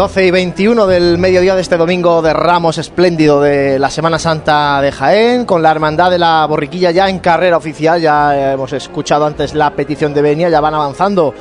12 0.00 0.24
y 0.24 0.30
21 0.30 0.86
del 0.86 1.18
mediodía 1.18 1.54
de 1.54 1.60
este 1.60 1.76
domingo 1.76 2.22
de 2.22 2.32
Ramos 2.32 2.78
espléndido 2.78 3.42
de 3.42 3.78
la 3.78 3.90
Semana 3.90 4.18
Santa 4.18 4.80
de 4.80 4.92
Jaén, 4.92 5.44
con 5.44 5.62
la 5.62 5.70
Hermandad 5.70 6.10
de 6.10 6.18
la 6.18 6.46
Borriquilla 6.46 6.90
ya 6.90 7.10
en 7.10 7.18
carrera 7.18 7.58
oficial, 7.58 8.00
ya 8.00 8.54
hemos 8.54 8.72
escuchado 8.72 9.26
antes 9.26 9.54
la 9.54 9.68
petición 9.76 10.14
de 10.14 10.22
Benia, 10.22 10.48
ya 10.48 10.62
van 10.62 10.72
avanzando 10.72 11.34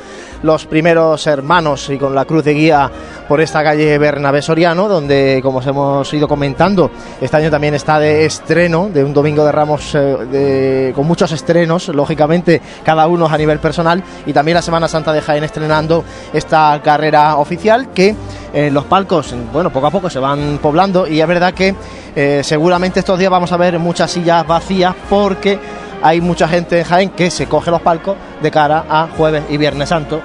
los 0.44 0.66
primeros 0.66 1.26
hermanos 1.28 1.90
y 1.90 1.98
con 1.98 2.16
la 2.16 2.26
cruz 2.26 2.44
de 2.44 2.54
guía 2.54 2.90
por 3.28 3.42
esta 3.42 3.64
calle 3.64 3.98
Bernabé 3.98 4.42
Soriano, 4.42 4.88
donde, 4.88 5.40
como 5.44 5.60
os 5.60 5.68
hemos 5.68 6.14
ido 6.14 6.28
comentando, 6.28 6.90
este 7.22 7.38
año 7.38 7.52
también 7.52 7.76
está 7.76 8.00
de 8.00 8.26
estreno, 8.26 8.90
de 8.90 9.04
un 9.04 9.14
domingo 9.14 9.46
de 9.46 9.52
Ramos 9.52 9.92
eh, 9.96 10.92
con 10.96 11.06
muchos 11.06 11.32
estrenos, 11.32 11.90
lógicamente, 11.90 12.62
cada 12.84 13.08
uno 13.08 13.28
a 13.28 13.38
nivel 13.38 13.60
personal, 13.60 14.04
y 14.26 14.34
también 14.34 14.56
la 14.56 14.62
Semana 14.62 14.88
Santa 14.88 15.14
de 15.14 15.22
Jaén 15.22 15.44
estrenando 15.44 16.04
esta 16.34 16.80
carrera 16.84 17.38
oficial 17.38 17.92
que 17.94 18.16
eh, 18.54 18.72
los 18.72 18.86
palcos, 18.86 19.36
bueno, 19.54 19.70
poco 19.70 19.88
a 19.88 19.92
poco 19.92 20.10
se 20.10 20.20
van 20.20 20.60
poblando 20.62 21.08
y 21.08 21.22
es 21.22 21.28
verdad 21.28 21.54
que 21.54 21.76
eh, 22.16 22.42
seguramente 22.44 23.00
estos 23.00 23.20
días 23.20 23.30
vamos 23.30 23.52
a 23.52 23.58
ver 23.58 23.78
muchas 23.78 24.12
sillas 24.12 24.46
vacías 24.48 24.96
porque 25.10 25.60
hay 26.02 26.22
mucha 26.22 26.48
gente 26.48 26.80
en 26.80 26.86
Jaén 26.86 27.10
que 27.12 27.30
se 27.30 27.48
coge 27.48 27.70
los 27.72 27.82
palcos 27.82 28.16
de 28.42 28.52
cara 28.52 28.86
a 28.90 29.08
jueves 29.16 29.44
y 29.50 29.58
viernes 29.58 29.90
santo 29.90 30.22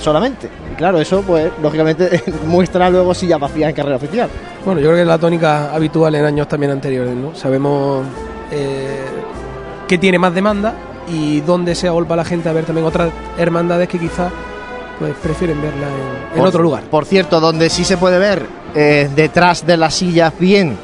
solamente. 0.00 0.48
Y 0.72 0.74
claro, 0.76 1.00
eso 1.00 1.22
pues 1.22 1.52
lógicamente 1.62 2.22
muestra 2.46 2.90
luego 2.90 3.14
sillas 3.14 3.40
vacías 3.40 3.70
en 3.70 3.76
carrera 3.76 3.96
oficial. 3.96 4.28
Bueno, 4.64 4.80
yo 4.80 4.88
creo 4.88 4.96
que 4.96 5.02
es 5.02 5.08
la 5.08 5.18
tónica 5.18 5.74
habitual 5.74 6.14
en 6.14 6.24
años 6.24 6.48
también 6.48 6.72
anteriores, 6.72 7.14
¿no? 7.14 7.34
Sabemos 7.34 8.06
eh, 8.50 9.04
que 9.86 9.98
tiene 9.98 10.18
más 10.18 10.34
demanda 10.34 10.74
y 11.08 11.40
dónde 11.40 11.74
se 11.74 11.88
agolpa 11.88 12.16
la 12.16 12.24
gente 12.24 12.48
a 12.48 12.52
ver 12.52 12.64
también 12.64 12.86
otras 12.86 13.10
hermandades 13.36 13.88
que 13.88 13.98
quizás 13.98 14.32
pues 14.98 15.14
prefieren 15.22 15.60
verla 15.60 15.88
en, 16.34 16.40
otro 16.40 16.62
lugar. 16.62 16.84
Por 16.84 17.04
cierto, 17.04 17.40
donde 17.40 17.68
sí 17.68 17.84
se 17.84 17.96
puede 17.96 18.18
ver 18.18 18.46
eh, 18.74 19.10
detrás 19.14 19.66
de 19.66 19.76
las 19.76 19.94
sillas 19.94 20.32
bien 20.38 20.76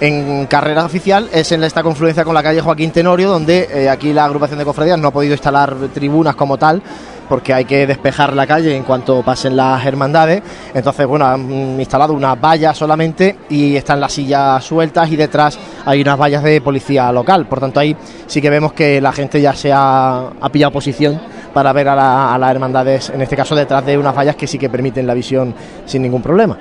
en 0.00 0.46
carrera 0.46 0.84
oficial 0.84 1.28
es 1.32 1.50
en 1.52 1.64
esta 1.64 1.82
confluencia 1.82 2.24
con 2.24 2.34
la 2.34 2.42
calle 2.42 2.60
Joaquín 2.60 2.90
Tenorio, 2.92 3.28
donde 3.28 3.68
eh, 3.72 3.88
aquí 3.88 4.12
la 4.12 4.24
agrupación 4.24 4.58
de 4.58 4.64
cofradías 4.64 4.98
no 4.98 5.08
ha 5.08 5.10
podido 5.10 5.34
instalar 5.34 5.74
tribunas 5.92 6.36
como 6.36 6.56
tal, 6.56 6.82
porque 7.28 7.52
hay 7.52 7.64
que 7.64 7.86
despejar 7.86 8.34
la 8.34 8.46
calle 8.46 8.76
en 8.76 8.82
cuanto 8.84 9.22
pasen 9.22 9.56
las 9.56 9.84
hermandades. 9.84 10.42
Entonces, 10.74 11.06
bueno, 11.06 11.26
han 11.26 11.78
instalado 11.78 12.12
una 12.14 12.34
valla 12.34 12.74
solamente 12.74 13.36
y 13.48 13.76
están 13.76 14.00
las 14.00 14.12
sillas 14.12 14.64
sueltas 14.64 15.10
y 15.10 15.16
detrás 15.16 15.58
hay 15.84 16.00
unas 16.00 16.18
vallas 16.18 16.42
de 16.42 16.60
policía 16.60 17.12
local. 17.12 17.46
Por 17.46 17.60
tanto, 17.60 17.80
ahí 17.80 17.96
sí 18.26 18.40
que 18.40 18.50
vemos 18.50 18.72
que 18.72 19.00
la 19.00 19.12
gente 19.12 19.40
ya 19.40 19.54
se 19.54 19.70
ha, 19.72 20.30
pillado 20.52 20.72
posición 20.72 21.20
para 21.52 21.72
ver 21.72 21.88
a, 21.88 22.34
a 22.34 22.38
las 22.38 22.50
hermandades, 22.50 23.10
en 23.10 23.20
este 23.20 23.36
caso 23.36 23.54
detrás 23.54 23.84
de 23.84 23.98
unas 23.98 24.16
vallas 24.16 24.36
que 24.36 24.46
sí 24.46 24.58
que 24.58 24.70
permiten 24.70 25.06
la 25.06 25.14
visión 25.14 25.54
sin 25.84 26.02
ningún 26.02 26.22
problema. 26.22 26.56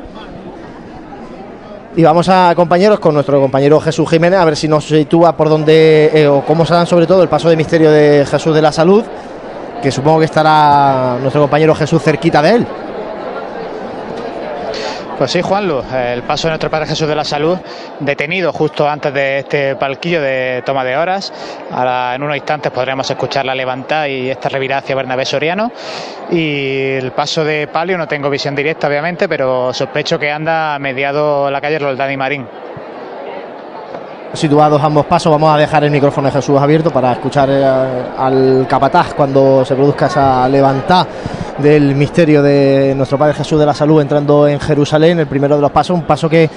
Y 1.98 2.04
vamos 2.04 2.30
a 2.30 2.54
compañeros 2.56 3.00
con 3.00 3.16
nuestro 3.16 3.42
compañero 3.42 3.80
Jesús 3.80 4.08
Jiménez 4.08 4.38
a 4.38 4.46
ver 4.46 4.56
si 4.56 4.68
nos 4.68 4.86
sitúa 4.86 5.36
por 5.36 5.50
dónde 5.50 6.12
eh, 6.14 6.28
o 6.28 6.46
cómo 6.46 6.64
se 6.64 6.76
dan 6.76 6.86
sobre 6.86 7.08
todo 7.08 7.24
el 7.24 7.28
paso 7.28 7.50
de 7.50 7.58
misterio 7.58 7.90
de 7.90 8.24
Jesús 8.30 8.54
de 8.54 8.62
la 8.62 8.72
Salud, 8.72 9.04
que 9.82 9.92
supongo 9.92 10.20
que 10.20 10.26
estará 10.26 11.18
nuestro 11.20 11.42
compañero 11.42 11.76
Jesús 11.76 12.02
cerquita 12.02 12.42
de 12.42 12.56
él. 12.56 12.68
Pues 15.18 15.32
sí, 15.32 15.42
Juanlu, 15.42 15.82
el 15.92 16.22
paso 16.22 16.48
de 16.48 16.52
nuestro 16.52 16.70
Padre 16.70 16.86
Jesús 16.86 17.08
de 17.08 17.16
la 17.16 17.24
Salud, 17.24 17.58
detenido 18.00 18.54
justo 18.54 18.88
antes 18.88 19.12
de 19.12 19.40
este 19.40 19.76
palquillo 19.76 20.22
de 20.22 20.62
toma 20.64 20.84
de 20.84 20.96
horas. 20.96 21.34
Ahora, 21.72 22.14
en 22.14 22.22
unos 22.22 22.36
instantes 22.36 22.72
podremos 22.72 23.10
escuchar 23.10 23.44
la 23.44 23.56
levantada 23.56 24.08
y 24.08 24.30
esta 24.30 24.48
revirada 24.48 24.82
hacia 24.82 24.96
Bernabé 24.96 25.26
Soriano. 25.26 25.72
Y 26.30 26.92
el 26.98 27.14
paso 27.14 27.44
de 27.44 27.68
palio 27.68 27.98
no 27.98 28.08
tengo 28.08 28.30
visión 28.30 28.54
directa, 28.56 28.88
obviamente, 28.88 29.28
pero 29.28 29.74
sospecho 29.74 30.20
que 30.20 30.32
anda 30.32 30.78
mediado 30.78 31.50
la 31.50 31.62
calle 31.62 31.80
Roldán 31.80 32.12
y 32.12 32.18
Marín 32.18 32.46
situados 34.34 34.82
ambos 34.82 35.06
pasos. 35.06 35.32
Vamos 35.32 35.54
a 35.54 35.58
dejar 35.58 35.84
el 35.84 35.92
micrófono 35.92 36.28
de 36.28 36.34
Jesús 36.34 36.60
abierto 36.60 36.92
para 36.92 37.14
escuchar 37.14 37.50
eh, 37.50 37.66
al 38.18 38.66
capataz 38.68 39.14
cuando 39.14 39.64
se 39.66 39.76
produzca 39.76 40.08
esa 40.08 40.48
levantada 40.48 41.08
del 41.58 41.96
misterio 41.96 42.44
de 42.44 42.94
nuestro 42.96 43.18
Padre 43.18 43.34
Jesús 43.34 43.60
de 43.60 43.66
la 43.66 43.74
Salud 43.74 44.02
entrando 44.02 44.48
en 44.48 44.60
Jerusalén, 44.60 45.20
el 45.20 45.28
primero 45.28 45.56
de 45.56 45.62
los 45.62 45.72
pasos, 45.72 45.96
un 45.98 46.04
paso 46.04 46.30
que 46.30 46.44
eh, 46.44 46.50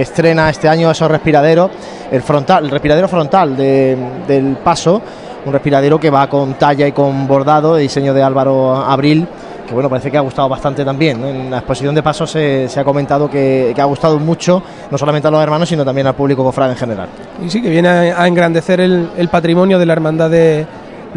estrena 0.00 0.50
este 0.50 0.68
año 0.68 0.90
esos 0.90 1.10
respiraderos, 1.10 1.70
el 2.10 2.22
frontal, 2.22 2.64
el 2.64 2.70
respiradero 2.70 3.08
frontal 3.08 3.56
del 3.56 4.56
paso, 4.64 5.00
un 5.44 5.52
respiradero 5.52 6.00
que 6.00 6.10
va 6.10 6.28
con 6.28 6.54
talla 6.54 6.86
y 6.86 6.92
con 6.92 7.26
bordado, 7.28 7.74
de 7.74 7.82
diseño 7.82 8.12
de 8.14 8.22
Álvaro 8.22 8.76
Abril 8.76 9.28
que 9.68 9.74
bueno, 9.74 9.90
parece 9.90 10.10
que 10.10 10.16
ha 10.16 10.22
gustado 10.22 10.48
bastante 10.48 10.84
también. 10.84 11.22
En 11.22 11.50
la 11.50 11.58
exposición 11.58 11.94
de 11.94 12.02
pasos 12.02 12.30
se, 12.30 12.68
ha 12.74 12.84
comentado 12.84 13.28
que, 13.28 13.74
ha 13.78 13.84
gustado 13.84 14.18
mucho, 14.18 14.62
no 14.90 14.96
solamente 14.96 15.28
a 15.28 15.30
los 15.30 15.42
hermanos, 15.42 15.68
sino 15.68 15.84
también 15.84 16.06
al 16.06 16.14
público 16.14 16.42
cofrade 16.42 16.72
en 16.72 16.78
general. 16.78 17.08
Y 17.44 17.50
sí, 17.50 17.60
que 17.60 17.68
viene 17.68 17.88
a, 17.88 18.26
engrandecer 18.26 18.80
el, 18.80 19.28
patrimonio 19.30 19.78
de 19.78 19.86
la 19.86 19.92
hermandad 19.92 20.30
de, 20.30 20.66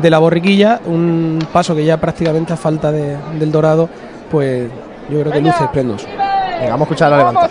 la 0.04 0.20
borriquilla, 0.20 0.82
un 0.86 1.40
paso 1.52 1.74
que 1.74 1.86
ya 1.86 1.98
prácticamente 1.98 2.52
a 2.52 2.58
falta 2.58 2.92
del 2.92 3.52
dorado, 3.52 3.88
pues 4.30 4.70
yo 5.10 5.22
creo 5.22 5.32
que 5.32 5.42
luce 5.42 5.64
esplendoso. 5.64 6.08
Venga, 6.08 6.72
vamos 6.72 6.82
a 6.82 6.84
escuchar 6.84 7.12
la 7.12 7.18
levanta. 7.18 7.50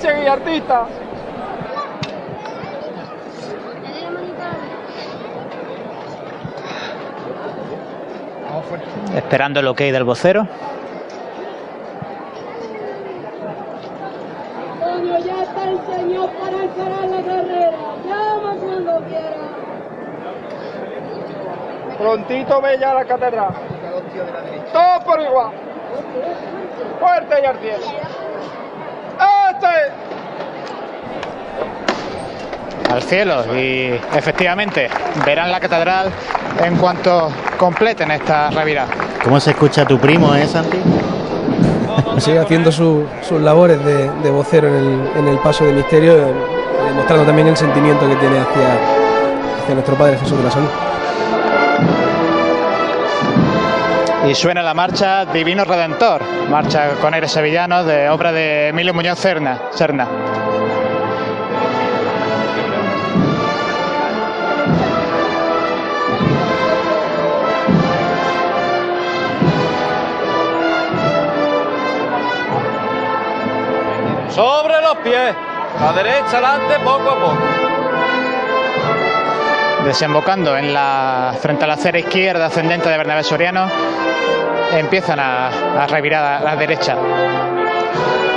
Esperando 9.17 9.61
el 9.61 9.67
ok 9.67 9.78
del 9.78 10.05
vocero. 10.05 10.47
Prontito 22.00 22.62
ve 22.62 22.78
ya 22.81 22.94
la 22.94 23.05
catedral. 23.05 23.50
Todo 24.72 25.05
por 25.05 25.21
igual. 25.21 25.50
Fuerte 26.99 27.34
y 27.43 27.44
al 27.44 27.59
cielo. 27.59 27.84
¡Este! 29.50 29.93
Al 32.91 33.03
cielo 33.03 33.55
y 33.55 34.00
efectivamente 34.16 34.88
verán 35.27 35.53
la 35.53 35.61
catedral 35.61 36.11
en 36.65 36.77
cuanto 36.77 37.31
completen 37.59 38.11
esta 38.12 38.49
revirada. 38.49 38.88
¿Cómo 39.22 39.38
se 39.38 39.50
escucha 39.50 39.84
tu 39.84 39.99
primo, 39.99 40.34
eh, 40.34 40.47
Santi? 40.47 40.78
Sigue 42.19 42.38
haciendo 42.38 42.72
sus 42.72 43.05
labores 43.31 43.78
de, 43.84 44.31
vocero 44.31 44.69
en 44.69 45.28
el, 45.28 45.38
paso 45.38 45.67
de 45.67 45.75
misterio, 45.75 46.17
eh, 46.17 46.32
demostrando 46.88 47.27
también 47.27 47.49
el 47.49 47.56
sentimiento 47.59 48.09
que 48.09 48.17
tiene 48.17 48.38
hacia, 48.38 48.78
hacia 49.62 49.75
nuestro 49.75 49.97
Padre 49.97 50.17
Jesús 50.17 50.38
de 50.38 50.44
la 50.44 50.50
Salud. 50.50 50.89
Y 54.26 54.34
suena 54.34 54.62
la 54.62 54.75
marcha 54.75 55.25
Divino 55.25 55.64
Redentor, 55.64 56.22
marcha 56.49 56.90
con 57.00 57.14
aires 57.14 57.32
sevillanos 57.32 57.87
de 57.87 58.08
obra 58.11 58.32
de 58.32 58.69
Emilio 58.69 58.93
Muñoz 58.93 59.19
Serna. 59.19 59.58
Serna. 59.72 60.06
Sobre 74.28 74.81
los 74.82 74.96
pies, 74.99 75.34
la 75.81 75.93
derecha 75.93 76.38
adelante 76.38 76.78
poco 76.84 77.11
a 77.11 77.14
poco 77.14 77.59
desembocando 79.85 80.56
en 80.56 80.73
la 80.73 81.35
frente 81.41 81.65
a 81.65 81.67
la 81.67 81.75
acera 81.75 81.99
izquierda 81.99 82.47
ascendente 82.47 82.88
de 82.88 82.97
Bernabé 82.97 83.23
Soriano, 83.23 83.69
empiezan 84.73 85.19
a, 85.21 85.87
revirar 85.88 86.25
a 86.25 86.41
la 86.41 86.56
derecha. 86.56 86.97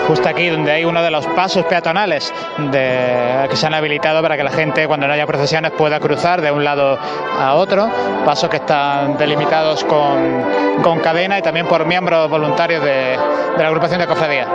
justo 0.07 0.27
aquí 0.27 0.49
donde 0.49 0.71
hay 0.71 0.85
uno 0.85 1.01
de 1.01 1.11
los 1.11 1.25
pasos 1.27 1.65
peatonales 1.65 2.33
de, 2.71 3.47
que 3.49 3.55
se 3.55 3.67
han 3.67 3.73
habilitado 3.73 4.21
para 4.21 4.35
que 4.35 4.43
la 4.43 4.51
gente 4.51 4.87
cuando 4.87 5.07
no 5.07 5.13
haya 5.13 5.25
procesiones 5.25 5.71
pueda 5.71 5.99
cruzar 5.99 6.41
de 6.41 6.51
un 6.51 6.63
lado 6.63 6.97
a 7.39 7.53
otro, 7.55 7.89
pasos 8.25 8.49
que 8.49 8.57
están 8.57 9.17
delimitados 9.17 9.83
con, 9.83 10.81
con 10.81 10.99
cadena 10.99 11.39
y 11.39 11.41
también 11.41 11.67
por 11.67 11.85
miembros 11.85 12.29
voluntarios 12.29 12.83
de, 12.83 13.17
de 13.57 13.57
la 13.57 13.67
agrupación 13.67 13.99
de 13.99 14.07
cofradía. 14.07 14.47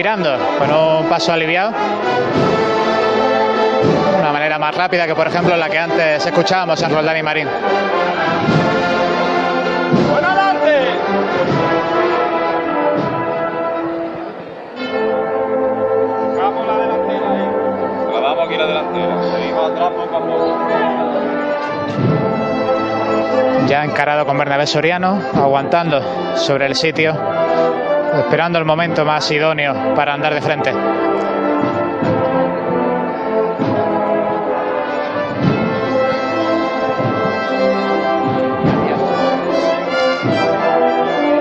Con 0.00 0.72
un 0.72 1.08
paso 1.10 1.30
aliviado. 1.30 1.74
Una 4.18 4.32
manera 4.32 4.58
más 4.58 4.74
rápida 4.74 5.06
que 5.06 5.14
por 5.14 5.26
ejemplo 5.26 5.54
la 5.58 5.68
que 5.68 5.78
antes 5.78 6.24
escuchábamos 6.24 6.82
en 6.82 6.90
Roldán 6.90 7.18
y 7.18 7.22
Marín. 7.22 7.48
Ya 23.68 23.84
encarado 23.84 24.24
con 24.24 24.38
Bernabé 24.38 24.66
Soriano, 24.66 25.20
aguantando 25.34 26.02
sobre 26.36 26.64
el 26.64 26.74
sitio, 26.74 27.14
esperando 28.18 28.58
el 28.58 28.64
momento 28.64 29.04
más 29.04 29.30
idóneo 29.30 29.94
para 29.94 30.14
andar 30.14 30.34
de 30.34 30.40
frente. 30.40 30.72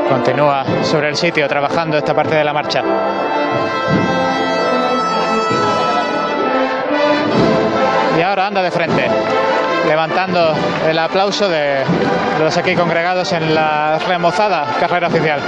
Continúa 0.10 0.66
sobre 0.84 1.10
el 1.10 1.16
sitio 1.16 1.48
trabajando 1.48 1.98
esta 1.98 2.14
parte 2.14 2.36
de 2.36 2.44
la 2.44 2.54
marcha. 2.54 2.84
y 8.20 8.22
ahora 8.22 8.48
anda 8.48 8.62
de 8.62 8.70
frente, 8.70 9.08
levantando 9.88 10.54
el 10.86 11.00
aplauso 11.00 11.48
de 11.48 11.86
los 12.38 12.58
aquí 12.58 12.76
congregados 12.76 13.32
en 13.32 13.56
la 13.56 13.98
remozada 13.98 14.66
carrera 14.78 15.08
oficial. 15.08 15.40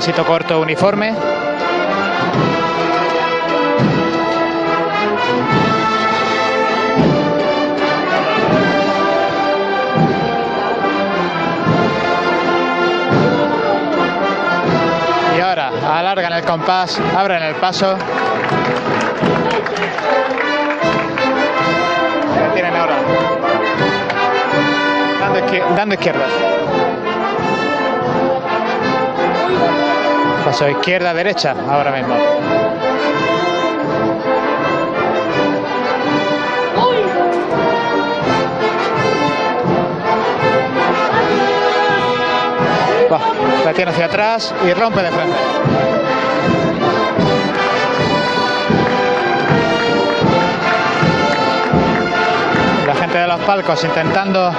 Pasito 0.00 0.24
corto 0.24 0.58
uniforme. 0.58 1.14
Compás, 16.50 17.00
abren 17.16 17.44
el 17.44 17.54
paso. 17.54 17.96
Tienen 22.54 22.74
ahora. 22.74 22.94
Dando, 25.20 25.38
izquier- 25.38 25.74
dando 25.76 25.94
izquierda. 25.94 26.26
Paso 30.44 30.68
izquierda, 30.68 31.14
derecha, 31.14 31.54
ahora 31.70 31.92
mismo. 31.92 32.16
La 43.64 43.72
tiene 43.74 43.90
hacia 43.90 44.06
atrás 44.06 44.54
y 44.66 44.72
rompe 44.72 45.02
de 45.02 45.10
frente. 45.10 45.99
Los 53.30 53.40
palcos 53.42 53.84
intentando 53.84 54.50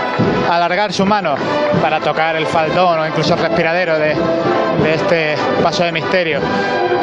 alargar 0.49 0.93
su 0.93 1.05
mano 1.05 1.35
para 1.81 1.99
tocar 1.99 2.37
el 2.37 2.45
faldón 2.45 3.01
o 3.01 3.05
incluso 3.05 3.33
el 3.33 3.41
respiradero 3.41 3.99
de, 3.99 4.15
este 4.93 5.35
paso 5.61 5.83
de 5.83 5.91
misterio. 5.91 6.39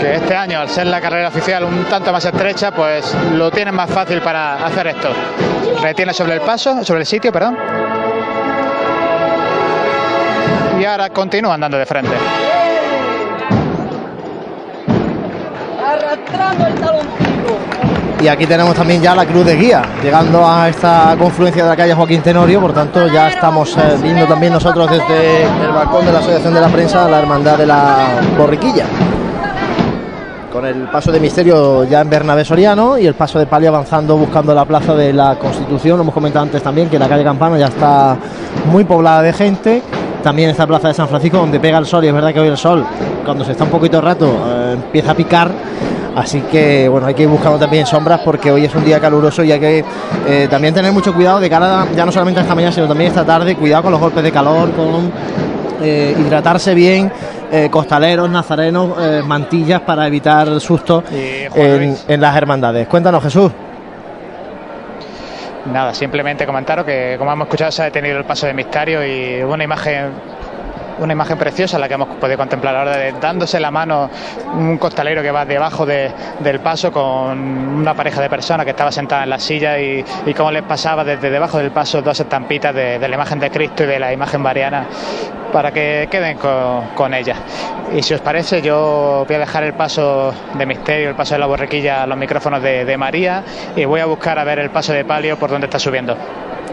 Que 0.01 0.15
este 0.15 0.35
año, 0.35 0.61
al 0.61 0.71
ser 0.71 0.87
la 0.87 0.99
carrera 0.99 1.29
oficial 1.29 1.65
un 1.65 1.85
tanto 1.85 2.11
más 2.11 2.25
estrecha, 2.25 2.71
pues 2.71 3.15
lo 3.35 3.51
tienen 3.51 3.75
más 3.75 3.91
fácil 3.91 4.23
para 4.23 4.65
hacer 4.65 4.87
esto. 4.87 5.11
Retiene 5.83 6.15
sobre 6.15 6.35
el 6.37 6.41
paso, 6.41 6.83
sobre 6.85 7.01
el 7.01 7.07
sitio, 7.07 7.31
perdón. 7.31 7.59
Y 10.81 10.85
ahora 10.87 11.11
continúa 11.11 11.53
andando 11.53 11.77
de 11.77 11.85
frente. 11.85 12.17
Y 18.21 18.27
aquí 18.27 18.47
tenemos 18.47 18.75
también 18.75 19.01
ya 19.01 19.15
la 19.15 19.25
cruz 19.25 19.47
de 19.47 19.55
guía, 19.55 19.81
llegando 20.03 20.45
a 20.45 20.69
esta 20.69 21.15
confluencia 21.17 21.63
de 21.63 21.71
la 21.71 21.77
calle 21.77 21.95
Joaquín 21.95 22.21
Tenorio, 22.21 22.61
por 22.61 22.73
tanto 22.73 23.07
ya 23.07 23.29
estamos 23.29 23.77
eh, 23.77 23.97
viendo 24.03 24.27
también 24.27 24.53
nosotros 24.53 24.91
desde 24.91 25.45
el 25.45 25.73
balcón 25.73 26.05
de 26.05 26.13
la 26.13 26.19
Asociación 26.19 26.53
de 26.53 26.61
la 26.61 26.67
Prensa 26.67 27.09
la 27.09 27.21
Hermandad 27.21 27.57
de 27.57 27.67
la 27.67 28.07
Borriquilla. 28.37 28.87
Con 30.53 30.67
el 30.67 30.89
paso 30.89 31.13
de 31.13 31.21
misterio 31.21 31.85
ya 31.85 32.01
en 32.01 32.11
Bernabé 32.11 32.45
Soriano 32.45 32.99
y 32.99 33.07
el 33.07 33.15
paso 33.15 33.39
de 33.39 33.47
palio 33.47 33.69
avanzando 33.69 34.17
buscando 34.17 34.53
la 34.53 34.65
plaza 34.65 34.95
de 34.95 35.13
la 35.13 35.37
Constitución. 35.37 35.99
Lo 35.99 36.03
hemos 36.03 36.15
comentado 36.15 36.43
antes 36.43 36.61
también 36.61 36.89
que 36.89 36.99
la 36.99 37.09
calle 37.09 37.23
Campana 37.23 37.57
ya 37.57 37.67
está 37.67 38.17
muy 38.73 38.83
poblada 38.83 39.23
de 39.23 39.33
gente. 39.33 39.81
También 40.25 40.51
esta 40.51 40.67
plaza 40.67 40.89
de 40.89 40.95
San 40.95 41.07
Francisco 41.07 41.39
donde 41.39 41.61
pega 41.61 41.79
el 41.79 41.87
sol 41.87 42.05
y 42.05 42.09
es 42.09 42.15
verdad 42.15 42.33
que 42.33 42.41
hoy 42.41 42.49
el 42.49 42.57
sol 42.57 42.85
cuando 43.25 43.45
se 43.45 43.53
está 43.53 43.63
un 43.63 43.71
poquito 43.71 44.01
rato 44.01 44.27
eh, 44.27 44.73
empieza 44.73 45.13
a 45.13 45.15
picar. 45.15 45.53
Así 46.19 46.41
que 46.51 46.89
bueno, 46.89 47.07
hay 47.07 47.15
que 47.15 47.23
ir 47.23 47.29
buscando 47.29 47.59
también 47.59 47.87
sombras 47.87 48.21
porque 48.25 48.51
hoy 48.51 48.65
es 48.65 48.75
un 48.75 48.85
día 48.85 48.99
caluroso 48.99 49.45
y 49.45 49.53
hay 49.53 49.61
que 49.61 49.85
eh, 50.27 50.49
también 50.51 50.75
tener 50.75 50.91
mucho 50.93 51.15
cuidado 51.15 51.39
de 51.39 51.49
cara 51.49 51.83
a- 51.83 51.93
ya 51.93 52.05
no 52.05 52.11
solamente 52.11 52.41
a 52.41 52.43
esta 52.43 52.55
mañana 52.57 52.73
sino 52.73 52.89
también 52.89 53.09
esta 53.09 53.25
tarde, 53.25 53.55
cuidado 53.55 53.85
con 53.85 53.93
los 53.93 54.01
golpes 54.01 54.23
de 54.25 54.33
calor, 54.33 54.73
con 54.73 55.13
eh, 55.81 56.17
hidratarse 56.19 56.75
bien, 56.75 57.13
eh, 57.53 57.69
costaleros, 57.71 58.29
nazarenos, 58.29 58.91
mantillas 59.27 59.81
para 59.83 60.07
evitar 60.09 60.59
sustos 60.61 61.05
en, 61.13 61.97
en 62.09 62.21
las 62.21 62.37
hermandades. 62.37 62.89
Cuéntanos 62.89 63.23
Jesús. 63.23 63.53
Nada, 65.73 65.93
simplemente 65.95 66.47
comentaros 66.47 66.85
que 66.85 67.17
como 67.19 67.31
hemos 67.33 67.47
escuchado 67.47 67.71
se 67.71 67.83
ha 67.83 67.85
detenido 67.87 68.17
el 68.19 68.25
paso 68.25 68.47
de 68.47 68.55
misterio 68.55 69.05
y 69.07 69.43
una 69.43 69.63
imagen 69.65 70.11
una 70.99 71.13
imagen 71.13 71.39
preciosa 71.39 71.79
la 71.79 71.89
que 71.89 71.95
hemos 71.95 72.09
podido 72.17 72.37
contemplar 72.39 72.77
ahora 72.77 72.97
de 72.97 73.13
dándose 73.13 73.61
la 73.61 73.71
mano 73.71 74.11
un 74.55 74.79
costalero 74.79 75.23
que 75.23 75.31
va 75.31 75.45
debajo 75.45 75.87
de- 75.87 76.13
del 76.41 76.61
paso 76.61 76.91
con 76.93 77.39
una 77.39 77.95
pareja 77.95 78.21
de 78.21 78.29
personas 78.29 78.65
que 78.65 78.71
estaba 78.71 78.91
sentada 78.93 79.25
en 79.25 79.31
la 79.31 79.39
silla 79.39 79.79
y, 79.79 80.05
cómo 80.37 80.51
les 80.53 80.63
pasaba 80.63 81.05
desde 81.05 81.31
debajo 81.31 81.59
del 81.59 81.71
paso 81.71 82.01
dos 82.03 82.19
estampitas 82.21 82.75
de, 82.75 82.99
la 82.99 83.15
imagen 83.15 83.41
de 83.41 83.51
Cristo 83.51 83.85
y 83.85 83.87
de 83.87 83.99
la 83.99 84.13
imagen 84.13 84.41
mariana 84.41 84.87
para 85.53 85.73
que 85.73 86.09
queden 86.11 86.39
con, 86.39 87.15
ella. 87.15 87.37
Y 87.97 88.03
si 88.03 88.15
os 88.15 88.21
parece, 88.21 88.61
yo 88.61 89.25
voy 89.27 89.37
a 89.37 89.39
dejar 89.41 89.65
el 89.65 89.73
paso 89.73 90.33
de 90.55 90.67
misterio, 90.67 91.09
el 91.09 91.15
paso 91.15 91.35
de 91.35 91.41
la 91.41 91.47
borriquilla 91.47 92.03
a 92.03 92.07
los 92.07 92.19
micrófonos 92.19 92.63
de, 92.63 92.85
de 92.85 92.97
María 92.99 93.43
y 93.75 93.85
voy 93.85 94.01
a 94.01 94.07
buscar 94.07 94.39
a 94.39 94.45
ver 94.45 94.59
el 94.59 94.71
paso 94.71 94.93
de 94.93 95.05
palio 95.05 95.39
por 95.39 95.51
donde 95.51 95.67
está 95.67 95.79
subiendo. 95.79 96.17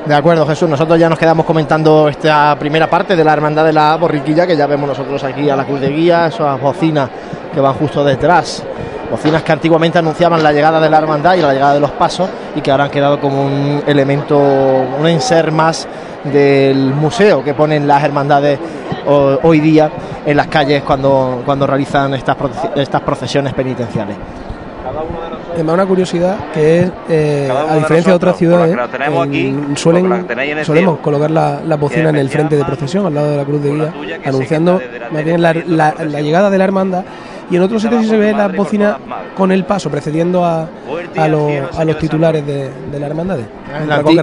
De 0.06 0.14
acuerdo, 0.14 0.46
Jesús. 0.46 0.70
Nosotros 0.70 1.00
ya 1.00 1.10
nos 1.10 1.18
quedamos 1.18 1.46
comentando 1.46 2.08
esta 2.08 2.56
primera 2.60 2.88
parte 2.90 3.16
de 3.16 3.24
la 3.24 3.34
Hermandad 3.34 3.66
de 3.66 3.74
la 3.74 3.96
Borriquilla, 3.98 4.46
que 4.46 4.56
ya 4.56 4.68
vemos 4.68 4.88
nosotros 4.88 5.24
aquí 5.24 5.50
a 5.50 5.56
la 5.56 5.66
cruz 5.66 5.80
de 5.82 5.90
guía, 5.90 6.28
esas 6.28 6.62
bocinas 6.62 7.10
que 7.54 7.60
van 7.60 7.74
justo 7.74 8.04
detrás. 8.04 8.64
Bocinas 9.10 9.42
que 9.44 9.52
antiguamente 9.52 9.98
anunciaban 10.00 10.44
la 10.44 10.52
llegada 10.52 10.80
de 10.80 10.90
la 10.90 10.98
hermandad 10.98 11.36
y 11.36 11.42
la 11.42 11.54
llegada 11.54 11.74
de 11.76 11.80
los 11.80 11.92
pasos 11.92 12.28
y 12.56 12.62
que 12.62 12.72
ahora 12.72 12.86
han 12.86 12.90
quedado 12.90 13.20
como 13.20 13.44
un 13.44 13.84
elemento, 13.88 14.38
un 14.38 15.08
enser 15.08 15.52
más 15.52 15.88
del 16.24 16.94
museo 16.94 17.44
que 17.44 17.54
ponen 17.54 17.88
las 17.88 18.04
hermandades 18.04 18.60
ho- 19.08 19.38
hoy 19.44 19.60
día 19.60 19.90
en 20.26 20.36
las 20.38 20.48
calles 20.48 20.82
cuando, 20.84 21.44
cuando 21.46 21.68
realizan 21.68 22.14
estas, 22.16 22.36
estas 22.76 23.02
procesiones 23.02 23.54
penitenciales. 23.54 24.18
Nosotros 25.56 25.74
además 25.74 25.74
una 25.74 25.86
curiosidad 25.86 26.38
que 26.54 26.80
es, 26.82 26.92
eh, 27.10 27.48
a 27.52 27.76
diferencia 27.78 28.12
de 28.12 28.16
otras 28.16 28.34
nosotros, 28.34 28.38
ciudades, 28.38 28.72
en- 29.24 29.78
suelen, 29.78 30.06
en 30.06 30.66
solemos 30.66 31.00
colocar 31.00 31.32
la, 31.32 31.62
la 31.66 31.76
bocina 31.78 32.10
en 32.10 32.16
el 32.16 32.30
frente 32.30 32.56
de 32.56 32.66
procesión, 32.66 33.06
al 33.06 33.14
lado 33.16 33.32
de 33.32 33.38
la 33.38 33.44
cruz 33.46 33.62
de 33.64 33.72
guía, 33.72 33.94
anunciando 34.26 34.82
más 35.12 35.24
bien 35.24 35.42
la 35.42 35.54
la 36.06 36.22
llegada 36.22 36.50
de 36.50 36.58
la 36.58 36.64
hermandad. 36.64 37.04
Y 37.50 37.58
en 37.58 37.62
otros 37.62 37.82
sitios 37.82 38.02
sí 38.02 38.08
se 38.10 38.18
ve 38.18 38.32
la 38.32 38.38
madre 38.38 38.54
y 38.54 38.58
por 38.58 38.66
bocina 38.66 38.94
todas 38.96 39.08
madres. 39.08 39.32
con 39.36 39.52
el 39.52 39.64
paso, 39.66 39.90
precediendo 39.92 40.44
a, 40.44 40.68
a, 41.18 41.28
los, 41.28 41.52
a 41.78 41.86
los 41.86 41.98
titulares 42.00 42.46
de, 42.46 42.70
de 42.92 43.00
la 43.00 43.06
hermandad. 43.08 43.38
El, 43.84 43.92
anti- 43.92 44.14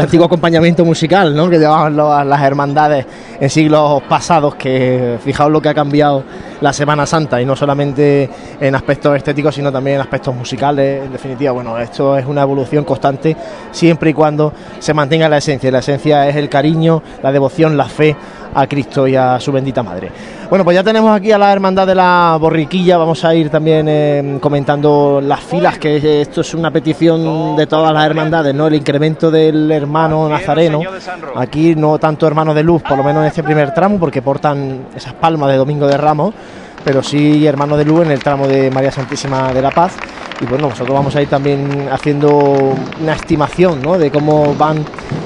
antiguo 0.00 0.26
acompañamiento 0.26 0.84
musical 0.84 1.34
¿no? 1.34 1.48
que 1.48 1.58
llevaban 1.58 1.96
las 1.96 2.42
hermandades 2.42 3.06
en 3.40 3.48
siglos 3.50 4.02
pasados, 4.08 4.56
que 4.56 5.18
fijaos 5.22 5.50
lo 5.50 5.60
que 5.62 5.68
ha 5.70 5.74
cambiado 5.74 6.24
la 6.60 6.72
Semana 6.72 7.06
Santa, 7.06 7.40
y 7.40 7.46
no 7.46 7.54
solamente 7.56 8.28
en 8.60 8.74
aspectos 8.74 9.16
estéticos, 9.16 9.54
sino 9.54 9.70
también 9.70 9.96
en 9.96 10.00
aspectos 10.02 10.34
musicales. 10.34 11.04
En 11.04 11.12
definitiva, 11.12 11.52
bueno, 11.52 11.78
esto 11.78 12.16
es 12.16 12.26
una 12.26 12.42
evolución 12.42 12.84
constante 12.84 13.36
siempre 13.70 14.10
y 14.10 14.14
cuando 14.14 14.52
se 14.78 14.92
mantenga 14.92 15.28
la 15.28 15.38
esencia. 15.38 15.70
La 15.70 15.78
esencia 15.80 16.28
es 16.28 16.36
el 16.36 16.48
cariño, 16.48 17.02
la 17.22 17.30
devoción, 17.32 17.76
la 17.76 17.84
fe 17.84 18.16
a 18.54 18.66
Cristo 18.66 19.06
y 19.06 19.16
a 19.16 19.38
su 19.40 19.52
bendita 19.52 19.82
madre. 19.82 20.10
Bueno, 20.48 20.64
pues 20.64 20.76
ya 20.76 20.84
tenemos 20.84 21.14
aquí 21.14 21.32
a 21.32 21.38
la 21.38 21.52
hermandad 21.52 21.86
de 21.86 21.94
la 21.94 22.36
borriquilla, 22.40 22.96
vamos 22.96 23.24
a 23.24 23.34
ir 23.34 23.50
también 23.50 23.86
eh, 23.88 24.38
comentando 24.40 25.20
las 25.20 25.40
filas, 25.40 25.78
que 25.78 26.20
esto 26.22 26.40
es 26.40 26.54
una 26.54 26.70
petición 26.70 27.56
de 27.56 27.66
todas 27.66 27.92
las 27.92 28.06
hermandades, 28.06 28.54
¿no? 28.54 28.68
El 28.68 28.74
incremento 28.74 29.30
del 29.30 29.70
hermano 29.72 30.28
nazareno, 30.28 30.80
aquí 31.34 31.74
no 31.74 31.98
tanto 31.98 32.26
hermano 32.26 32.54
de 32.54 32.62
luz, 32.62 32.82
por 32.82 32.96
lo 32.96 33.02
menos 33.02 33.22
en 33.22 33.28
este 33.28 33.42
primer 33.42 33.74
tramo, 33.74 33.98
porque 33.98 34.22
portan 34.22 34.86
esas 34.94 35.14
palmas 35.14 35.50
de 35.50 35.56
Domingo 35.56 35.86
de 35.86 35.96
Ramos, 35.96 36.34
pero 36.86 37.02
sí 37.02 37.44
hermano 37.44 37.76
de 37.76 37.84
luz 37.84 38.06
en 38.06 38.12
el 38.12 38.20
tramo 38.20 38.46
de 38.46 38.70
María 38.70 38.92
Santísima 38.92 39.52
de 39.52 39.60
la 39.60 39.72
Paz. 39.72 39.94
Y 40.40 40.44
bueno, 40.44 40.68
nosotros 40.68 40.96
vamos 40.96 41.16
a 41.16 41.20
ir 41.20 41.28
también 41.28 41.88
haciendo 41.90 42.76
una 43.00 43.12
estimación 43.12 43.82
de 43.98 44.08
cómo 44.08 44.54
van 44.54 44.84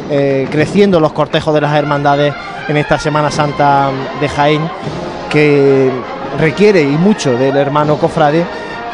eh, 0.09 0.49
creciendo 0.51 0.99
los 0.99 1.13
cortejos 1.13 1.53
de 1.53 1.61
las 1.61 1.75
hermandades 1.75 2.33
en 2.67 2.79
esta 2.79 2.99
Semana 2.99 3.31
Santa 3.31 3.91
de 4.23 4.29
Jaén, 4.31 4.63
que 5.29 5.91
requiere 6.39 6.81
y 6.81 6.97
mucho 6.97 7.37
del 7.37 7.55
hermano 7.59 7.99
cofrade 7.99 8.43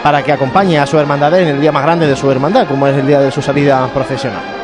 para 0.03 0.25
que 0.25 0.33
acompañe 0.33 0.81
a 0.81 0.87
su 0.87 0.99
hermandad 0.99 1.39
en 1.39 1.47
el 1.47 1.61
día 1.61 1.71
más 1.71 1.85
grande 1.85 2.09
de 2.09 2.17
su 2.17 2.29
hermandad, 2.29 2.67
como 2.67 2.89
es 2.89 2.97
el 2.97 3.07
día 3.07 3.21
de 3.21 3.31
su 3.31 3.41
salida 3.41 3.87
profesional. 3.95 4.56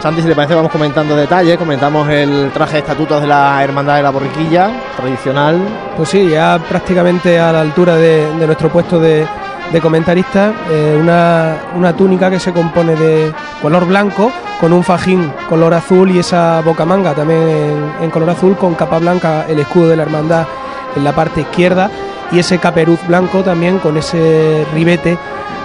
Santi, 0.00 0.22
si 0.22 0.28
le 0.28 0.36
parece, 0.36 0.54
vamos 0.54 0.70
comentando 0.70 1.16
detalles. 1.16 1.58
Comentamos 1.58 2.08
el 2.08 2.52
traje 2.52 2.74
de 2.74 2.78
estatutos 2.78 3.20
de 3.20 3.26
la 3.26 3.62
Hermandad 3.64 3.96
de 3.96 4.02
la 4.04 4.10
Borriquilla, 4.10 4.70
tradicional. 4.96 5.60
Pues 5.96 6.10
sí, 6.10 6.30
ya 6.30 6.60
prácticamente 6.68 7.40
a 7.40 7.50
la 7.50 7.62
altura 7.62 7.96
de, 7.96 8.28
nuestro 8.46 8.68
puesto 8.68 9.00
de, 9.00 9.26
de 9.72 9.80
comentarista, 9.80 10.52
eh, 10.70 10.96
una, 11.00 11.56
una 11.74 11.96
túnica 11.96 12.30
que 12.30 12.38
se 12.38 12.52
compone 12.52 12.94
de 12.94 13.32
color 13.60 13.86
blanco 13.86 14.30
con 14.60 14.72
un 14.72 14.84
fajín 14.84 15.32
color 15.48 15.74
azul 15.74 16.10
y 16.12 16.20
esa 16.20 16.60
bocamanga 16.60 17.14
también 17.14 17.42
en, 17.42 17.92
en 18.04 18.10
color 18.10 18.30
azul 18.30 18.56
con 18.56 18.74
capa 18.74 19.00
blanca, 19.00 19.46
el 19.48 19.58
escudo 19.58 19.88
de 19.88 19.96
la 19.96 20.04
hermandad 20.04 20.46
en 20.94 21.02
la 21.02 21.12
parte 21.12 21.40
izquierda 21.40 21.90
y 22.30 22.38
ese 22.38 22.58
caperuz 22.58 23.00
blanco 23.08 23.42
también 23.42 23.78
con 23.78 23.96
ese 23.96 24.64
ribete 24.72 25.18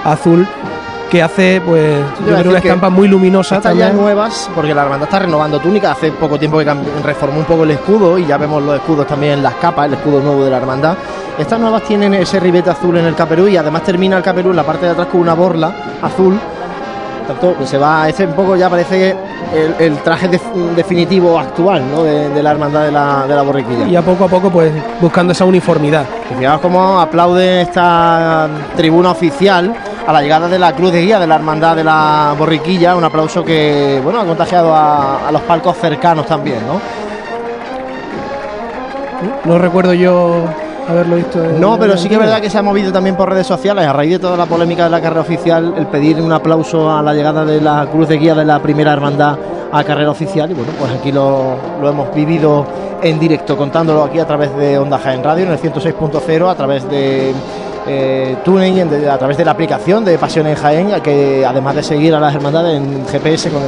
azul 0.03 0.47
que 1.13 1.21
hace 1.21 1.61
pues 1.63 1.99
yo 2.27 2.35
creo 2.35 2.49
una 2.49 2.57
estampa 2.57 2.89
muy 2.89 3.07
luminosa 3.07 3.61
también. 3.61 3.95
nuevas, 3.95 4.49
porque 4.55 4.73
la 4.73 4.81
hermandad 4.81 5.05
está 5.07 5.19
renovando 5.19 5.59
túnica. 5.59 5.91
Hace 5.91 6.11
poco 6.11 6.39
tiempo 6.39 6.57
que 6.57 6.65
reformó 7.03 7.37
un 7.37 7.45
poco 7.45 7.65
el 7.65 7.71
escudo 7.71 8.17
y 8.17 8.25
ya 8.25 8.37
vemos 8.37 8.63
los 8.63 8.73
escudos 8.77 9.05
también 9.05 9.33
en 9.33 9.43
las 9.43 9.53
capas, 9.55 9.85
el 9.85 9.93
escudo 9.93 10.21
nuevo 10.21 10.43
de 10.43 10.49
la 10.49 10.57
hermandad. 10.57 10.95
Estas 11.37 11.59
nuevas 11.59 11.83
tienen 11.83 12.15
ese 12.15 12.39
ribete 12.39 12.71
azul 12.71 12.97
en 12.97 13.05
el 13.05 13.13
caperú 13.13 13.47
y 13.47 13.55
además 13.57 13.83
termina 13.83 14.17
el 14.17 14.23
caperú 14.23 14.49
en 14.49 14.55
la 14.55 14.63
parte 14.63 14.87
de 14.87 14.93
atrás 14.93 15.07
con 15.11 15.21
una 15.21 15.35
borla 15.35 15.71
azul. 16.01 16.39
Tanto 17.27 17.55
que 17.59 17.67
se 17.67 17.77
va, 17.77 18.09
este 18.09 18.25
un 18.25 18.33
poco 18.33 18.55
ya 18.55 18.67
parece 18.69 19.15
el, 19.53 19.75
el 19.79 19.97
traje 19.99 20.27
def- 20.27 20.53
definitivo 20.75 21.37
actual 21.39 21.83
¿no? 21.95 22.01
de, 22.03 22.29
de 22.29 22.43
la 22.43 22.51
hermandad 22.51 22.85
de 22.85 22.91
la, 22.91 23.25
de 23.27 23.35
la 23.35 23.41
borriquilla. 23.43 23.87
y 23.87 23.95
a 23.95 24.01
poco 24.01 24.25
a 24.25 24.27
poco 24.27 24.49
pues 24.49 24.71
buscando 24.99 25.31
esa 25.31 25.45
uniformidad. 25.45 26.05
Y 26.31 26.39
fijaos 26.39 26.59
cómo 26.59 26.99
aplaude 26.99 27.61
esta 27.61 28.49
tribuna 28.75 29.11
oficial 29.11 29.73
a 30.05 30.13
la 30.13 30.21
llegada 30.21 30.47
de 30.47 30.59
la 30.59 30.73
cruz 30.73 30.91
de 30.91 31.01
guía 31.01 31.19
de 31.19 31.27
la 31.27 31.35
hermandad 31.35 31.75
de 31.75 31.83
la 31.83 32.35
borriquilla, 32.37 32.95
un 32.95 33.03
aplauso 33.03 33.43
que 33.43 33.99
bueno 34.03 34.19
ha 34.19 34.25
contagiado 34.25 34.73
a, 34.73 35.27
a 35.27 35.31
los 35.31 35.41
palcos 35.43 35.77
cercanos 35.77 36.25
también, 36.25 36.59
¿no? 36.67 36.79
No 39.45 39.57
recuerdo 39.57 39.93
yo 39.93 40.45
haberlo 40.87 41.15
visto. 41.15 41.39
No, 41.59 41.79
pero 41.79 41.97
sí 41.97 42.07
que 42.07 42.15
es 42.15 42.19
verdad 42.19 42.41
que 42.41 42.49
se 42.49 42.57
ha 42.57 42.61
movido 42.61 42.91
también 42.91 43.15
por 43.15 43.29
redes 43.29 43.47
sociales 43.47 43.85
a 43.85 43.93
raíz 43.93 44.11
de 44.13 44.19
toda 44.19 44.37
la 44.37 44.45
polémica 44.45 44.83
de 44.85 44.89
la 44.89 45.01
carrera 45.01 45.21
oficial, 45.21 45.73
el 45.77 45.87
pedir 45.87 46.21
un 46.21 46.31
aplauso 46.31 46.91
a 46.91 47.01
la 47.01 47.13
llegada 47.13 47.45
de 47.45 47.61
la 47.61 47.87
cruz 47.91 48.07
de 48.09 48.17
guía 48.17 48.35
de 48.35 48.45
la 48.45 48.59
primera 48.59 48.93
hermandad 48.93 49.37
a 49.71 49.83
carrera 49.83 50.11
oficial 50.11 50.51
y 50.51 50.53
bueno, 50.53 50.71
pues 50.77 50.91
aquí 50.91 51.11
lo, 51.11 51.55
lo 51.81 51.89
hemos 51.89 52.13
vivido 52.13 52.65
en 53.01 53.19
directo, 53.19 53.57
contándolo 53.57 54.03
aquí 54.03 54.19
a 54.19 54.25
través 54.27 54.55
de 54.55 54.77
Onda 54.77 54.99
Jaén 54.99 55.23
Radio 55.23 55.45
en 55.45 55.51
el 55.51 55.59
106.0, 55.59 56.49
a 56.49 56.55
través 56.55 56.87
de 56.89 57.33
eh, 57.87 58.37
TuneIn, 58.43 58.89
de- 58.89 59.09
a 59.09 59.17
través 59.17 59.37
de 59.37 59.45
la 59.45 59.51
aplicación 59.51 60.03
de 60.05 60.17
Pasión 60.17 60.47
en 60.47 60.55
Jaén, 60.55 60.91
que 61.01 61.45
además 61.45 61.75
de 61.75 61.83
seguir 61.83 62.13
a 62.15 62.19
las 62.19 62.33
hermandades 62.35 62.77
en 62.77 63.05
GPS 63.07 63.49
con 63.49 63.61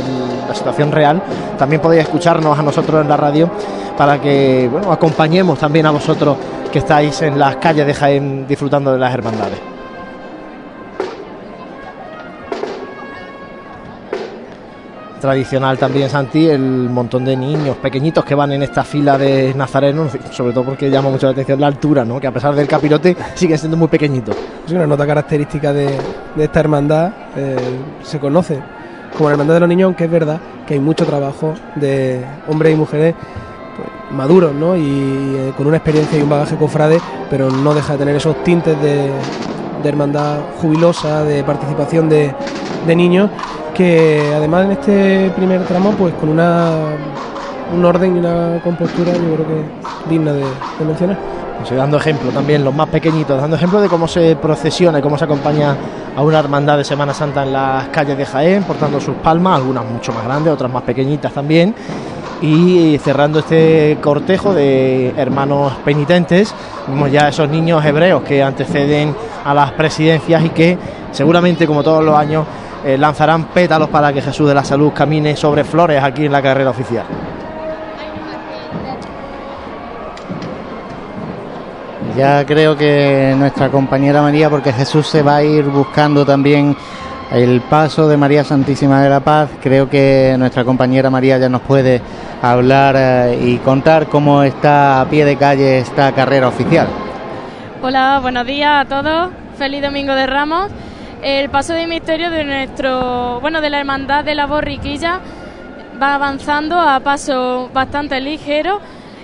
la 0.48 0.56
situación 0.56 0.92
real, 0.92 1.22
también 1.58 1.82
podéis 1.82 2.04
escucharnos 2.04 2.58
a 2.58 2.62
nosotros 2.62 3.02
en 3.02 3.10
la 3.10 3.18
radio 3.18 3.50
para 3.98 4.20
que 4.20 4.68
bueno, 4.72 4.92
acompañemos 4.92 5.60
también 5.60 5.86
a 5.86 5.92
vosotros 5.92 6.38
que 6.72 6.80
estáis 6.80 7.22
en 7.22 7.40
las 7.40 7.56
calles 7.58 7.86
de 7.86 7.94
Jaén 7.94 8.46
disfrutando 8.48 8.92
de 8.92 9.00
las 9.00 9.14
hermandades. 9.14 9.75
Tradicional 15.26 15.80
también, 15.80 16.08
Santi, 16.08 16.48
el 16.48 16.62
montón 16.62 17.26
de 17.26 17.36
niños 17.36 17.78
pequeñitos 17.78 18.24
que 18.24 18.36
van 18.36 18.52
en 18.52 18.62
esta 18.62 18.84
fila 18.84 19.18
de 19.18 19.56
nazarenos, 19.56 20.12
sobre 20.30 20.54
todo 20.54 20.66
porque 20.66 20.92
llama 20.92 21.10
mucho 21.10 21.26
la 21.26 21.32
atención 21.32 21.60
la 21.60 21.66
altura, 21.66 22.06
¿no? 22.06 22.20
que 22.20 22.28
a 22.28 22.32
pesar 22.32 22.54
del 22.54 22.68
capirote 22.68 23.18
siguen 23.34 23.58
siendo 23.58 23.76
muy 23.76 23.88
pequeñitos. 23.88 24.36
Es 24.68 24.72
una 24.72 24.86
nota 24.86 25.08
característica 25.08 25.74
de, 25.74 25.90
esta 26.38 26.60
hermandad. 26.60 27.12
eh, 27.36 27.58
se 28.04 28.20
conoce 28.20 28.62
como 29.18 29.30
la 29.30 29.34
hermandad 29.34 29.56
de 29.56 29.60
los 29.62 29.70
niños, 29.70 29.86
aunque 29.88 30.04
es 30.04 30.12
verdad 30.12 30.40
que 30.68 30.76
hay 30.76 30.80
mucho 30.80 31.08
trabajo 31.08 31.56
de 31.74 32.24
hombres 32.48 32.74
y 32.74 32.76
mujeres 32.76 33.16
pues, 33.76 33.90
maduros, 34.12 34.54
¿no? 34.54 34.78
Y 34.78 34.84
eh, 34.84 35.54
con 35.58 35.66
una 35.66 35.78
experiencia 35.78 36.20
y 36.20 36.22
un 36.22 36.30
bagaje 36.30 36.56
cofrade, 36.56 37.00
pero 37.32 37.50
no 37.50 37.74
deja 37.74 37.94
de 37.94 37.98
tener 37.98 38.16
esos 38.16 38.44
tintes 38.44 38.80
de, 38.80 39.10
de 39.86 39.90
hermandad 39.90 40.40
jubilosa, 40.62 41.24
de 41.24 41.44
participación 41.44 42.10
de, 42.10 42.34
de 42.86 42.96
niños, 42.96 43.30
que 43.74 44.34
además 44.36 44.66
en 44.66 44.72
este 44.72 45.30
primer 45.36 45.64
tramo, 45.66 45.92
pues 45.92 46.14
con 46.16 46.30
una 46.30 46.72
un 47.74 47.84
orden 47.84 48.16
y 48.16 48.20
una 48.20 48.60
compostura, 48.64 49.14
yo 49.14 49.36
creo 49.36 49.48
que 49.48 50.10
digna 50.10 50.34
de, 50.34 50.46
mencionar. 50.86 51.18
Pues, 51.58 51.72
eh, 51.72 51.76
dando 51.76 51.98
ejemplo 51.98 52.32
también, 52.32 52.64
los 52.64 52.74
más 52.74 52.90
pequeñitos, 52.90 53.40
dando 53.40 53.56
ejemplo 53.56 53.82
de 53.82 53.88
cómo 53.88 54.08
se 54.08 54.36
procesiona 54.36 55.00
y 55.00 55.02
cómo 55.02 55.18
se 55.18 55.26
acompaña 55.26 55.76
a 56.16 56.22
una 56.22 56.40
hermandad 56.40 56.78
de 56.78 56.84
Semana 56.84 57.14
Santa 57.14 57.44
en 57.44 57.54
las 57.54 57.88
calles 57.90 58.18
de 58.18 58.26
Jaén, 58.26 58.64
portando 58.64 59.00
sus 59.00 59.16
palmas, 59.16 59.58
algunas 59.58 59.86
mucho 59.86 60.12
más 60.14 60.24
grandes, 60.24 60.54
otras 60.54 60.72
más 60.72 60.84
pequeñitas 60.84 61.32
también. 61.34 61.74
Y 62.42 63.00
cerrando 63.04 63.40
este 63.40 63.98
cortejo 64.02 64.54
de 64.54 65.14
hermanos 65.18 65.74
penitentes, 65.86 66.54
vemos 66.88 67.12
ya 67.12 67.30
esos 67.30 67.50
niños 67.50 67.84
hebreos 67.86 68.24
que 68.24 68.44
anteceden 68.44 69.16
a 69.44 69.54
las 69.54 69.72
presidencias 69.72 70.44
y 70.44 70.50
que 70.50 70.78
seguramente, 71.12 71.66
como 71.66 71.82
todos 71.82 72.04
los 72.04 72.18
años, 72.18 72.46
eh, 72.84 72.98
lanzarán 72.98 73.46
pétalos 73.46 73.90
para 73.90 74.12
que 74.12 74.22
Jesús 74.22 74.48
de 74.48 74.54
la 74.54 74.64
Salud 74.64 74.92
camine 74.94 75.36
sobre 75.36 75.64
flores 75.64 76.04
aquí 76.04 76.26
en 76.26 76.32
la 76.32 76.42
carrera 76.42 76.70
oficial. 76.70 77.06
Ya 82.16 82.46
creo 82.46 82.78
que 82.78 83.34
nuestra 83.38 83.70
compañera 83.70 84.22
María, 84.22 84.50
porque 84.50 84.72
Jesús 84.72 85.08
se 85.08 85.22
va 85.22 85.38
a 85.38 85.44
ir 85.44 85.66
buscando 85.66 86.26
también 86.26 86.76
el 87.32 87.62
paso 87.62 88.08
de 88.08 88.18
María 88.18 88.44
Santísima 88.44 89.02
de 89.02 89.10
la 89.10 89.20
Paz, 89.20 89.50
creo 89.62 89.90
que 89.90 90.36
nuestra 90.38 90.64
compañera 90.64 91.10
María 91.10 91.38
ya 91.38 91.50
nos 91.50 91.62
puede 91.62 92.02
hablar 92.42 92.96
eh, 92.98 93.40
y 93.42 93.58
contar 93.58 94.08
cómo 94.08 94.44
está 94.44 95.02
a 95.02 95.06
pie 95.10 95.26
de 95.26 95.36
calle 95.36 95.80
esta 95.80 96.12
carrera 96.14 96.48
oficial. 96.48 96.88
Hola, 97.82 98.20
buenos 98.22 98.46
días 98.46 98.86
a 98.86 98.86
todos. 98.86 99.30
Feliz 99.58 99.82
Domingo 99.82 100.14
de 100.14 100.28
Ramos. 100.28 100.72
El 101.22 101.50
paso 101.50 101.74
de 101.74 101.88
misterio 101.88 102.30
de 102.30 102.44
nuestro, 102.44 103.40
bueno, 103.42 103.62
de 103.62 103.70
la 103.70 103.80
hermandad 103.80 104.24
de 104.24 104.36
la 104.36 104.46
borriquilla 104.46 105.20
va 106.02 106.16
avanzando 106.16 106.80
a 106.80 107.00
paso 107.00 107.70
bastante 107.74 108.20
ligero 108.20 108.82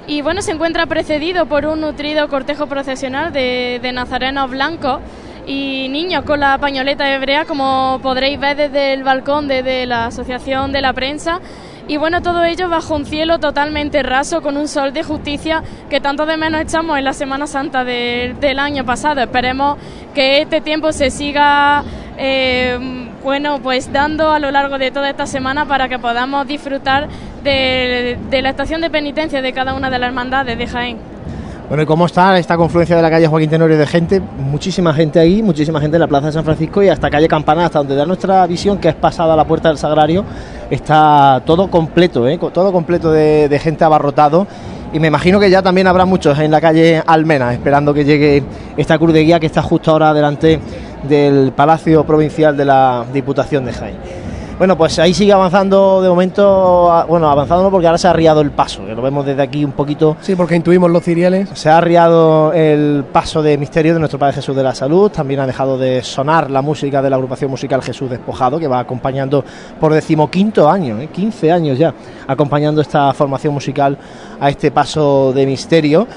Y 0.08 0.22
bueno, 0.22 0.42
se 0.42 0.52
encuentra 0.52 0.86
precedido 0.88 1.46
por 1.46 1.66
un 1.66 1.82
nutrido 1.82 2.28
cortejo 2.28 2.66
procesional 2.68 3.32
de, 3.32 3.80
de 3.82 3.92
nazarenos 3.92 4.50
blancos 4.50 5.00
y 5.48 5.88
niños 5.90 6.24
con 6.24 6.40
la 6.40 6.58
pañoleta 6.58 7.14
hebrea, 7.14 7.46
como 7.46 8.00
podréis 8.04 8.40
ver 8.40 8.56
desde 8.58 8.94
el 8.94 9.04
balcón 9.04 9.48
desde 9.48 9.86
la 9.86 10.06
Asociación 10.08 10.72
de 10.72 10.82
la 10.82 10.94
Prensa. 10.94 11.40
Y 11.88 11.98
bueno, 11.98 12.22
todo 12.22 12.44
ello 12.46 12.70
bajo 12.70 12.96
un 12.96 13.06
cielo 13.06 13.40
totalmente 13.40 14.02
raso, 14.04 14.42
con 14.42 14.56
un 14.56 14.68
sol 14.68 14.94
de 14.94 15.04
justicia 15.04 15.64
que 15.90 16.00
tanto 16.00 16.26
de 16.26 16.38
menos 16.38 16.62
echamos 16.62 16.98
en 16.98 17.04
la 17.04 17.14
Semana 17.14 17.48
Santa 17.48 17.84
de- 17.84 18.36
del 18.40 18.60
año 18.60 18.86
pasado. 18.86 19.20
Esperemos 19.22 19.78
que 20.14 20.42
este 20.42 20.62
tiempo 20.62 20.94
se 20.94 21.10
siga, 21.10 21.84
eh, 22.18 22.78
bueno, 23.24 23.60
pues 23.62 23.92
dando 23.92 24.32
a 24.32 24.40
lo 24.40 24.52
largo 24.52 24.78
de 24.78 24.92
toda 24.92 25.10
esta 25.10 25.26
semana 25.26 25.66
para 25.66 25.90
que 25.90 26.00
podamos 26.00 26.48
disfrutar 26.48 27.08
de 27.44 28.18
la 28.42 28.50
estación 28.50 28.80
de 28.82 28.90
penitencia 28.90 29.42
de 29.42 29.52
cada 29.52 29.74
una 29.74 29.90
de 29.90 30.00
las 30.00 30.08
hermandades 30.08 30.58
de 30.58 30.68
Jaén. 30.68 30.98
Bueno, 31.72 31.84
¿y 31.84 31.86
cómo 31.86 32.06
está 32.06 32.38
esta 32.38 32.58
confluencia 32.58 32.98
de 32.98 33.02
la 33.02 33.10
calle 33.10 33.28
Joaquín 33.28 33.50
Tenorio 33.50 33.78
de 33.78 33.88
gente? 33.88 34.20
Muchísima 34.20 34.94
gente 34.94 35.20
ahí, 35.20 35.42
muchísima 35.42 35.80
gente 35.80 35.96
en 35.96 36.02
la 36.02 36.08
Plaza 36.10 36.26
de 36.26 36.34
San 36.34 36.44
Francisco 36.44 36.84
y 36.84 36.90
hasta 36.90 37.10
calle 37.10 37.30
Campana, 37.30 37.64
hasta 37.64 37.80
donde 37.80 37.96
da 37.96 38.06
nuestra 38.06 38.46
visión, 38.46 38.78
que 38.78 38.90
es 38.90 38.96
pasada 38.96 39.36
a 39.36 39.38
la 39.38 39.46
Puerta 39.46 39.70
del 39.70 39.78
Sagrario, 39.78 40.26
está 40.70 41.42
todo 41.46 41.70
completo, 41.70 42.28
¿eh? 42.28 42.38
Todo 42.54 42.74
completo 42.74 43.10
de, 43.14 43.48
de 43.48 43.58
gente 43.58 43.86
abarrotado. 43.86 44.48
Y 44.92 45.00
me 45.00 45.08
imagino 45.08 45.40
que 45.40 45.50
ya 45.50 45.62
también 45.62 45.88
habrá 45.88 46.04
muchos 46.04 46.38
en 46.40 46.52
la 46.52 46.60
calle 46.60 47.02
Almena, 47.08 47.54
esperando 47.54 47.94
que 47.94 48.04
llegue 48.04 48.44
esta 48.76 48.98
cruz 48.98 49.14
de 49.14 49.24
guía 49.24 49.40
que 49.40 49.46
está 49.46 49.62
justo 49.62 49.92
ahora 49.92 50.14
delante 50.14 50.60
del 51.08 51.54
Palacio 51.54 52.06
Provincial 52.06 52.58
de 52.58 52.66
la 52.66 53.06
Diputación 53.14 53.64
de 53.64 53.72
Jaén. 53.72 54.31
Bueno, 54.62 54.78
pues 54.78 55.00
ahí 55.00 55.12
sigue 55.12 55.34
avanzando 55.34 56.04
de 56.04 56.10
momento, 56.10 57.04
bueno, 57.08 57.28
avanzando 57.32 57.64
no, 57.64 57.72
porque 57.72 57.88
ahora 57.88 57.98
se 57.98 58.06
ha 58.06 58.12
arriado 58.12 58.42
el 58.42 58.52
paso, 58.52 58.86
que 58.86 58.94
lo 58.94 59.02
vemos 59.02 59.26
desde 59.26 59.42
aquí 59.42 59.66
un 59.66 59.72
poquito. 59.72 60.18
Sí, 60.22 60.36
porque 60.36 60.56
intuimos 60.56 60.92
los 60.92 61.04
ciriales. 61.04 61.50
Se 61.56 61.68
ha 61.68 61.80
arriado 61.80 62.54
el 62.54 63.04
paso 63.12 63.42
de 63.42 63.58
misterio 63.58 63.94
de 63.96 64.00
nuestro 64.00 64.20
Padre 64.20 64.36
Jesús 64.36 64.56
de 64.56 64.62
la 64.62 64.76
Salud, 64.76 65.10
también 65.10 65.40
ha 65.40 65.48
dejado 65.48 65.80
de 65.80 66.04
sonar 66.04 66.52
la 66.52 66.62
música 66.62 67.02
de 67.02 67.10
la 67.10 67.16
agrupación 67.16 67.50
musical 67.50 67.82
Jesús 67.82 68.08
Despojado, 68.12 68.60
que 68.60 68.68
va 68.68 68.78
acompañando 68.78 69.44
por 69.80 69.96
decimoquinto 69.96 70.70
año, 70.70 71.00
¿eh? 71.02 71.08
15 71.08 71.52
años 71.52 71.80
ya, 71.80 71.92
acompañando 72.28 72.82
esta 72.82 73.12
formación 73.16 73.56
musical 73.56 73.98
a 74.40 74.48
este 74.48 74.70
paso 74.70 75.34
de 75.34 75.44
misterio 75.48 76.08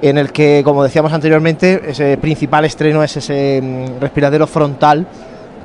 en 0.00 0.18
el 0.18 0.30
que, 0.30 0.62
como 0.64 0.84
decíamos 0.84 1.12
anteriormente, 1.12 1.82
ese 1.88 2.16
principal 2.18 2.64
estreno 2.64 3.02
es 3.02 3.16
ese 3.16 3.60
mm, 3.60 4.00
respiradero 4.00 4.46
frontal 4.46 5.04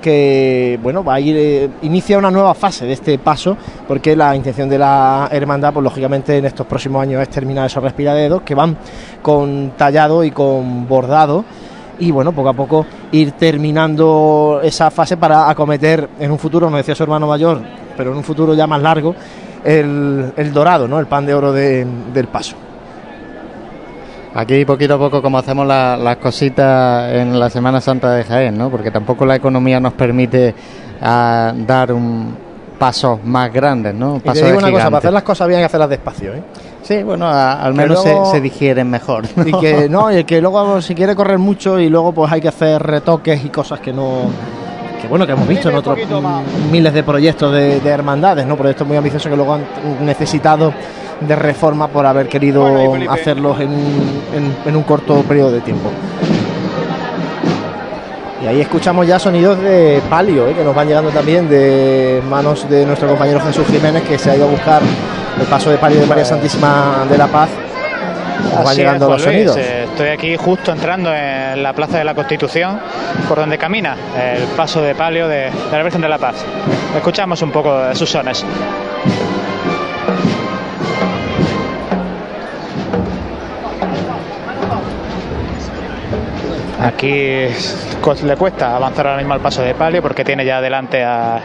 que 0.03 0.77
bueno 0.83 1.03
va 1.03 1.15
a 1.15 1.19
ir 1.19 1.71
inicia 1.81 2.17
una 2.17 2.29
nueva 2.29 2.53
fase 2.53 2.85
de 2.85 2.93
este 2.93 3.17
paso 3.17 3.55
porque 3.87 4.15
la 4.15 4.35
intención 4.35 4.67
de 4.69 4.77
la 4.77 5.29
hermandad 5.31 5.73
pues 5.73 5.83
lógicamente 5.83 6.37
en 6.37 6.45
estos 6.45 6.67
próximos 6.67 7.01
años 7.01 7.21
es 7.21 7.29
terminar 7.29 7.65
esos 7.65 7.81
respiraderos 7.81 8.41
que 8.43 8.53
van 8.53 8.77
con 9.21 9.71
tallado 9.77 10.23
y 10.23 10.31
con 10.31 10.87
bordado 10.87 11.45
y 11.99 12.11
bueno 12.11 12.31
poco 12.33 12.49
a 12.49 12.53
poco 12.53 12.85
ir 13.13 13.31
terminando 13.33 14.59
esa 14.61 14.91
fase 14.91 15.15
para 15.17 15.49
acometer 15.49 16.09
en 16.19 16.31
un 16.31 16.37
futuro 16.37 16.69
nos 16.69 16.77
decía 16.79 16.95
su 16.95 17.03
hermano 17.03 17.25
mayor 17.27 17.61
pero 17.95 18.11
en 18.11 18.17
un 18.17 18.23
futuro 18.23 18.53
ya 18.53 18.67
más 18.67 18.81
largo 18.81 19.15
el, 19.63 20.33
dorado 20.53 20.87
no 20.87 20.99
el 20.99 21.05
pan 21.07 21.25
de 21.25 21.33
oro 21.33 21.53
de- 21.53 21.87
del 22.13 22.27
paso 22.27 22.55
Aquí 24.35 24.65
poquito 24.65 24.95
a 24.95 24.97
poco 24.97 25.21
como 25.21 25.37
hacemos 25.37 25.67
la- 25.67 25.95
las 25.95 26.17
cositas 26.17 27.11
en 27.13 27.39
la 27.39 27.49
Semana 27.49 27.79
Santa 27.81 28.11
de 28.13 28.23
Jaén, 28.23 28.57
¿no? 28.57 28.69
Porque 28.69 28.89
tampoco 28.89 29.25
la 29.25 29.35
economía 29.35 29.79
nos 29.79 29.93
permite 29.93 30.55
ah, 31.01 31.53
dar 31.55 31.91
un 31.93 32.35
pasos 32.79 33.23
más 33.23 33.53
grandes, 33.53 33.93
¿no? 33.93 34.17
y 34.17 34.19
te 34.21 34.33
digo 34.33 34.47
de 34.47 34.57
una 34.57 34.71
cosa 34.71 34.85
para 34.85 34.97
hacer 34.97 35.13
las 35.13 35.23
cosas 35.23 35.47
bien 35.47 35.59
hay 35.59 35.61
que 35.61 35.65
hacerlas 35.67 35.89
despacio 35.89 36.33
¿eh? 36.33 36.43
Sí, 36.81 37.01
bueno, 37.03 37.27
a- 37.27 37.61
al 37.63 37.73
menos 37.73 38.03
luego- 38.03 38.25
se, 38.25 38.31
se 38.31 38.41
digieren 38.41 38.89
mejor. 38.89 39.23
y 39.45 39.51
que 39.59 39.87
no 39.87 40.11
y 40.11 40.23
que 40.25 40.41
luego 40.41 40.81
si 40.81 40.93
quiere 40.95 41.15
correr 41.15 41.37
mucho 41.37 41.79
y 41.79 41.87
luego 41.87 42.11
pues 42.11 42.29
hay 42.31 42.41
que 42.41 42.49
hacer 42.49 42.81
retoques 42.83 43.45
y 43.45 43.49
cosas 43.49 43.79
que 43.79 43.93
no 43.93 44.23
que 45.01 45.07
bueno 45.07 45.25
que 45.25 45.31
hemos 45.33 45.47
visto 45.47 45.69
en 45.69 45.75
otros 45.75 45.97
miles 46.71 46.93
de 46.93 47.03
proyectos 47.03 47.53
de, 47.53 47.79
de 47.79 47.89
hermandades 47.89 48.45
no 48.45 48.57
proyectos 48.57 48.85
muy 48.85 48.97
ambiciosos 48.97 49.29
que 49.29 49.35
luego 49.37 49.53
han 49.53 49.63
necesitado 50.01 50.73
de 51.21 51.35
reforma 51.35 51.87
por 51.87 52.05
haber 52.05 52.27
querido 52.27 52.63
Bueno, 52.89 53.11
hacerlos 53.11 53.59
en, 53.59 53.71
en- 53.71 54.55
en 54.65 54.75
un 54.75 54.83
corto 54.83 55.21
periodo 55.23 55.51
de 55.51 55.61
tiempo 55.61 55.89
y 58.43 58.45
ahí 58.47 58.59
escuchamos 58.59 59.07
ya 59.07 59.17
sonidos 59.19 59.57
de 59.61 60.01
palio, 60.09 60.47
¿eh? 60.49 60.53
que 60.53 60.63
nos 60.65 60.75
van 60.75 60.85
llegando 60.87 61.11
también 61.11 61.47
de 61.49 62.21
manos 62.29 62.69
de 62.69 62.85
nuestro 62.85 63.07
compañero 63.07 63.39
Jesús 63.39 63.65
Jiménez, 63.67 64.03
que 64.03 64.17
se 64.19 64.31
ha 64.31 64.35
ido 64.35 64.45
a 64.45 64.49
buscar 64.49 64.81
el 65.39 65.45
paso 65.47 65.69
de 65.69 65.77
palio 65.77 66.01
de 66.01 66.05
María 66.07 66.25
Santísima 66.25 67.05
de 67.09 67.17
la 67.17 67.27
Paz. 67.27 67.47
Nos 68.43 68.55
van 68.57 68.67
Así 68.67 68.77
llegando 68.81 69.05
es, 69.05 69.11
los 69.11 69.21
Luis, 69.33 69.49
sonidos. 69.49 69.57
eh, 69.57 69.83
estoy 69.85 70.09
aquí 70.09 70.35
justo 70.35 70.73
entrando 70.73 71.09
en 71.15 71.63
la 71.63 71.71
Plaza 71.71 71.97
de 71.99 72.03
la 72.03 72.13
Constitución, 72.13 72.79
por 73.29 73.37
donde 73.37 73.57
camina 73.57 73.95
el 74.35 74.43
paso 74.57 74.81
de 74.81 74.93
palio 74.93 75.29
de, 75.29 75.45
de 75.45 75.51
la 75.71 75.81
Virgen 75.83 76.01
de 76.01 76.09
la 76.09 76.17
Paz. 76.17 76.35
Escuchamos 76.97 77.41
un 77.43 77.51
poco 77.51 77.73
de 77.79 77.95
sus 77.95 78.09
sones. 78.09 78.43
Aquí 86.83 87.47
le 88.23 88.35
cuesta 88.37 88.75
avanzar 88.75 89.07
ahora 89.07 89.17
mismo 89.19 89.33
al 89.33 89.39
paso 89.39 89.61
de 89.61 89.73
palio 89.73 90.01
porque 90.01 90.25
tiene 90.25 90.43
ya 90.45 90.59
delante 90.59 91.03
a- 91.03 91.39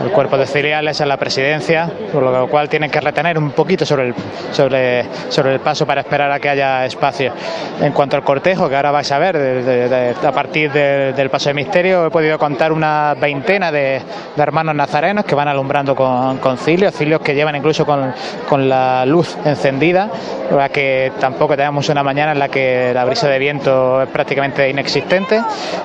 al 0.00 0.10
cuerpo 0.10 0.36
de 0.38 0.46
filiales, 0.46 1.00
a 1.00 1.06
la 1.06 1.16
presidencia, 1.16 1.88
por 2.12 2.22
lo 2.22 2.48
cual 2.48 2.68
tienen 2.68 2.90
que 2.90 3.00
retener 3.00 3.38
un 3.38 3.50
poquito 3.50 3.84
sobre 3.84 4.08
el, 4.08 4.14
sobre, 4.52 5.04
sobre 5.28 5.52
el 5.54 5.60
paso 5.60 5.86
para 5.86 6.00
esperar 6.00 6.30
a 6.30 6.40
que 6.40 6.48
haya 6.48 6.84
espacio. 6.86 7.32
En 7.80 7.92
cuanto 7.92 8.16
al 8.16 8.22
cortejo, 8.24 8.68
que 8.68 8.76
ahora 8.76 8.90
vais 8.90 9.10
a 9.12 9.18
ver, 9.18 9.36
de- 9.38 9.62
de- 9.62 9.88
de- 9.88 10.26
a 10.26 10.32
partir 10.32 10.70
de- 10.72 11.12
del 11.12 11.30
paso 11.30 11.50
de 11.50 11.54
misterio, 11.54 12.06
he 12.06 12.10
podido 12.10 12.38
contar 12.38 12.72
una 12.72 13.14
veintena 13.20 13.70
de, 13.70 14.00
hermanos 14.36 14.74
nazarenos 14.74 15.24
que 15.24 15.34
van 15.34 15.48
alumbrando 15.48 15.94
con, 15.94 16.38
con 16.38 16.56
cilios, 16.58 16.94
cilios 16.94 17.20
que 17.20 17.34
llevan 17.34 17.54
incluso 17.56 17.84
con, 17.86 18.12
con 18.48 18.68
la 18.68 19.04
luz 19.06 19.36
encendida, 19.44 20.08
para 20.50 20.68
que 20.68 21.12
tampoco 21.20 21.56
tenemos 21.56 21.88
una 21.88 22.02
mañana 22.02 22.32
en 22.32 22.38
la 22.38 22.48
que 22.48 22.92
la 22.94 23.04
brisa 23.04 23.28
de 23.28 23.38
viento 23.38 24.02
es 24.02 24.08
prácticamente 24.08 24.68
inexistente. 24.68 25.40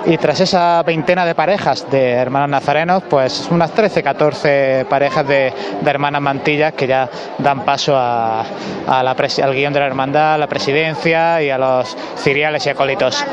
Y 0.05 0.17
tras 0.17 0.39
esa 0.39 0.81
veintena 0.83 1.25
de 1.25 1.35
parejas 1.35 1.89
de 1.91 2.11
hermanos 2.11 2.49
nazarenos, 2.49 3.03
pues 3.09 3.47
unas 3.51 3.71
13, 3.71 3.96
14 4.03 4.85
parejas 4.89 5.27
de, 5.27 5.53
de 5.81 5.89
hermanas 5.89 6.21
mantillas 6.21 6.73
que 6.73 6.87
ya 6.87 7.09
dan 7.37 7.61
paso 7.65 7.95
a, 7.97 8.43
a 8.87 9.03
la 9.03 9.15
presi- 9.15 9.43
al 9.43 9.53
guion 9.53 9.73
de 9.73 9.79
la 9.79 9.87
hermandad, 9.87 10.33
a 10.35 10.37
la 10.37 10.47
presidencia 10.47 11.41
y 11.41 11.49
a 11.49 11.57
los 11.57 11.95
ciriales 12.17 12.65
y 12.65 12.69
acólitos. 12.69 13.23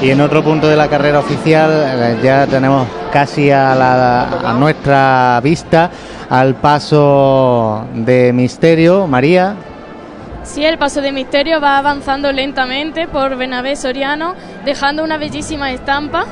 Y 0.00 0.10
en 0.10 0.20
otro 0.20 0.42
punto 0.42 0.66
de 0.68 0.74
la 0.76 0.88
carrera 0.88 1.20
oficial 1.20 1.70
eh, 1.86 2.16
ya 2.24 2.46
tenemos 2.46 2.88
casi 3.12 3.50
a, 3.52 3.74
la- 3.74 4.24
a 4.44 4.52
nuestra 4.54 5.38
vista 5.42 5.90
al 6.28 6.54
paso 6.56 7.84
de 7.94 8.32
Misterio, 8.32 9.06
María. 9.06 9.54
Sí, 10.44 10.64
el 10.64 10.76
paso 10.76 11.00
de 11.00 11.12
misterio 11.12 11.60
va 11.60 11.78
avanzando 11.78 12.32
lentamente 12.32 13.06
por 13.06 13.36
Benavés 13.36 13.80
Soriano, 13.80 14.34
dejando 14.64 15.04
una 15.04 15.16
bellísima 15.16 15.72
estampa. 15.72 16.24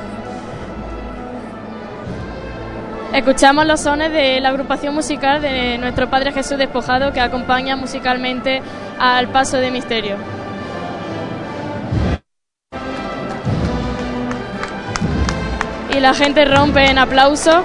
Escuchamos 3.13 3.65
los 3.65 3.79
sones 3.81 4.11
de 4.11 4.39
la 4.39 4.49
agrupación 4.49 4.93
musical 4.93 5.41
de 5.41 5.77
nuestro 5.77 6.09
Padre 6.09 6.31
Jesús 6.31 6.57
Despojado 6.57 7.11
que 7.11 7.19
acompaña 7.19 7.75
musicalmente 7.75 8.61
al 8.99 9.29
paso 9.29 9.57
de 9.57 9.71
misterio. 9.71 10.15
Y 15.93 15.99
la 15.99 16.13
gente 16.13 16.45
rompe 16.45 16.85
en 16.89 16.97
aplauso. 16.97 17.63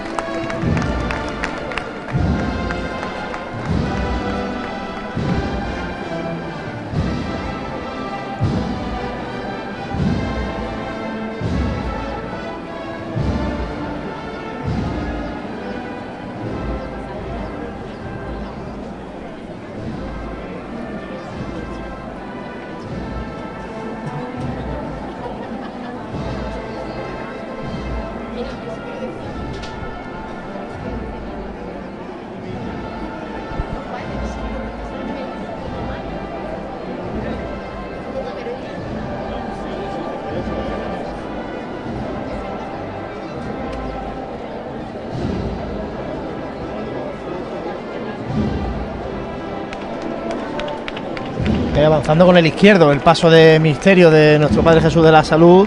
Avanzando 51.87 52.27
con 52.27 52.37
el 52.37 52.47
izquierdo, 52.47 52.93
el 52.93 53.01
paso 53.01 53.31
de 53.31 53.59
misterio 53.59 54.11
de 54.11 54.39
nuestro 54.39 54.63
Padre 54.63 54.81
Jesús 54.81 55.05
de 55.05 55.13
la 55.13 55.25
Salud. 55.25 55.67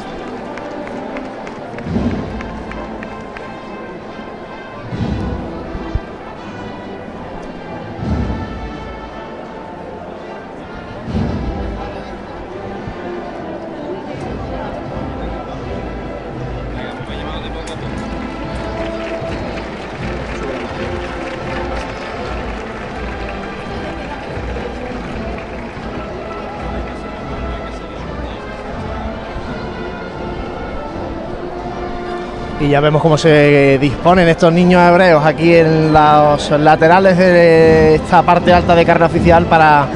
Y 32.60 32.68
ya 32.68 32.82
vemos 32.82 33.02
cómo 33.02 33.18
se 33.18 33.78
disponen 33.80 34.28
estos 34.28 34.52
niños 34.52 34.82
hebreos 34.86 35.24
aquí 35.26 35.56
en 35.56 35.94
los 35.94 36.52
laterales 36.52 37.18
de 37.18 37.96
esta 37.96 38.22
parte 38.22 38.52
alta 38.52 38.76
de 38.76 38.86
carrera 38.86 39.06
oficial 39.06 39.46
para 39.46 39.88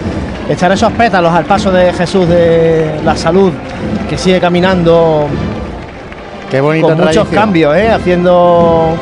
echar 0.49 0.71
esos 0.71 0.91
pétalos 0.93 1.33
al 1.33 1.43
paso 1.43 1.71
de 1.71 1.91
Jesús 1.91 2.27
de 2.27 3.01
la 3.03 3.17
Salud, 3.17 3.51
que 4.09 4.17
sigue 4.17 4.39
caminando 4.39 5.27
Qué 6.49 6.61
bonita 6.61 6.87
con 6.87 6.99
muchos 6.99 7.27
cambios, 7.29 7.75
¿eh? 7.75 7.89
haciendo 7.89 8.95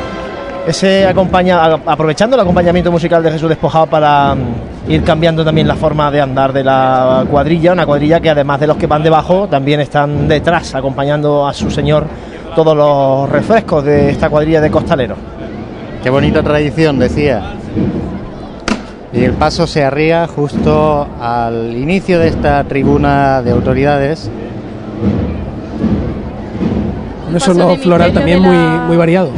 ese 0.66 1.06
acompaña, 1.06 1.64
aprovechando 1.86 2.36
el 2.36 2.42
acompañamiento 2.42 2.92
musical 2.92 3.22
de 3.22 3.32
Jesús 3.32 3.50
despojado 3.50 3.88
para 3.88 4.36
mm, 4.36 4.92
ir 4.92 5.04
cambiando 5.04 5.44
también 5.44 5.68
la 5.68 5.76
forma 5.76 6.10
de 6.10 6.22
andar 6.22 6.54
de 6.54 6.64
la 6.64 7.26
cuadrilla, 7.30 7.74
una 7.74 7.86
cuadrilla 7.86 8.20
que 8.20 8.30
además 8.30 8.60
de 8.60 8.68
los 8.68 8.78
que 8.78 8.88
van 8.88 9.04
debajo 9.04 9.48
también 9.48 9.80
están 9.82 10.28
detrás 10.28 10.74
acompañando 10.76 11.48
a 11.48 11.54
su 11.54 11.70
señor 11.70 12.06
todos 12.56 12.76
los 12.76 13.30
refrescos 13.30 13.84
de 13.84 14.10
esta 14.10 14.30
cuadrilla 14.30 14.62
de 14.62 14.70
costaleros. 14.72 15.18
Qué 16.04 16.10
bonita 16.10 16.42
tradición, 16.42 17.00
decía. 17.00 17.54
Y 19.14 19.24
el 19.24 19.34
paso 19.34 19.68
se 19.68 19.84
arría 19.84 20.28
justo 20.28 21.08
al 21.22 21.76
inicio 21.76 22.18
de 22.18 22.30
esta 22.30 22.64
tribuna 22.64 23.42
de 23.42 23.52
autoridades. 23.52 24.30
Un 27.28 27.34
de 27.34 27.78
floral 27.78 28.14
también 28.14 28.42
muy, 28.42 28.98
variado. 28.98 29.30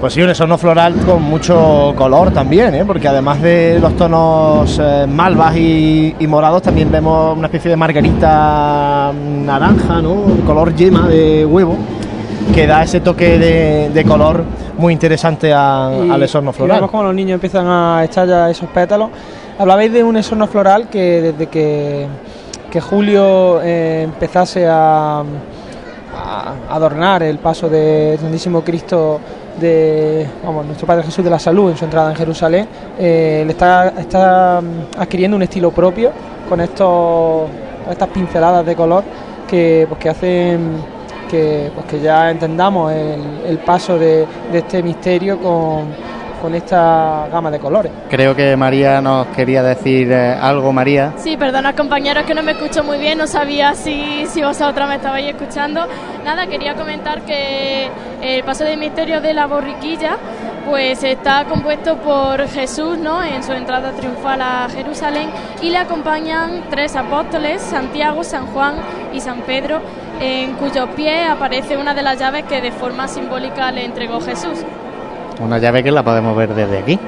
Pues 0.00 0.12
sí, 0.12 0.20
un 0.20 0.28
esorno 0.28 0.58
floral 0.58 0.94
con 1.06 1.22
mucho 1.22 1.94
color 1.96 2.30
también, 2.30 2.74
¿eh? 2.74 2.84
porque 2.84 3.08
además 3.08 3.40
de 3.40 3.78
los 3.80 3.96
tonos 3.96 4.78
eh, 4.82 5.06
malvas 5.08 5.56
y, 5.56 6.14
y 6.18 6.26
morados, 6.26 6.60
también 6.60 6.90
vemos 6.90 7.38
una 7.38 7.46
especie 7.46 7.70
de 7.70 7.76
margarita 7.76 9.12
naranja, 9.14 10.02
¿no? 10.02 10.24
color 10.44 10.74
yema 10.74 11.08
de 11.08 11.46
huevo, 11.46 11.78
que 12.52 12.66
da 12.66 12.82
ese 12.82 13.00
toque 13.00 13.38
de, 13.38 13.90
de 13.90 14.04
color 14.04 14.44
muy 14.78 14.92
interesante 14.92 15.52
a- 15.52 15.86
al 15.88 16.22
esorno 16.22 16.52
floral. 16.52 16.78
vemos 16.78 16.90
como 16.90 17.04
los 17.04 17.14
niños 17.14 17.34
empiezan 17.34 17.66
a 17.66 18.02
echar 18.04 18.26
ya 18.28 18.50
esos 18.50 18.68
pétalos. 18.70 19.10
Hablabais 19.58 19.92
de 19.92 20.02
un 20.02 20.16
esorno 20.16 20.46
floral 20.48 20.88
que 20.88 21.22
desde 21.22 21.46
que, 21.46 22.06
que 22.70 22.80
Julio 22.80 23.60
eh, 23.62 24.02
empezase 24.02 24.66
a, 24.68 25.20
a 25.20 26.54
adornar 26.70 27.22
el 27.22 27.38
paso 27.38 27.68
de 27.68 28.18
Santísimo 28.20 28.62
Cristo 28.62 29.20
de 29.60 30.26
vamos, 30.44 30.66
nuestro 30.66 30.86
Padre 30.86 31.04
Jesús 31.04 31.22
de 31.24 31.30
la 31.30 31.38
Salud 31.38 31.70
en 31.70 31.76
su 31.76 31.84
entrada 31.84 32.10
en 32.10 32.16
Jerusalén, 32.16 32.66
eh, 32.98 33.44
le 33.46 33.52
está, 33.52 33.92
está 33.98 34.58
adquiriendo 34.98 35.36
un 35.36 35.42
estilo 35.44 35.70
propio 35.70 36.10
con 36.48 36.60
estos, 36.60 37.48
estas 37.88 38.08
pinceladas 38.08 38.66
de 38.66 38.74
color 38.74 39.04
que, 39.48 39.86
pues, 39.88 40.00
que 40.00 40.08
hacen 40.08 40.93
que, 41.34 41.70
pues, 41.74 41.86
que 41.86 42.00
ya 42.00 42.30
entendamos 42.30 42.92
el, 42.92 43.20
el 43.44 43.58
paso 43.58 43.98
de, 43.98 44.24
de 44.52 44.58
este 44.58 44.84
misterio 44.84 45.36
con, 45.40 45.88
con 46.40 46.54
esta 46.54 47.26
gama 47.32 47.50
de 47.50 47.58
colores. 47.58 47.90
Creo 48.08 48.36
que 48.36 48.56
María 48.56 49.00
nos 49.00 49.26
quería 49.28 49.60
decir 49.62 50.12
eh, 50.12 50.32
algo, 50.32 50.72
María. 50.72 51.12
Sí, 51.16 51.36
perdona 51.36 51.74
compañeros 51.74 52.24
que 52.24 52.34
no 52.34 52.42
me 52.44 52.52
escucho 52.52 52.84
muy 52.84 52.98
bien, 52.98 53.18
no 53.18 53.26
sabía 53.26 53.74
si, 53.74 54.26
si 54.26 54.42
vosotros 54.42 54.88
me 54.88 54.94
estabais 54.94 55.26
escuchando. 55.34 55.86
Nada, 56.24 56.46
quería 56.46 56.74
comentar 56.74 57.22
que 57.22 57.88
el 58.22 58.44
paso 58.44 58.62
de 58.62 58.76
misterio 58.76 59.20
de 59.20 59.34
la 59.34 59.46
borriquilla 59.46 60.16
pues 60.68 61.02
está 61.02 61.44
compuesto 61.44 61.96
por 61.96 62.46
Jesús 62.48 62.96
¿no? 62.96 63.22
en 63.22 63.42
su 63.42 63.52
entrada 63.52 63.92
triunfal 63.92 64.40
a 64.40 64.68
Jerusalén 64.70 65.30
y 65.60 65.70
le 65.70 65.78
acompañan 65.78 66.64
tres 66.70 66.96
apóstoles, 66.96 67.60
Santiago, 67.60 68.24
San 68.24 68.46
Juan 68.46 68.76
y 69.12 69.20
San 69.20 69.40
Pedro, 69.42 69.80
en 70.20 70.52
cuyos 70.54 70.88
pies 70.96 71.28
aparece 71.28 71.76
una 71.76 71.94
de 71.94 72.02
las 72.02 72.18
llaves 72.18 72.44
que 72.44 72.60
de 72.60 72.72
forma 72.72 73.08
simbólica 73.08 73.70
le 73.72 73.84
entregó 73.84 74.20
Jesús. 74.20 74.60
Una 75.40 75.58
llave 75.58 75.82
que 75.82 75.90
la 75.90 76.02
podemos 76.02 76.36
ver 76.36 76.54
desde 76.54 76.78
aquí. 76.78 76.98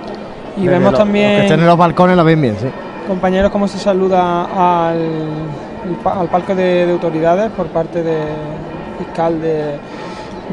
Y 0.56 0.60
Desde 0.62 0.70
vemos 0.70 0.92
los- 0.92 0.92
Los 0.92 0.92
que 0.92 1.04
también, 1.04 1.30
estén 1.42 1.60
en 1.60 1.66
los 1.66 1.76
balcones 1.78 2.16
la 2.16 2.22
ven 2.22 2.40
bien, 2.40 2.56
sí. 2.60 2.66
compañeros, 3.06 3.50
cómo 3.52 3.68
se 3.68 3.78
saluda 3.78 4.88
al, 4.88 4.98
al 6.04 6.28
palco 6.28 6.54
de, 6.54 6.86
de 6.86 6.92
autoridades 6.92 7.50
por 7.52 7.66
parte 7.68 8.02
del 8.02 8.24
fiscal 8.98 9.40
de, 9.40 9.78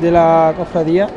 de 0.01 0.11
la 0.11 0.53
cofradía. 0.57 1.07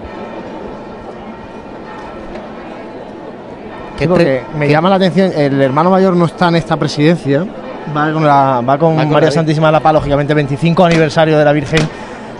Sí, 3.99 4.07
porque 4.07 4.43
me 4.59 4.69
llama 4.69 4.91
la 4.91 4.97
atención, 4.97 5.33
el 5.35 5.61
hermano 5.63 5.91
mayor 5.91 6.15
no 6.17 6.27
está 6.27 6.49
en 6.49 6.57
esta 6.57 6.77
presidencia, 6.77 7.47
va 7.95 8.13
con, 8.13 8.25
la, 8.25 8.61
va 8.61 8.79
con 8.79 8.97
Va 8.97 9.03
con 9.03 9.13
María 9.13 9.29
la 9.29 9.33
Santísima 9.33 9.69
de 9.69 9.73
la 9.73 9.81
Paz, 9.81 9.93
lógicamente 9.95 10.35
25 10.35 10.85
aniversario 10.85 11.39
de 11.39 11.45
la 11.45 11.53
Virgen, 11.53 11.81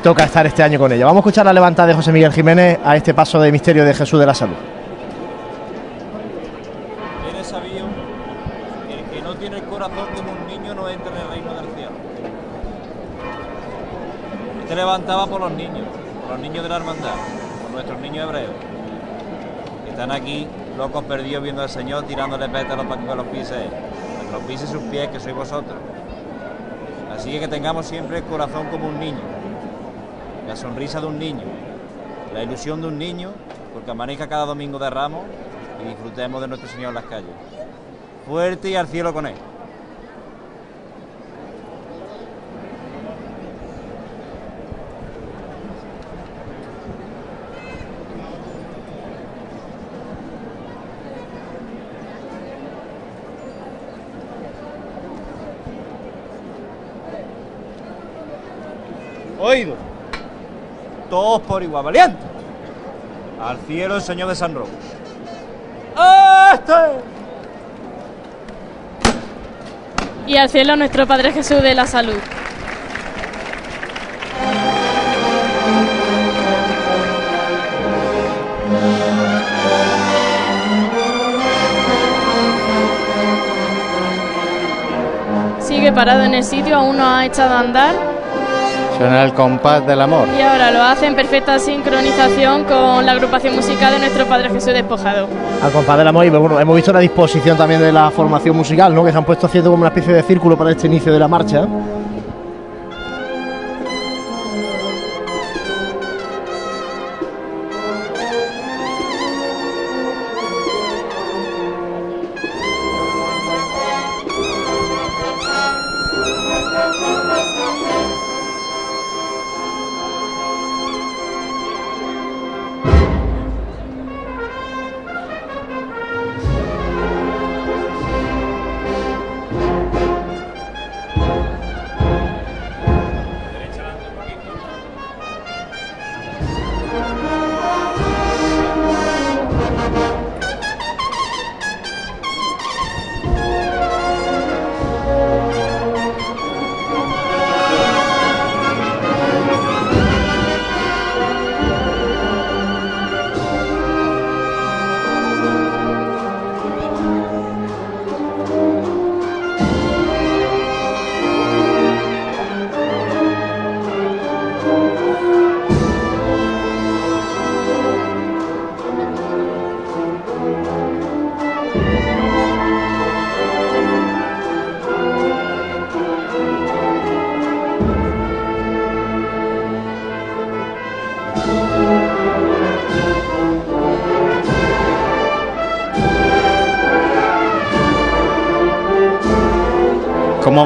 toca 0.03 0.25
estar 0.25 0.47
este 0.47 0.63
año 0.63 0.79
con 0.79 0.93
ella. 0.93 1.05
Vamos 1.05 1.19
a 1.19 1.21
escuchar 1.21 1.47
la 1.47 1.53
levantada 1.53 1.89
de 1.89 1.95
José 1.95 2.13
Miguel 2.13 2.33
Jiménez 2.33 2.79
a 2.85 2.97
este 2.97 3.15
paso 3.15 3.41
de 3.41 3.53
misterio 3.53 3.85
de 3.85 3.95
Jesús 3.95 4.19
de 4.21 4.27
la 4.27 4.35
Salud. 4.35 4.55
Bien 7.25 7.37
es 7.37 7.47
sabido 7.47 7.87
que 8.89 8.95
el 8.99 9.05
que 9.11 9.23
no 9.23 9.35
tiene 9.35 9.57
el 9.57 9.63
corazón 9.65 10.07
como 10.15 10.33
un 10.33 10.47
niño 10.47 10.75
no 10.75 10.89
entra 10.89 11.11
en 11.11 11.17
el 11.21 11.29
reino 11.29 11.55
del 11.55 11.75
cielo. 11.75 11.91
Este 14.63 14.75
levantaba 14.75 15.27
por 15.27 15.41
los 15.41 15.53
niños, 15.53 15.87
por 16.23 16.33
los 16.33 16.41
niños 16.41 16.63
de 16.63 16.69
la 16.69 16.77
hermandad, 16.77 17.15
por 17.63 17.71
nuestros 17.73 18.01
niños 18.01 18.29
hebreos, 18.29 18.53
que 19.85 19.91
están 19.91 20.11
aquí 20.11 20.47
locos 20.77 21.05
perdidos 21.05 21.43
viendo 21.43 21.63
al 21.63 21.69
Señor 21.69 22.05
tirándole 22.05 22.49
pétalos 22.49 22.85
para 22.87 23.01
que 23.01 23.15
los 23.15 23.27
pise 23.27 23.55
Él, 23.55 23.71
los 24.33 24.43
pise 24.43 24.67
sus 24.67 24.83
pies, 24.85 25.09
que 25.09 25.21
sois 25.21 25.35
vosotros. 25.35 25.77
Así 27.15 27.31
que 27.31 27.41
que 27.41 27.49
tengamos 27.49 27.87
siempre 27.87 28.19
el 28.19 28.25
corazón 28.25 28.67
como 28.69 28.89
un 28.89 29.01
niño, 29.01 29.21
la 30.47 30.57
sonrisa 30.57 31.01
de 31.01 31.07
un 31.07 31.19
niño, 31.19 31.45
la 32.35 32.43
ilusión 32.43 32.81
de 32.81 32.89
un 32.89 32.99
niño, 32.99 33.31
porque 33.73 33.91
amanezca 33.91 34.29
cada 34.29 34.45
domingo 34.45 34.79
de 34.79 34.91
ramos 34.91 35.25
y 35.83 35.89
disfrutemos 35.89 36.41
de 36.41 36.49
nuestro 36.49 36.69
Señor 36.69 36.91
en 36.91 36.95
las 36.95 37.05
calles. 37.05 37.31
Fuerte 38.27 38.71
y 38.71 38.77
al 38.77 38.87
cielo 38.87 39.15
con 39.15 39.27
Él. 39.27 39.35
Oído. 59.47 59.77
Todos 61.09 61.41
por 61.43 61.63
igual, 61.63 61.85
valiente. 61.85 62.19
Al 63.41 63.59
cielo 63.59 63.95
el 63.95 64.03
Señor 64.03 64.29
de 64.29 64.35
San 64.35 64.53
Roque. 64.53 64.73
¡Este! 66.53 66.73
Y 70.27 70.37
al 70.37 70.49
cielo 70.49 70.75
nuestro 70.75 71.07
Padre 71.07 71.33
Jesús 71.33 71.63
de 71.63 71.77
la 71.77 71.87
Salud. 71.87 72.19
Sigue 85.61 85.93
parado 85.93 86.25
en 86.25 86.35
el 86.35 86.43
sitio, 86.43 86.79
aún 86.79 86.97
no 86.97 87.07
ha 87.07 87.25
echado 87.25 87.55
a 87.55 87.61
andar 87.61 88.16
Suena 88.97 89.25
el 89.25 89.35
compás 89.35 89.87
del 89.87 90.01
amor. 90.01 90.27
y 90.39 90.41
ahora 90.41 90.71
lo 90.71 90.83
hace 90.83 91.07
en 91.07 91.15
perfecta 91.15 91.59
sincronización 91.59 92.65
con 92.65 93.05
la 93.05 93.13
agrupación 93.13 93.55
musical 93.55 93.93
de 93.93 93.99
nuestro 93.99 94.25
Padre 94.27 94.49
Jesús 94.49 94.73
despojado. 94.73 95.29
Al 95.63 95.71
compás 95.71 95.99
del 95.99 96.09
amor 96.09 96.25
y 96.25 96.31
bueno, 96.31 96.59
hemos 96.59 96.75
visto 96.77 96.93
la 96.93 97.01
disposición 97.01 97.59
también 97.59 97.81
de 97.81 97.93
la 97.93 98.11
formación 98.11 98.57
musical, 98.57 98.95
¿no? 98.95 99.05
que 99.05 99.13
se 99.13 99.19
han 99.19 99.25
puesto 99.25 99.47
haciendo 99.47 99.71
como 99.71 99.83
una 99.83 99.89
especie 99.91 100.15
de 100.15 100.23
círculo 100.23 100.57
para 100.57 100.71
este 100.71 100.87
inicio 100.87 101.13
de 101.13 101.19
la 101.19 101.29
marcha. 101.29 101.67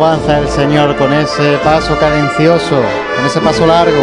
Avanza 0.03 0.39
el 0.39 0.49
Señor 0.49 0.97
con 0.97 1.13
ese 1.13 1.59
paso 1.63 1.99
cadencioso, 1.99 2.81
con 3.17 3.27
ese 3.27 3.39
paso 3.39 3.67
largo. 3.67 4.03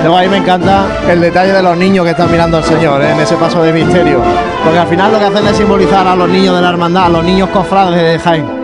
Luego 0.00 0.16
ahí 0.16 0.28
me 0.28 0.38
encanta 0.38 0.84
el 1.08 1.20
detalle 1.20 1.52
de 1.52 1.62
los 1.62 1.76
niños 1.76 2.04
que 2.04 2.10
están 2.10 2.28
mirando 2.28 2.56
al 2.56 2.64
Señor 2.64 3.00
¿eh? 3.02 3.12
en 3.12 3.20
ese 3.20 3.36
paso 3.36 3.62
de 3.62 3.72
misterio. 3.72 4.20
Porque 4.64 4.80
al 4.80 4.88
final 4.88 5.12
lo 5.12 5.20
que 5.20 5.26
hacen 5.26 5.46
es 5.46 5.56
simbolizar 5.56 6.08
a 6.08 6.16
los 6.16 6.28
niños 6.28 6.56
de 6.56 6.62
la 6.62 6.70
hermandad, 6.70 7.04
a 7.04 7.08
los 7.08 7.24
niños 7.24 7.50
cofrades 7.50 8.02
de 8.02 8.18
Jaén. 8.18 8.61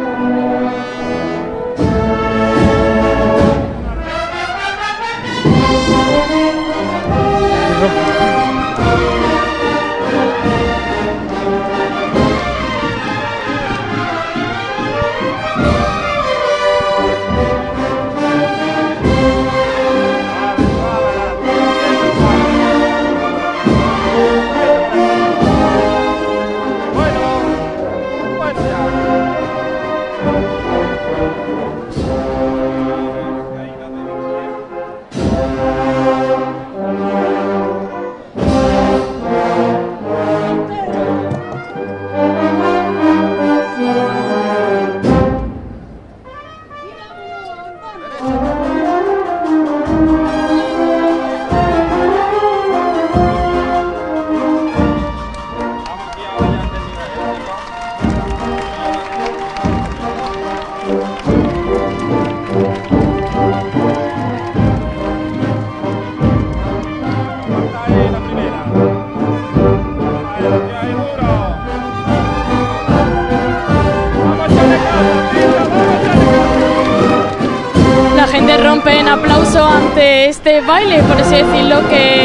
Baile, 80.69 81.03
por 81.05 81.17
así 81.17 81.37
decirlo, 81.37 81.77
que, 81.89 82.18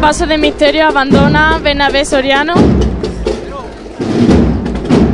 paso 0.00 0.26
de 0.26 0.38
misterio 0.38 0.86
abandona 0.86 1.58
Bernabé 1.62 2.04
Soriano. 2.04 2.54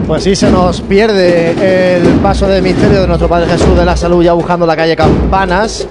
Pues 0.06 0.22
sí, 0.22 0.36
se 0.36 0.50
nos 0.50 0.82
pierde 0.82 1.96
el 1.96 2.02
paso 2.20 2.46
de 2.46 2.60
misterio 2.60 3.00
de 3.00 3.06
nuestro 3.06 3.28
Padre 3.28 3.46
Jesús 3.50 3.76
de 3.76 3.84
la 3.84 3.96
Salud 3.96 4.22
ya 4.22 4.34
buscando 4.34 4.66
la 4.66 4.76
calle 4.76 4.94
Campanas, 4.94 5.86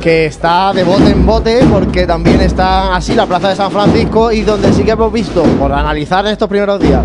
que 0.00 0.26
está 0.26 0.72
de 0.72 0.82
bote 0.82 1.10
en 1.10 1.26
bote 1.26 1.60
porque 1.70 2.06
también 2.06 2.40
está 2.40 2.96
así 2.96 3.14
la 3.14 3.26
Plaza 3.26 3.50
de 3.50 3.56
San 3.56 3.70
Francisco 3.70 4.32
y 4.32 4.40
donde 4.40 4.72
sí 4.72 4.82
que 4.84 4.92
hemos 4.92 5.12
visto, 5.12 5.42
por 5.42 5.70
analizar 5.72 6.26
estos 6.26 6.48
primeros 6.48 6.80
días, 6.80 7.02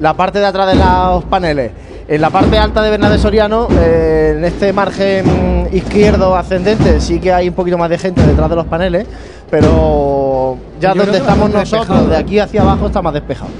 la 0.00 0.14
parte 0.14 0.38
de 0.38 0.46
atrás 0.46 0.68
de 0.68 0.76
los 0.76 1.24
paneles, 1.24 1.72
en 2.08 2.20
la 2.20 2.30
parte 2.30 2.56
alta 2.56 2.82
de 2.82 2.90
Bernabé 2.90 3.18
Soriano, 3.18 3.68
eh, 3.70 4.34
en 4.38 4.44
este 4.44 4.72
margen 4.72 5.68
izquierdo 5.72 6.36
ascendente, 6.36 7.00
sí 7.00 7.20
que 7.20 7.32
hay 7.32 7.48
un 7.48 7.54
poquito 7.54 7.76
más 7.76 7.90
de 7.90 7.98
gente 7.98 8.24
detrás 8.24 8.48
de 8.48 8.56
los 8.56 8.66
paneles 8.66 9.06
pero 9.50 10.58
ya 10.80 10.94
donde 10.94 11.18
estamos 11.18 11.50
nosotros, 11.50 12.08
de 12.08 12.16
aquí 12.16 12.38
hacia 12.38 12.62
abajo, 12.62 12.86
está 12.86 13.02
más 13.02 13.14
despejado. 13.14 13.50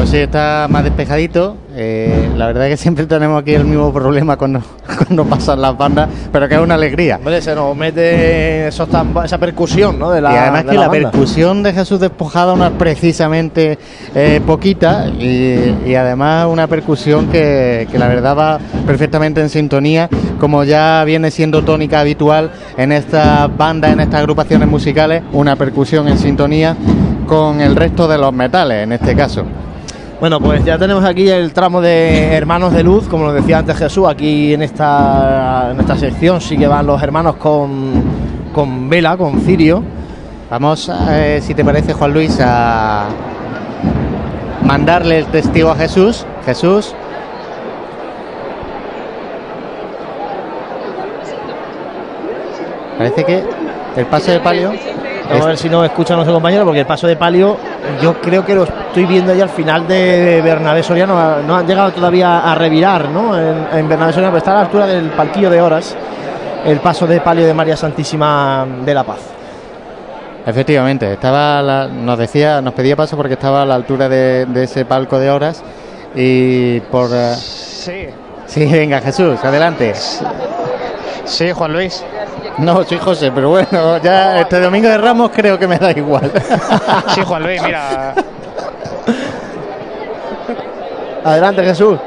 Pues 0.00 0.12
sí, 0.12 0.16
está 0.16 0.66
más 0.70 0.82
despejadito. 0.82 1.58
Eh, 1.76 2.30
la 2.34 2.46
verdad 2.46 2.68
es 2.68 2.70
que 2.70 2.76
siempre 2.78 3.04
tenemos 3.04 3.42
aquí 3.42 3.52
el 3.52 3.66
mismo 3.66 3.92
problema 3.92 4.38
cuando, 4.38 4.62
cuando 4.96 5.26
pasan 5.26 5.60
las 5.60 5.76
bandas, 5.76 6.08
pero 6.32 6.48
que 6.48 6.54
es 6.54 6.60
una 6.62 6.76
alegría. 6.76 7.20
se 7.42 7.54
nos 7.54 7.76
mete 7.76 8.68
esa 8.68 9.38
percusión, 9.38 9.98
¿no? 9.98 10.10
De 10.10 10.22
la, 10.22 10.32
y 10.32 10.36
además 10.36 10.64
que 10.64 10.78
la, 10.78 10.90
percusión 10.90 11.62
de 11.62 11.74
Jesús 11.74 12.00
despojada 12.00 12.56
no 12.56 12.64
es 12.64 12.72
precisamente 12.78 13.78
eh, 14.14 14.40
poquita 14.46 15.06
y, 15.06 15.94
además 15.94 16.46
una 16.46 16.66
percusión 16.66 17.26
que, 17.26 17.86
que 17.92 17.98
la 17.98 18.08
verdad 18.08 18.34
va 18.34 18.58
perfectamente 18.86 19.42
en 19.42 19.50
sintonía, 19.50 20.08
como 20.38 20.64
ya 20.64 21.04
viene 21.04 21.30
siendo 21.30 21.62
tónica 21.62 22.00
habitual 22.00 22.52
en 22.78 22.92
estas 22.92 23.54
bandas, 23.54 23.92
en 23.92 24.00
estas 24.00 24.20
agrupaciones 24.20 24.66
musicales, 24.66 25.22
una 25.32 25.56
percusión 25.56 26.08
en 26.08 26.16
sintonía 26.16 26.74
con 27.26 27.60
el 27.60 27.76
resto 27.76 28.08
de 28.08 28.16
los 28.16 28.32
metales 28.32 28.84
en 28.84 28.92
este 28.92 29.14
caso. 29.14 29.44
Bueno, 30.20 30.38
pues 30.38 30.62
ya 30.66 30.76
tenemos 30.76 31.02
aquí 31.02 31.30
el 31.30 31.54
tramo 31.54 31.80
de 31.80 32.34
Hermanos 32.34 32.74
de 32.74 32.82
Luz, 32.82 33.08
como 33.08 33.24
nos 33.24 33.32
decía 33.32 33.56
antes 33.56 33.78
Jesús, 33.78 34.06
aquí 34.06 34.52
en 34.52 34.60
esta, 34.60 35.70
en 35.70 35.80
esta 35.80 35.96
sección 35.96 36.42
sí 36.42 36.58
que 36.58 36.66
van 36.66 36.86
los 36.86 37.02
hermanos 37.02 37.36
con, 37.36 38.02
con 38.52 38.90
vela, 38.90 39.16
con 39.16 39.40
cirio. 39.40 39.82
Vamos, 40.50 40.92
eh, 41.08 41.40
si 41.42 41.54
te 41.54 41.64
parece, 41.64 41.94
Juan 41.94 42.12
Luis, 42.12 42.38
a 42.38 43.08
mandarle 44.62 45.20
el 45.20 45.26
testigo 45.28 45.70
a 45.70 45.76
Jesús. 45.76 46.26
Jesús. 46.44 46.94
Parece 52.98 53.24
que 53.24 53.42
el 53.96 54.04
paso 54.04 54.32
de 54.32 54.40
palio 54.40 54.72
Vamos 55.30 55.44
a 55.44 55.48
ver 55.50 55.58
si 55.58 55.68
nos 55.68 55.84
escucha 55.84 56.14
nuestro 56.14 56.34
compañero, 56.34 56.64
porque 56.64 56.80
el 56.80 56.86
paso 56.86 57.06
de 57.06 57.14
palio 57.14 57.56
yo 58.02 58.20
creo 58.20 58.44
que 58.44 58.54
lo 58.54 58.64
estoy 58.64 59.04
viendo 59.06 59.30
ahí 59.30 59.40
al 59.40 59.48
final 59.48 59.86
de 59.86 60.40
Bernabé 60.42 60.82
Soriano. 60.82 61.40
No 61.42 61.56
han 61.56 61.66
llegado 61.66 61.92
todavía 61.92 62.40
a 62.40 62.54
revirar 62.56 63.08
¿no? 63.08 63.38
en, 63.38 63.88
Bernabé 63.88 64.12
Soriano, 64.12 64.32
pero 64.32 64.38
está 64.38 64.50
a 64.52 64.54
la 64.54 64.60
altura 64.62 64.86
del 64.86 65.10
palquillo 65.10 65.48
de 65.48 65.60
horas 65.60 65.96
el 66.64 66.80
paso 66.80 67.06
de 67.06 67.20
palio 67.20 67.46
de 67.46 67.54
María 67.54 67.76
Santísima 67.76 68.66
de 68.84 68.92
la 68.92 69.04
Paz. 69.04 69.20
Efectivamente, 70.44 71.12
estaba 71.12 71.86
nos 71.86 72.18
decía, 72.18 72.60
nos 72.60 72.74
pedía 72.74 72.96
paso 72.96 73.16
porque 73.16 73.34
estaba 73.34 73.62
a 73.62 73.64
la 73.64 73.76
altura 73.76 74.08
de, 74.08 74.46
ese 74.56 74.84
palco 74.84 75.18
de 75.18 75.30
horas 75.30 75.62
y 76.14 76.80
por 76.80 77.08
eh, 77.12 77.34
sí, 77.36 78.06
sí, 78.46 78.66
venga 78.66 79.00
Jesús, 79.00 79.38
adelante. 79.44 79.94
Sí, 81.24 81.52
Juan 81.52 81.72
Luis. 81.72 82.04
No, 82.60 82.84
soy 82.84 82.98
José, 82.98 83.32
pero 83.34 83.48
bueno, 83.50 83.98
ya 83.98 84.40
este 84.40 84.60
domingo 84.60 84.88
de 84.88 84.98
Ramos 84.98 85.30
creo 85.34 85.58
que 85.58 85.66
me 85.66 85.78
da 85.78 85.90
igual. 85.92 86.30
Sí, 87.14 87.22
Juan 87.22 87.42
Luis, 87.42 87.62
mira. 87.62 88.14
Adelante, 91.24 91.64
Jesús. 91.64 91.98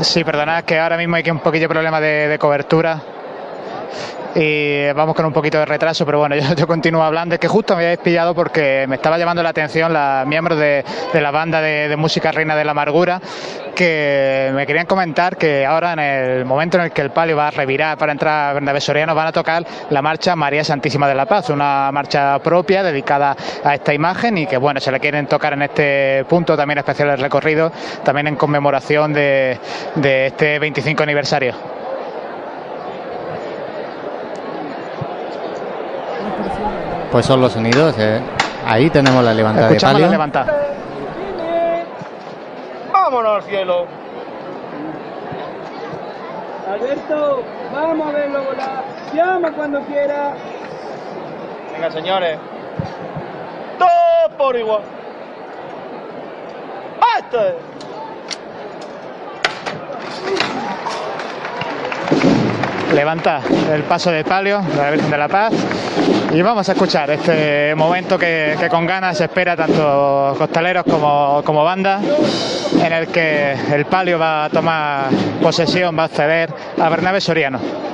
Sí, 0.00 0.24
perdonad 0.24 0.64
que 0.64 0.78
ahora 0.78 0.96
mismo 0.96 1.16
hay 1.16 1.22
que 1.22 1.30
un 1.30 1.38
poquillo 1.38 1.68
problema 1.68 2.00
de, 2.00 2.28
de 2.28 2.38
cobertura. 2.38 3.00
Y 4.34 4.90
vamos 4.92 5.14
con 5.14 5.26
un 5.26 5.32
poquito 5.32 5.58
de 5.58 5.66
retraso, 5.66 6.06
pero 6.06 6.18
bueno, 6.18 6.36
yo, 6.40 6.54
yo 6.54 6.66
continúo 6.66 7.02
hablando. 7.02 7.34
Es 7.34 7.40
que 7.40 7.48
justo 7.48 7.76
me 7.76 7.84
habéis 7.84 7.98
pillado 8.00 8.34
porque 8.34 8.86
me 8.88 8.96
estaba 8.96 9.18
llamando 9.18 9.42
la 9.42 9.50
atención 9.50 9.92
los 9.92 10.26
miembros 10.26 10.58
de, 10.58 10.84
la 11.14 11.30
banda 11.30 11.60
de, 11.60 11.96
música 11.96 12.32
Reina 12.32 12.56
de 12.56 12.64
la 12.64 12.72
Amargura 12.72 13.20
que 13.74 14.50
me 14.54 14.66
querían 14.66 14.86
comentar 14.86 15.36
que 15.36 15.64
ahora 15.64 15.92
en 15.94 15.98
el 15.98 16.44
momento 16.44 16.78
en 16.78 16.84
el 16.84 16.90
que 16.90 17.00
el 17.00 17.10
palio 17.10 17.36
va 17.36 17.48
a 17.48 17.50
revirar 17.50 17.96
para 17.96 18.12
entrar 18.12 18.50
a 18.50 18.52
Bernabé 18.54 18.80
Soriano 18.80 19.14
van 19.14 19.28
a 19.28 19.32
tocar 19.32 19.64
la 19.90 20.02
marcha 20.02 20.36
María 20.36 20.64
Santísima 20.64 21.08
de 21.08 21.14
la 21.14 21.26
Paz, 21.26 21.48
una 21.50 21.90
marcha 21.92 22.38
propia 22.40 22.82
dedicada 22.82 23.36
a 23.64 23.74
esta 23.74 23.94
imagen 23.94 24.38
y 24.38 24.46
que 24.46 24.56
bueno, 24.56 24.80
se 24.80 24.90
la 24.90 24.98
quieren 24.98 25.26
tocar 25.26 25.52
en 25.54 25.62
este 25.62 26.24
punto 26.28 26.56
también 26.56 26.78
especial 26.78 27.08
del 27.08 27.20
recorrido, 27.20 27.72
también 28.04 28.26
en 28.26 28.36
conmemoración 28.36 29.12
de 29.12 29.58
este 29.94 30.58
25 30.58 31.02
aniversario. 31.02 31.82
Pues 37.12 37.26
son 37.26 37.40
los 37.40 37.52
sonidos. 37.52 37.94
eh. 37.98 38.20
Ahí 38.66 38.88
tenemos 38.90 39.22
la 39.22 39.34
levantada 39.34 39.68
de 39.68 39.78
palio. 39.78 40.06
la 40.06 40.12
levantada. 40.12 40.54
¡Vámonos 42.92 43.36
al 43.36 43.42
cielo! 43.42 43.86
Alberto, 46.72 47.42
vamos 47.74 48.08
a 48.08 48.12
verlo 48.12 48.44
volar. 48.44 48.84
Llama 49.12 49.52
cuando 49.52 49.80
quiera. 49.82 50.32
Venga, 51.74 51.90
señores. 51.90 52.38
Todo 53.78 54.36
por 54.38 54.56
igual. 54.56 54.80
¡Basta! 57.00 57.54
levanta 62.94 63.40
el 63.72 63.82
paso 63.84 64.10
de 64.10 64.24
palio 64.24 64.60
de 64.60 64.76
la 64.76 64.90
Virgen 64.90 65.10
de 65.10 65.18
la 65.18 65.28
Paz 65.28 65.52
y 66.34 66.40
vamos 66.40 66.66
a 66.68 66.72
escuchar 66.72 67.10
este 67.10 67.74
momento 67.74 68.18
que, 68.18 68.56
con 68.70 68.86
ganas 68.86 69.18
se 69.18 69.24
espera 69.24 69.54
tanto 69.54 70.34
costaleros 70.38 70.84
como, 70.84 71.42
como 71.44 71.62
banda 71.62 72.00
en 72.82 72.92
el 72.92 73.08
que 73.08 73.52
el 73.72 73.84
palio 73.84 74.18
va 74.18 74.46
a 74.46 74.50
tomar 74.50 75.10
posesión, 75.42 75.96
va 75.96 76.04
a 76.04 76.06
acceder 76.06 76.52
a 76.80 76.88
Bernabé 76.88 77.20
Soriano. 77.20 77.91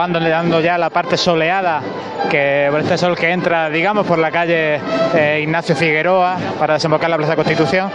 Abandonando 0.00 0.62
ya 0.62 0.78
la 0.78 0.88
parte 0.88 1.18
soleada 1.18 1.82
que 2.30 2.68
por 2.70 2.80
este 2.80 2.96
sol 2.96 3.16
que 3.16 3.30
entra 3.30 3.68
digamos 3.68 4.06
por 4.06 4.18
la 4.18 4.30
calle 4.30 4.80
eh, 5.14 5.40
Ignacio 5.42 5.76
Figueroa 5.76 6.38
para 6.58 6.74
desembocar 6.74 7.10
la 7.10 7.18
Plaza 7.18 7.36
Constitución 7.36 7.90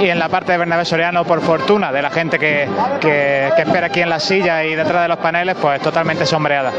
y 0.00 0.08
en 0.08 0.18
la 0.18 0.28
parte 0.28 0.50
de 0.50 0.58
Bernabé 0.58 0.84
Soriano 0.84 1.24
por 1.24 1.40
fortuna 1.42 1.92
de 1.92 2.02
la 2.02 2.10
gente 2.10 2.40
que, 2.40 2.68
que, 3.00 3.50
que 3.54 3.62
espera 3.62 3.86
aquí 3.86 4.00
en 4.00 4.10
la 4.10 4.18
silla 4.18 4.64
y 4.64 4.74
detrás 4.74 5.02
de 5.02 5.08
los 5.08 5.18
paneles 5.18 5.56
pues 5.60 5.80
totalmente 5.80 6.26
sombreada 6.26 6.72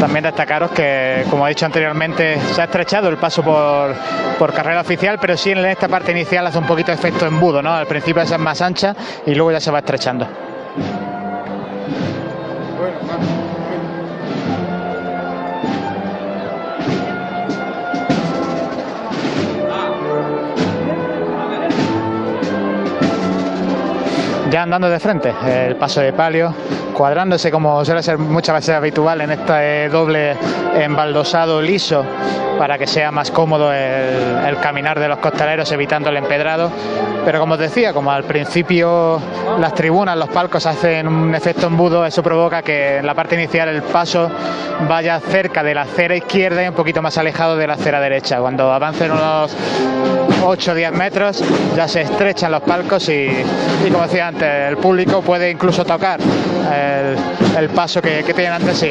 También 0.00 0.24
destacaros 0.24 0.70
que, 0.70 1.26
como 1.28 1.46
he 1.46 1.50
dicho 1.50 1.66
anteriormente, 1.66 2.40
se 2.54 2.62
ha 2.62 2.64
estrechado 2.64 3.10
el 3.10 3.18
paso 3.18 3.42
por, 3.42 3.94
por 4.38 4.54
carrera 4.54 4.80
oficial, 4.80 5.18
pero 5.20 5.36
sí 5.36 5.50
en 5.50 5.58
esta 5.58 5.88
parte 5.88 6.10
inicial 6.12 6.46
hace 6.46 6.56
un 6.56 6.64
poquito 6.64 6.90
de 6.90 6.94
efecto 6.94 7.26
embudo, 7.26 7.60
¿no? 7.60 7.74
Al 7.74 7.86
principio 7.86 8.22
es 8.22 8.38
más 8.38 8.62
ancha 8.62 8.96
y 9.26 9.34
luego 9.34 9.52
ya 9.52 9.60
se 9.60 9.70
va 9.70 9.80
estrechando. 9.80 10.49
Ya 24.50 24.62
andando 24.64 24.90
de 24.90 24.98
frente, 24.98 25.32
el 25.46 25.76
paso 25.76 26.00
de 26.00 26.12
palio, 26.12 26.52
cuadrándose 27.00 27.50
como 27.50 27.82
suele 27.82 28.02
ser 28.02 28.18
muchas 28.18 28.56
veces 28.56 28.74
habitual 28.74 29.22
en 29.22 29.30
este 29.30 29.88
doble 29.88 30.36
embaldosado 30.74 31.62
liso 31.62 32.04
para 32.58 32.76
que 32.76 32.86
sea 32.86 33.10
más 33.10 33.30
cómodo 33.30 33.72
el, 33.72 34.58
caminar 34.60 35.00
de 35.00 35.08
los 35.08 35.16
costaleros 35.16 35.72
evitando 35.72 36.10
el 36.10 36.18
empedrado. 36.18 36.70
Pero 37.24 37.40
como 37.40 37.54
os 37.54 37.60
decía, 37.60 37.94
como 37.94 38.12
al 38.12 38.24
principio 38.24 39.18
las 39.58 39.72
tribunas, 39.72 40.14
los 40.14 40.28
palcos 40.28 40.66
hacen 40.66 41.08
un 41.08 41.34
efecto 41.34 41.68
embudo, 41.68 42.04
eso 42.04 42.22
provoca 42.22 42.60
que 42.60 42.98
en 42.98 43.06
la 43.06 43.14
parte 43.14 43.34
inicial 43.34 43.70
el 43.70 43.82
paso 43.82 44.30
vaya 44.86 45.18
cerca 45.20 45.62
de 45.62 45.74
la 45.74 45.82
acera 45.82 46.14
izquierda 46.14 46.62
y 46.62 46.68
un 46.68 46.74
poquito 46.74 47.00
más 47.00 47.16
alejado 47.16 47.56
de 47.56 47.66
la 47.66 47.74
acera 47.74 47.98
derecha. 47.98 48.40
Cuando 48.40 48.70
avancen 48.70 49.10
unos 49.10 49.56
8 50.44 50.72
o 50.72 50.74
10 50.74 50.92
metros 50.92 51.42
ya 51.74 51.88
se 51.88 52.02
estrechan 52.02 52.52
los 52.52 52.60
palcos 52.60 53.08
y, 53.08 53.28
y 53.86 53.90
como 53.90 54.02
decía 54.02 54.28
antes, 54.28 54.68
el 54.68 54.76
público 54.76 55.22
puede 55.22 55.50
incluso 55.50 55.82
tocar 55.86 56.20
el, 56.90 57.16
el 57.58 57.68
paso 57.70 58.00
que, 58.02 58.22
que 58.24 58.34
tienen 58.34 58.52
ante 58.54 58.74
sí. 58.74 58.90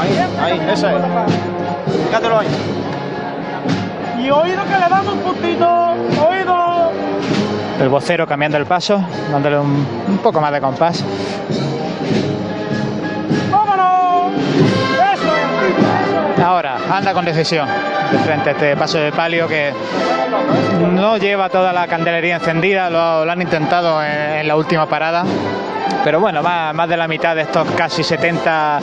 Ahí, 0.00 0.10
ahí, 0.40 0.60
ese 0.72 0.86
es. 0.88 1.02
Fíjatelo 2.06 2.38
ahí. 2.38 2.48
Y 4.18 4.30
oído 4.30 4.62
que 4.64 4.74
le 4.74 4.88
damos 4.88 5.14
un 5.14 5.18
puntito. 5.20 5.94
Oído. 6.28 6.92
El 7.80 7.88
vocero 7.88 8.26
cambiando 8.26 8.58
el 8.58 8.66
paso, 8.66 9.04
dándole 9.30 9.58
un, 9.58 9.86
un 10.08 10.18
poco 10.18 10.40
más 10.40 10.52
de 10.52 10.60
compás. 10.60 11.04
Ahora, 16.42 16.76
anda 16.90 17.12
con 17.12 17.24
decisión 17.24 17.68
de 18.10 18.18
frente 18.18 18.50
a 18.50 18.52
este 18.52 18.76
paso 18.76 18.98
de 18.98 19.12
palio 19.12 19.46
que 19.46 19.72
no 20.92 21.16
lleva 21.16 21.48
toda 21.48 21.72
la 21.72 21.86
candelería 21.86 22.36
encendida, 22.36 22.90
lo, 22.90 23.30
han 23.30 23.40
intentado 23.40 24.02
en, 24.02 24.46
la 24.48 24.56
última 24.56 24.86
parada. 24.86 25.24
Pero 26.04 26.20
bueno, 26.20 26.42
más, 26.42 26.74
más, 26.74 26.88
de 26.88 26.96
la 26.96 27.06
mitad 27.06 27.36
de 27.36 27.42
estos 27.42 27.66
casi 27.72 28.02
70 28.02 28.80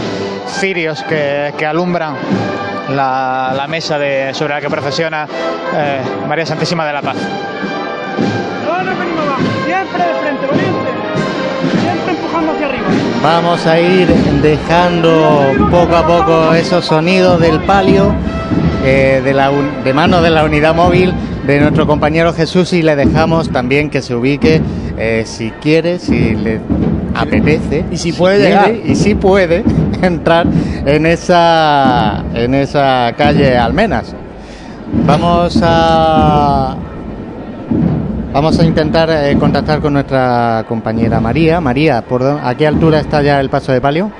cirios 0.47 1.03
que, 1.03 1.53
que 1.57 1.65
alumbran 1.65 2.15
la, 2.89 3.65
mesa 3.67 3.99
de, 3.99 4.33
sobre 4.33 4.53
la 4.53 4.61
que 4.61 4.69
procesiona 4.69 5.27
eh, 5.75 6.01
María 6.27 6.45
Santísima 6.45 6.85
de 6.85 6.93
la 6.93 7.01
Paz. 7.01 7.17
Siempre 11.91 12.13
empujando 12.13 12.51
hacia 12.51 12.67
arriba. 12.67 12.87
Vamos 13.23 13.65
a 13.65 13.79
ir 13.79 14.07
dejando 14.41 15.53
poco 15.71 15.95
a 15.95 16.05
poco 16.05 16.53
esos 16.53 16.85
sonidos 16.85 17.39
del 17.41 17.59
palio 17.61 18.13
eh, 18.85 19.21
de, 19.23 19.33
la 19.33 19.51
de 19.83 19.93
mano 19.93 20.21
de 20.21 20.29
la 20.29 20.43
unidad 20.45 20.75
móvil 20.75 21.13
de 21.45 21.59
nuestro 21.59 21.87
compañero 21.87 22.31
Jesús 22.33 22.73
y 22.73 22.81
le 22.81 22.95
dejamos 22.95 23.49
también 23.49 23.89
que 23.89 24.01
se 24.01 24.15
ubique 24.15 24.61
eh, 24.97 25.23
si 25.25 25.51
quiere, 25.51 25.99
si 25.99 26.35
le 26.35 26.59
apetece 27.15 27.85
y 27.91 27.97
si 27.97 28.13
puede 28.13 28.37
si 28.37 28.43
llegar 28.43 28.65
quiere, 28.65 28.91
y 28.91 28.95
si 28.95 29.15
puede 29.15 29.63
entrar 30.01 30.45
en 30.85 31.05
esa 31.05 32.23
en 32.33 32.53
esa 32.53 33.13
calle 33.17 33.57
Almenas. 33.57 34.15
Vamos 35.05 35.59
a 35.63 36.75
Vamos 38.31 38.59
a 38.59 38.63
intentar 38.63 39.09
eh, 39.09 39.35
contactar 39.39 39.81
con 39.81 39.93
nuestra 39.93 40.63
compañera 40.67 41.19
María. 41.19 41.59
María, 41.59 42.03
¿por 42.03 42.23
¿a 42.23 42.55
qué 42.55 42.67
altura 42.67 42.99
está 42.99 43.23
ya 43.23 43.39
el 43.39 43.49
paso 43.49 43.71
de 43.71 43.81
palio? 43.81 44.11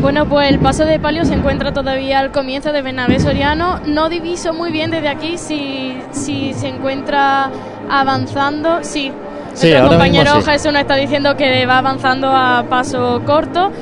Bueno, 0.00 0.26
pues 0.26 0.50
el 0.50 0.60
paso 0.60 0.84
de 0.84 1.00
palio 1.00 1.24
se 1.24 1.34
encuentra 1.34 1.72
todavía 1.72 2.20
al 2.20 2.30
comienzo 2.30 2.72
de 2.72 2.80
Bernabé 2.80 3.18
Soriano. 3.18 3.80
No 3.84 4.08
diviso 4.08 4.52
muy 4.52 4.70
bien 4.70 4.92
desde 4.92 5.08
aquí 5.08 5.36
si, 5.36 5.98
si 6.12 6.54
se 6.54 6.68
encuentra 6.68 7.50
avanzando. 7.90 8.78
Sí, 8.82 9.10
sí 9.54 9.70
nuestro 9.70 9.88
compañero 9.88 10.40
sí. 10.40 10.50
Jesús 10.50 10.72
nos 10.72 10.82
está 10.82 10.94
diciendo 10.94 11.36
que 11.36 11.66
va 11.66 11.78
avanzando 11.78 12.28
a 12.28 12.64
paso 12.70 13.22
corto. 13.26 13.72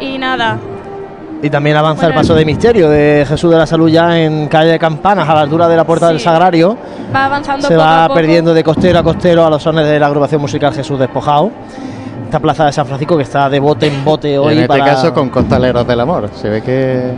Y 0.00 0.16
nada, 0.16 0.58
y 1.42 1.50
también 1.50 1.76
avanza 1.76 2.06
bueno, 2.06 2.14
el 2.14 2.22
paso 2.22 2.34
de 2.34 2.44
misterio 2.44 2.88
de 2.88 3.24
Jesús 3.28 3.50
de 3.50 3.58
la 3.58 3.66
Salud 3.66 3.88
ya 3.88 4.18
en 4.18 4.48
calle 4.48 4.70
de 4.70 4.78
Campanas, 4.78 5.28
a 5.28 5.34
la 5.34 5.40
altura 5.42 5.68
de 5.68 5.76
la 5.76 5.84
puerta 5.84 6.06
sí. 6.06 6.14
del 6.14 6.20
Sagrario. 6.20 6.76
Va 7.14 7.26
avanzando. 7.26 7.66
Se 7.66 7.74
poco 7.74 7.86
va 7.86 8.04
a 8.04 8.08
poco. 8.08 8.20
perdiendo 8.20 8.54
de 8.54 8.64
costero 8.64 8.98
a 8.98 9.02
costero 9.02 9.44
a 9.44 9.50
los 9.50 9.62
sones 9.62 9.86
de 9.86 9.98
la 9.98 10.06
agrupación 10.06 10.40
musical 10.40 10.72
Jesús 10.72 10.98
Despojado. 10.98 11.50
Esta 12.24 12.40
plaza 12.40 12.64
de 12.66 12.72
San 12.72 12.86
Francisco 12.86 13.16
que 13.16 13.22
está 13.22 13.48
de 13.48 13.60
bote 13.60 13.86
en 13.86 14.04
bote 14.04 14.38
hoy. 14.38 14.54
Y 14.54 14.56
en 14.56 14.62
este 14.62 14.68
para... 14.68 14.84
caso 14.84 15.14
con 15.14 15.28
Costaleros 15.28 15.86
del 15.86 16.00
Amor. 16.00 16.30
Se 16.34 16.48
ve 16.48 16.62
que. 16.62 17.12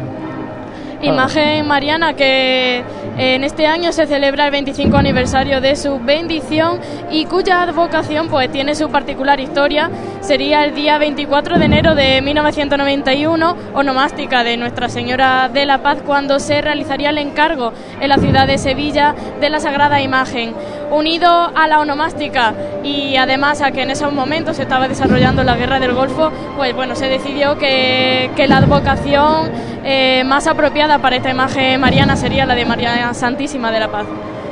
Imagen 1.01 1.67
mariana 1.67 2.15
que 2.15 2.83
en 3.19 3.43
este 3.43 3.67
año 3.67 3.91
se 3.93 4.07
celebra 4.07 4.45
el 4.45 4.53
25 4.53 4.97
aniversario 4.97 5.61
de 5.61 5.75
su 5.75 5.99
bendición 5.99 6.79
y 7.11 7.25
cuya 7.25 7.63
advocación 7.63 8.29
pues 8.29 8.49
tiene 8.53 8.77
su 8.77 8.91
particular 8.91 9.41
historia. 9.41 9.91
Sería 10.21 10.65
el 10.65 10.73
día 10.73 10.99
24 10.99 11.59
de 11.59 11.65
enero 11.65 11.97
de 11.97 12.23
1991, 12.23 13.57
onomástica 13.75 14.45
de 14.45 14.57
Nuestra 14.57 14.89
Señora 14.89 15.49
de 15.49 15.67
la 15.67 15.83
Paz, 15.83 15.99
cuando 16.07 16.39
se 16.39 16.61
realizaría 16.61 17.11
el 17.11 17.19
encargo 17.19 17.73
en 18.01 18.09
la 18.09 18.19
ciudad 18.19 18.47
de 18.47 18.57
Sevilla 18.57 19.17
de 19.41 19.51
la 19.51 19.59
Sagrada 19.59 20.01
Imagen. 20.01 20.55
Unido 20.91 21.29
a 21.29 21.69
la 21.69 21.81
onomástica 21.81 22.55
y 22.83 23.17
además 23.17 23.61
a 23.61 23.71
que 23.71 23.83
en 23.83 23.91
esos 23.91 24.13
momentos 24.13 24.57
se 24.57 24.63
estaba 24.63 24.89
desarrollando 24.89 25.45
la 25.45 25.57
guerra 25.57 25.79
del 25.79 25.93
Golfo, 25.93 26.31
pues 26.57 26.75
bueno, 26.75 26.95
se 26.97 27.09
decidió 27.09 27.59
que, 27.59 28.31
la 28.49 28.59
advocación 28.59 29.51
eh, 29.85 30.23
más 30.25 30.47
apropiada 30.47 30.99
para 30.99 31.17
esta 31.17 31.31
imagen 31.31 31.81
mariana 31.81 32.17
sería 32.17 32.47
la 32.47 32.55
de 32.55 32.65
María 32.65 33.13
Santísima 33.13 33.71
de 33.71 33.81
la 33.81 33.89
Paz. 33.89 34.07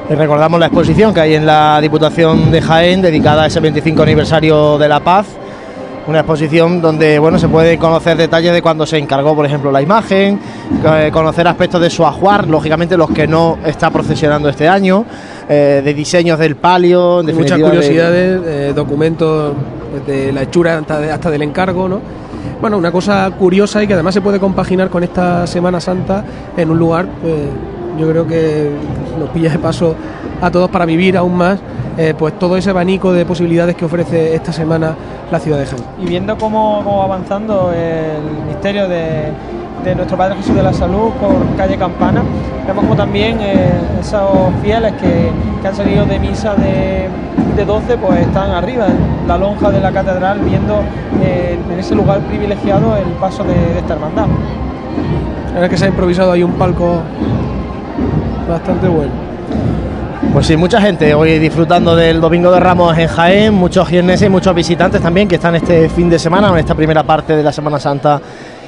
Recordamos 0.09 0.61
la 0.61 0.67
exposición 0.67 1.13
que 1.13 1.21
hay 1.21 1.35
en 1.35 1.47
la 1.47 1.81
Diputación 1.81 2.53
de 2.53 2.63
Jaén 2.63 3.03
dedicada 3.03 3.43
a 3.43 3.47
ese 3.47 3.59
25 3.59 4.03
aniversario 4.03 4.79
de 4.79 4.89
la 4.89 5.01
paz. 5.01 5.27
Una 6.07 6.21
exposición 6.21 6.81
donde 6.81 7.19
bueno 7.19 7.41
se 7.41 7.49
puede 7.49 7.77
conocer 7.77 8.17
detalles 8.17 8.53
de 8.53 8.63
cuando 8.63 8.87
se 8.87 8.99
encargó, 8.99 9.35
por 9.35 9.45
ejemplo, 9.45 9.73
la 9.73 9.83
imagen, 9.83 10.39
eh, 10.85 11.11
conocer 11.13 11.49
aspectos 11.49 11.81
de 11.81 11.91
su 11.91 12.07
ajuar, 12.07 12.47
lógicamente 12.47 12.97
los 12.97 13.11
que 13.11 13.27
no 13.27 13.59
está 13.67 13.91
procesionando 13.91 14.49
este 14.49 14.69
año, 14.69 15.05
eh, 15.49 15.83
de 15.85 15.95
diseños 15.95 16.39
del 16.39 16.57
palio, 16.57 17.21
en 17.21 17.35
muchas 17.37 17.59
de- 17.59 17.65
curiosidades, 17.65 18.41
eh, 18.45 18.73
documentos 18.75 19.53
de 20.07 20.33
la 20.33 20.43
hechura 20.43 20.79
hasta, 20.79 20.99
de- 21.01 21.11
hasta 21.13 21.31
del 21.31 21.43
encargo, 21.43 21.89
¿no? 21.89 22.01
Bueno, 22.61 22.79
una 22.79 22.91
cosa 22.91 23.31
curiosa 23.39 23.83
y 23.83 23.87
que 23.87 23.95
además 23.95 24.15
se 24.15 24.21
puede 24.21 24.39
compaginar 24.41 24.89
con 24.89 25.03
esta 25.05 25.47
Semana 25.47 25.79
Santa 25.81 26.25
en 26.57 26.71
un 26.71 26.79
lugar, 26.79 27.07
pues 27.21 27.35
yo 27.99 28.09
creo 28.11 28.27
que 28.27 28.71
nos 29.19 29.29
pilla 29.31 29.51
de 29.51 29.59
paso 29.59 29.95
a 30.41 30.51
todos 30.51 30.71
para 30.71 30.85
vivir 30.87 31.17
aún 31.17 31.37
más, 31.37 31.59
eh, 31.99 32.15
pues 32.19 32.39
todo 32.39 32.57
ese 32.57 32.71
abanico 32.71 33.13
de 33.13 33.25
posibilidades 33.25 33.75
que 33.77 33.85
ofrece 33.85 34.35
esta 34.35 34.53
semana 34.53 34.95
la 35.31 35.39
ciudad 35.39 35.59
de 35.59 35.67
Jaén. 35.67 35.83
Y 36.03 36.07
viendo 36.07 36.37
cómo, 36.37 36.83
cómo 36.85 36.99
va 36.99 37.05
avanzando 37.05 37.73
el 37.73 38.47
misterio 38.49 38.89
de, 38.89 39.31
de 39.87 39.95
nuestro 39.95 40.17
Padre 40.17 40.35
Jesús 40.37 40.57
de 40.57 40.65
la 40.65 40.73
Salud 40.73 41.11
por 41.13 41.57
calle 41.57 41.77
Campana, 41.77 42.21
vemos 42.67 42.83
como 42.83 42.97
también 42.97 43.39
eh, 43.41 43.71
esos 44.01 44.51
fieles 44.61 44.93
que, 44.95 45.31
que 45.63 45.69
han 45.69 45.77
salido 45.77 46.05
de 46.05 46.19
misa 46.19 46.57
de, 46.57 47.09
de 47.57 47.65
12 47.65 47.97
pues 47.99 48.21
están 48.21 48.51
arriba 48.51 48.87
en 48.89 49.29
la 49.29 49.39
lonja 49.39 49.71
de 49.71 49.81
la 49.81 49.93
catedral 49.93 50.41
viendo 50.41 50.83
eh, 51.23 51.57
en 51.71 51.79
ese 51.79 51.95
lugar 51.95 52.19
privilegiado 52.23 52.97
el 52.97 53.13
paso 53.21 53.45
de, 53.45 53.55
de 53.55 53.79
esta 53.79 53.95
hermandad. 53.95 54.27
La 54.27 55.53
verdad 55.53 55.65
es 55.65 55.71
que 55.71 55.77
se 55.77 55.85
ha 55.85 55.89
improvisado 55.89 56.33
ahí 56.33 56.43
un 56.43 56.55
palco 56.55 57.03
bastante 58.49 58.89
bueno. 58.89 59.13
Pues 60.33 60.49
sí, 60.49 60.57
mucha 60.57 60.81
gente 60.81 61.15
hoy 61.15 61.39
disfrutando 61.39 61.95
del 61.95 62.21
Domingo 62.21 62.51
de 62.51 62.59
Ramos 62.59 62.99
en 62.99 63.07
Jaén, 63.07 63.55
muchos 63.55 63.89
jienenses 63.89 64.27
y 64.27 64.31
muchos 64.31 64.53
visitantes 64.55 65.01
también 65.01 65.29
que 65.29 65.37
están 65.37 65.55
este 65.55 65.89
fin 65.89 66.11
de 66.11 66.19
semana, 66.19 66.49
en 66.49 66.59
esta 66.59 66.75
primera 66.75 67.05
parte 67.05 67.37
de 67.37 67.43
la 67.43 67.53
Semana 67.53 67.79
Santa 67.79 68.21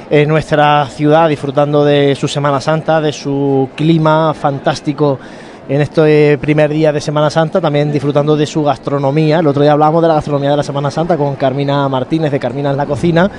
en 0.09 0.27
nuestra 0.27 0.87
ciudad, 0.87 1.29
disfrutando 1.29 1.85
de 1.85 2.15
su 2.15 2.27
Semana 2.27 2.59
Santa, 2.59 2.99
de 2.99 3.13
su 3.13 3.69
clima 3.75 4.33
fantástico 4.33 5.19
en 5.67 5.81
este 5.81 6.35
primer 6.39 6.71
día 6.71 6.91
de 6.91 6.99
Semana 6.99 7.29
Santa, 7.29 7.61
también 7.61 7.91
disfrutando 7.91 8.35
de 8.35 8.47
su 8.47 8.63
gastronomía. 8.63 9.39
El 9.39 9.47
otro 9.47 9.61
día 9.61 9.73
hablamos 9.73 10.01
de 10.01 10.07
la 10.07 10.15
gastronomía 10.15 10.49
de 10.51 10.57
la 10.57 10.63
Semana 10.63 10.89
Santa 10.89 11.15
con 11.15 11.35
Carmina 11.35 11.87
Martínez 11.87 12.31
de 12.31 12.39
Carmina 12.39 12.71
en 12.71 12.77
la 12.77 12.87
cocina. 12.87 13.29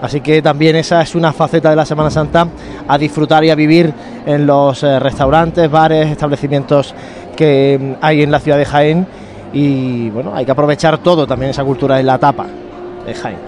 Así 0.00 0.22
que 0.22 0.40
también 0.40 0.76
esa 0.76 1.02
es 1.02 1.14
una 1.14 1.34
faceta 1.34 1.68
de 1.68 1.76
la 1.76 1.84
Semana 1.84 2.10
Santa 2.10 2.48
a 2.88 2.96
disfrutar 2.96 3.44
y 3.44 3.50
a 3.50 3.54
vivir 3.54 3.92
en 4.24 4.46
los 4.46 4.82
eh, 4.82 4.98
restaurantes, 4.98 5.70
bares, 5.70 6.10
establecimientos 6.10 6.94
que 7.36 7.78
mm, 7.78 7.92
hay 8.00 8.22
en 8.22 8.30
la 8.30 8.40
ciudad 8.40 8.56
de 8.56 8.64
Jaén. 8.64 9.06
Y 9.52 10.08
bueno, 10.10 10.34
hay 10.34 10.46
que 10.46 10.50
aprovechar 10.50 10.98
todo 10.98 11.26
también 11.26 11.50
esa 11.50 11.64
cultura 11.64 11.96
de 11.96 12.04
la 12.04 12.16
tapa 12.16 12.46
de 13.04 13.14
Jaén. 13.14 13.38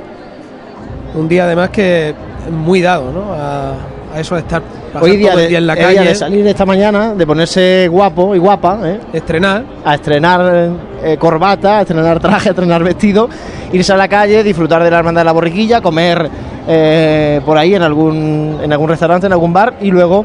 Un 1.14 1.28
día 1.28 1.44
además 1.44 1.70
que 1.70 2.14
muy 2.50 2.80
dado, 2.80 3.12
¿no? 3.12 3.32
A, 3.32 3.72
a 4.14 4.20
eso 4.20 4.34
de 4.34 4.40
estar 4.42 4.62
Hoy 5.00 5.16
día 5.16 5.30
todo 5.30 5.38
el 5.40 5.44
de, 5.44 5.48
día 5.48 5.58
en 5.58 5.66
la 5.66 5.72
es 5.74 5.78
día 5.78 5.88
calle, 5.88 6.08
de 6.08 6.14
salir 6.14 6.46
esta 6.46 6.64
mañana, 6.64 7.14
de 7.14 7.26
ponerse 7.26 7.88
guapo 7.88 8.34
y 8.34 8.38
guapa, 8.38 8.78
¿eh? 8.84 9.00
estrenar, 9.12 9.64
a 9.84 9.94
estrenar 9.94 10.70
eh, 11.02 11.16
corbata, 11.18 11.78
a 11.78 11.80
estrenar 11.82 12.18
traje, 12.20 12.48
a 12.48 12.52
estrenar 12.52 12.82
vestido, 12.82 13.28
irse 13.72 13.92
a 13.92 13.96
la 13.96 14.08
calle, 14.08 14.42
disfrutar 14.42 14.82
de 14.82 14.90
la 14.90 14.98
hermandad 14.98 15.22
de 15.22 15.26
la 15.26 15.32
borriquilla, 15.32 15.80
comer 15.80 16.28
eh, 16.66 17.40
por 17.44 17.58
ahí 17.58 17.74
en 17.74 17.82
algún, 17.82 18.58
en 18.62 18.72
algún 18.72 18.88
restaurante, 18.88 19.26
en 19.26 19.32
algún 19.32 19.52
bar 19.52 19.74
y 19.80 19.90
luego 19.90 20.24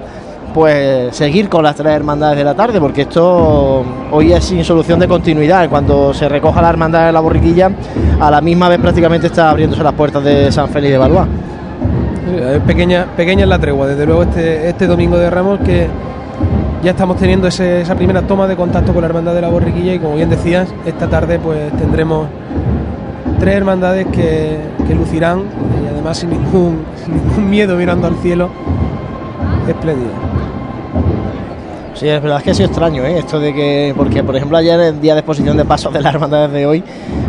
pues 0.53 1.15
seguir 1.15 1.49
con 1.49 1.63
las 1.63 1.75
tres 1.75 1.93
hermandades 1.93 2.37
de 2.37 2.43
la 2.43 2.53
tarde, 2.53 2.79
porque 2.79 3.01
esto 3.01 3.83
hoy 4.11 4.33
es 4.33 4.43
sin 4.45 4.63
solución 4.63 4.99
de 4.99 5.07
continuidad. 5.07 5.67
Cuando 5.67 6.13
se 6.13 6.29
recoja 6.29 6.61
la 6.61 6.69
hermandad 6.69 7.07
de 7.07 7.11
la 7.11 7.19
borriquilla, 7.21 7.71
a 8.19 8.29
la 8.29 8.39
misma 8.39 8.69
vez 8.69 8.79
prácticamente 8.79 9.27
está 9.27 9.49
abriéndose 9.49 9.83
las 9.83 9.93
puertas 9.93 10.23
de 10.23 10.51
San 10.51 10.69
Félix 10.69 10.91
de 10.91 10.97
Valois. 10.99 11.27
Es 12.33 12.61
pequeña, 12.61 13.05
pequeña 13.15 13.43
es 13.43 13.49
la 13.49 13.59
tregua, 13.59 13.87
desde 13.87 14.05
luego 14.05 14.23
este, 14.23 14.69
este 14.69 14.87
domingo 14.87 15.17
de 15.17 15.29
Ramos 15.29 15.59
que 15.59 15.87
ya 16.83 16.91
estamos 16.91 17.17
teniendo 17.17 17.47
esa 17.47 17.95
primera 17.95 18.23
toma 18.23 18.47
de 18.47 18.55
contacto 18.55 18.91
con 18.93 19.01
la 19.01 19.07
hermandad 19.07 19.33
de 19.33 19.41
la 19.41 19.49
borriquilla 19.49 19.93
y 19.93 19.99
como 19.99 20.15
bien 20.15 20.29
decías, 20.29 20.73
esta 20.85 21.09
tarde 21.09 21.39
pues 21.39 21.71
tendremos 21.77 22.27
tres 23.39 23.55
hermandades 23.55 24.07
que, 24.07 24.57
que 24.87 24.95
lucirán 24.95 25.43
y 25.83 25.87
además 25.87 26.17
sin 26.17 26.31
ningún, 26.31 26.83
sin 27.05 27.15
ningún 27.15 27.49
miedo 27.49 27.77
mirando 27.77 28.07
al 28.07 28.15
cielo, 28.15 28.49
espléndido. 29.67 30.32
Sí, 32.03 32.09
es 32.09 32.21
verdad 32.21 32.43
que 32.43 32.51
ha 32.51 32.53
sido 32.53 32.67
extraño, 32.67 33.05
¿eh? 33.05 33.19
Esto 33.19 33.39
de 33.39 33.53
que, 33.53 33.93
porque 33.95 34.25
por 34.25 34.35
ejemplo 34.35 34.57
ayer, 34.57 34.77
el 34.77 34.99
día 34.99 35.13
de 35.13 35.21
exposición 35.21 35.55
de 35.55 35.63
pasos 35.63 35.93
de 35.93 36.01
las 36.01 36.13
hermandades 36.13 36.51
de 36.51 36.65
hoy, 36.65 36.83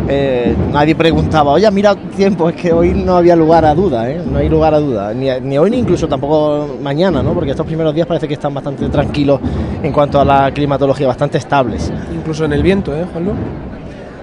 eh, 0.09 0.53
nadie 0.69 0.93
preguntaba, 0.95 1.53
oye, 1.53 1.71
mira 1.71 1.91
el 1.91 2.09
tiempo, 2.09 2.49
es 2.49 2.57
que 2.57 2.73
hoy 2.73 2.93
no 2.93 3.15
había 3.15 3.37
lugar 3.37 3.63
a 3.63 3.73
duda, 3.73 4.09
¿eh? 4.09 4.21
No 4.29 4.37
hay 4.37 4.49
lugar 4.49 4.73
a 4.73 4.79
duda, 4.81 5.13
ni, 5.13 5.29
ni 5.43 5.57
hoy 5.57 5.71
ni 5.71 5.77
incluso 5.77 6.09
tampoco 6.09 6.75
mañana, 6.81 7.23
¿no? 7.23 7.31
Porque 7.33 7.51
estos 7.51 7.65
primeros 7.65 7.95
días 7.95 8.05
parece 8.05 8.27
que 8.27 8.33
están 8.33 8.53
bastante 8.53 8.89
tranquilos 8.89 9.39
en 9.81 9.93
cuanto 9.93 10.19
a 10.19 10.25
la 10.25 10.51
climatología, 10.51 11.07
bastante 11.07 11.37
estables. 11.37 11.93
Incluso 12.13 12.43
en 12.43 12.51
el 12.51 12.61
viento, 12.61 12.93
¿eh, 12.93 13.05
Juanlu? 13.13 13.31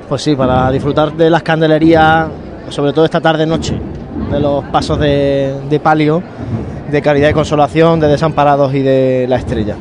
Pues 0.07 0.21
sí, 0.21 0.37
para 0.37 0.71
disfrutar 0.71 1.15
de 1.15 1.31
las 1.31 1.43
candelerías, 1.43 2.29
sobre 2.69 2.93
todo 2.93 3.07
esta 3.07 3.23
tarde-noche, 3.23 3.81
de 4.31 4.39
los 4.39 4.65
pasos 4.65 4.99
de, 4.99 5.55
de 5.71 5.81
palio, 5.81 6.23
de 6.91 7.01
caridad 7.01 7.31
y 7.31 7.33
consolación, 7.33 8.01
de 8.01 8.09
desamparados 8.09 8.75
y 8.75 8.81
de 8.81 9.25
la 9.27 9.37
estrella. 9.37 9.77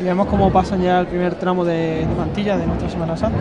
Y 0.00 0.04
vemos 0.04 0.26
cómo 0.28 0.50
pasan 0.50 0.80
ya 0.80 1.00
el 1.00 1.06
primer 1.06 1.34
tramo 1.34 1.64
de, 1.64 2.06
de 2.06 2.14
mantilla 2.16 2.56
de 2.56 2.66
nuestra 2.66 2.88
Semana 2.88 3.16
Santa. 3.16 3.38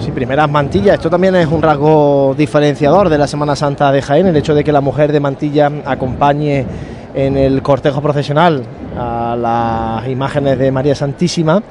Sí, 0.00 0.10
primeras 0.10 0.50
mantillas. 0.50 0.94
Esto 0.94 1.10
también 1.10 1.34
es 1.36 1.46
un 1.46 1.60
rasgo 1.60 2.34
diferenciador 2.36 3.10
de 3.10 3.18
la 3.18 3.26
Semana 3.26 3.54
Santa 3.54 3.92
de 3.92 4.00
Jaén, 4.00 4.26
el 4.26 4.36
hecho 4.36 4.54
de 4.54 4.64
que 4.64 4.72
la 4.72 4.80
mujer 4.80 5.12
de 5.12 5.20
mantilla 5.20 5.70
acompañe 5.84 6.64
en 7.14 7.36
el 7.36 7.60
cortejo 7.62 8.00
procesional 8.00 8.62
a 8.98 9.36
las 9.36 10.08
imágenes 10.08 10.58
de 10.58 10.72
María 10.72 10.94
Santísima. 10.94 11.62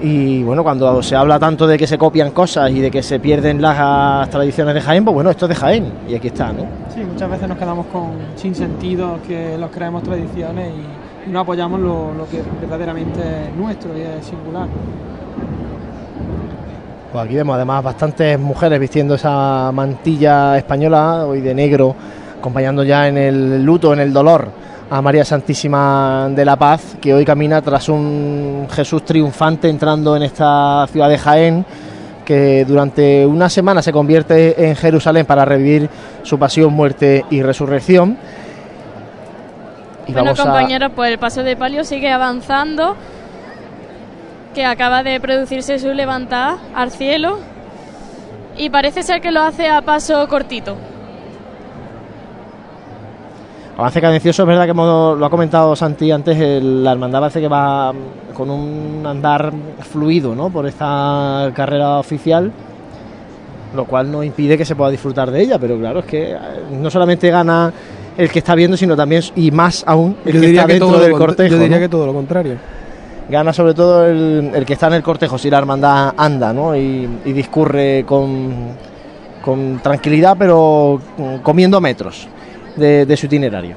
Y 0.00 0.42
bueno, 0.42 0.64
cuando 0.64 1.02
se 1.02 1.14
habla 1.14 1.38
tanto 1.38 1.66
de 1.66 1.76
que 1.78 1.86
se 1.86 1.98
copian 1.98 2.30
cosas 2.30 2.70
y 2.70 2.80
de 2.80 2.90
que 2.90 3.02
se 3.02 3.20
pierden 3.20 3.60
las 3.60 4.30
tradiciones 4.30 4.74
de 4.74 4.80
Jaén, 4.80 5.04
pues 5.04 5.14
bueno, 5.14 5.30
esto 5.30 5.44
es 5.44 5.50
de 5.50 5.54
Jaén 5.54 5.92
y 6.08 6.14
aquí 6.14 6.28
está, 6.28 6.52
¿no? 6.52 6.64
Sí, 6.92 7.00
muchas 7.04 7.30
veces 7.30 7.48
nos 7.48 7.58
quedamos 7.58 7.86
con 7.86 8.12
sin 8.34 8.54
sentido 8.54 9.18
que 9.28 9.56
los 9.58 9.70
creemos 9.70 10.02
tradiciones 10.02 10.70
y, 10.70 11.01
no 11.26 11.40
apoyamos 11.40 11.80
lo, 11.80 12.14
lo 12.14 12.28
que 12.28 12.42
verdaderamente 12.60 13.20
es 13.20 13.56
nuestro 13.56 13.96
y 13.96 14.02
es 14.02 14.24
singular. 14.24 14.68
Pues 17.12 17.24
aquí 17.24 17.34
vemos 17.34 17.56
además 17.56 17.84
bastantes 17.84 18.38
mujeres 18.38 18.80
vistiendo 18.80 19.14
esa 19.14 19.70
mantilla 19.72 20.56
española, 20.56 21.26
hoy 21.26 21.40
de 21.42 21.54
negro, 21.54 21.94
acompañando 22.38 22.82
ya 22.84 23.06
en 23.06 23.18
el 23.18 23.62
luto, 23.62 23.92
en 23.92 24.00
el 24.00 24.12
dolor 24.12 24.48
a 24.90 25.00
María 25.00 25.24
Santísima 25.24 26.28
de 26.30 26.44
la 26.44 26.56
Paz, 26.56 26.96
que 27.00 27.14
hoy 27.14 27.24
camina 27.24 27.62
tras 27.62 27.88
un 27.88 28.66
Jesús 28.70 29.04
triunfante 29.04 29.68
entrando 29.68 30.14
en 30.16 30.22
esta 30.22 30.86
ciudad 30.90 31.08
de 31.08 31.16
Jaén, 31.16 31.64
que 32.24 32.64
durante 32.66 33.24
una 33.24 33.48
semana 33.48 33.80
se 33.80 33.92
convierte 33.92 34.68
en 34.68 34.76
Jerusalén 34.76 35.24
para 35.24 35.44
revivir 35.44 35.88
su 36.22 36.38
pasión, 36.38 36.72
muerte 36.72 37.24
y 37.30 37.42
resurrección. 37.42 38.18
Y 40.06 40.12
Bueno, 40.12 40.30
a- 40.30 40.34
compañeros, 40.34 40.90
pues 40.94 41.10
el 41.12 41.18
paso 41.18 41.42
de 41.42 41.56
palio 41.56 41.84
sigue 41.84 42.10
avanzando, 42.10 42.96
que 44.54 44.64
acaba 44.64 45.02
de 45.02 45.18
producirse 45.20 45.78
su 45.78 45.88
levantada 45.94 46.58
al 46.74 46.90
cielo 46.90 47.38
y 48.58 48.68
parece 48.70 49.02
ser 49.02 49.20
que 49.20 49.30
lo 49.30 49.40
hace 49.42 49.68
a 49.68 49.80
paso 49.82 50.26
cortito. 50.28 50.76
Avance 53.78 54.00
cadencioso, 54.02 54.42
es 54.42 54.46
verdad 54.48 54.64
que 54.64 54.72
hemos- 54.72 55.18
lo 55.18 55.24
ha 55.24 55.30
comentado 55.30 55.74
Santi 55.74 56.10
antes, 56.10 56.38
el- 56.38 56.84
la 56.84 56.92
hermandad 56.92 57.20
parece 57.20 57.40
que 57.40 57.48
va 57.48 57.92
con 58.34 58.50
un 58.50 59.02
andar 59.06 59.50
fluido 59.80 60.34
¿no? 60.34 60.50
por 60.50 60.66
esta 60.66 61.50
carrera 61.54 61.98
oficial, 61.98 62.52
lo 63.74 63.84
cual 63.86 64.12
no 64.12 64.22
impide 64.22 64.58
que 64.58 64.66
se 64.66 64.76
pueda 64.76 64.90
disfrutar 64.90 65.30
de 65.30 65.40
ella, 65.40 65.58
pero 65.58 65.78
claro, 65.78 66.00
es 66.00 66.04
que 66.04 66.32
eh, 66.32 66.38
no 66.70 66.90
solamente 66.90 67.30
gana 67.30 67.72
el 68.16 68.30
que 68.30 68.38
está 68.38 68.54
viendo, 68.54 68.76
sino 68.76 68.96
también, 68.96 69.22
y 69.36 69.50
más 69.50 69.84
aún, 69.86 70.16
el 70.24 70.34
Yo 70.34 70.40
que 70.40 70.50
está 70.50 70.66
que 70.66 70.72
dentro 70.74 70.98
del 70.98 71.12
cortejo. 71.12 71.54
Yo 71.54 71.58
diría 71.58 71.76
¿no? 71.76 71.82
que 71.82 71.88
todo 71.88 72.06
lo 72.06 72.12
contrario. 72.12 72.56
Gana 73.28 73.52
sobre 73.52 73.74
todo 73.74 74.06
el, 74.06 74.50
el 74.54 74.64
que 74.66 74.72
está 74.74 74.88
en 74.88 74.94
el 74.94 75.02
cortejo, 75.02 75.38
si 75.38 75.48
la 75.48 75.58
hermandad 75.58 76.12
anda, 76.16 76.52
¿no? 76.52 76.76
Y, 76.76 77.08
y 77.24 77.32
discurre 77.32 78.04
con, 78.06 78.52
con 79.42 79.80
tranquilidad, 79.82 80.36
pero 80.38 81.00
comiendo 81.42 81.80
metros 81.80 82.28
de, 82.76 83.06
de 83.06 83.16
su 83.16 83.26
itinerario. 83.26 83.76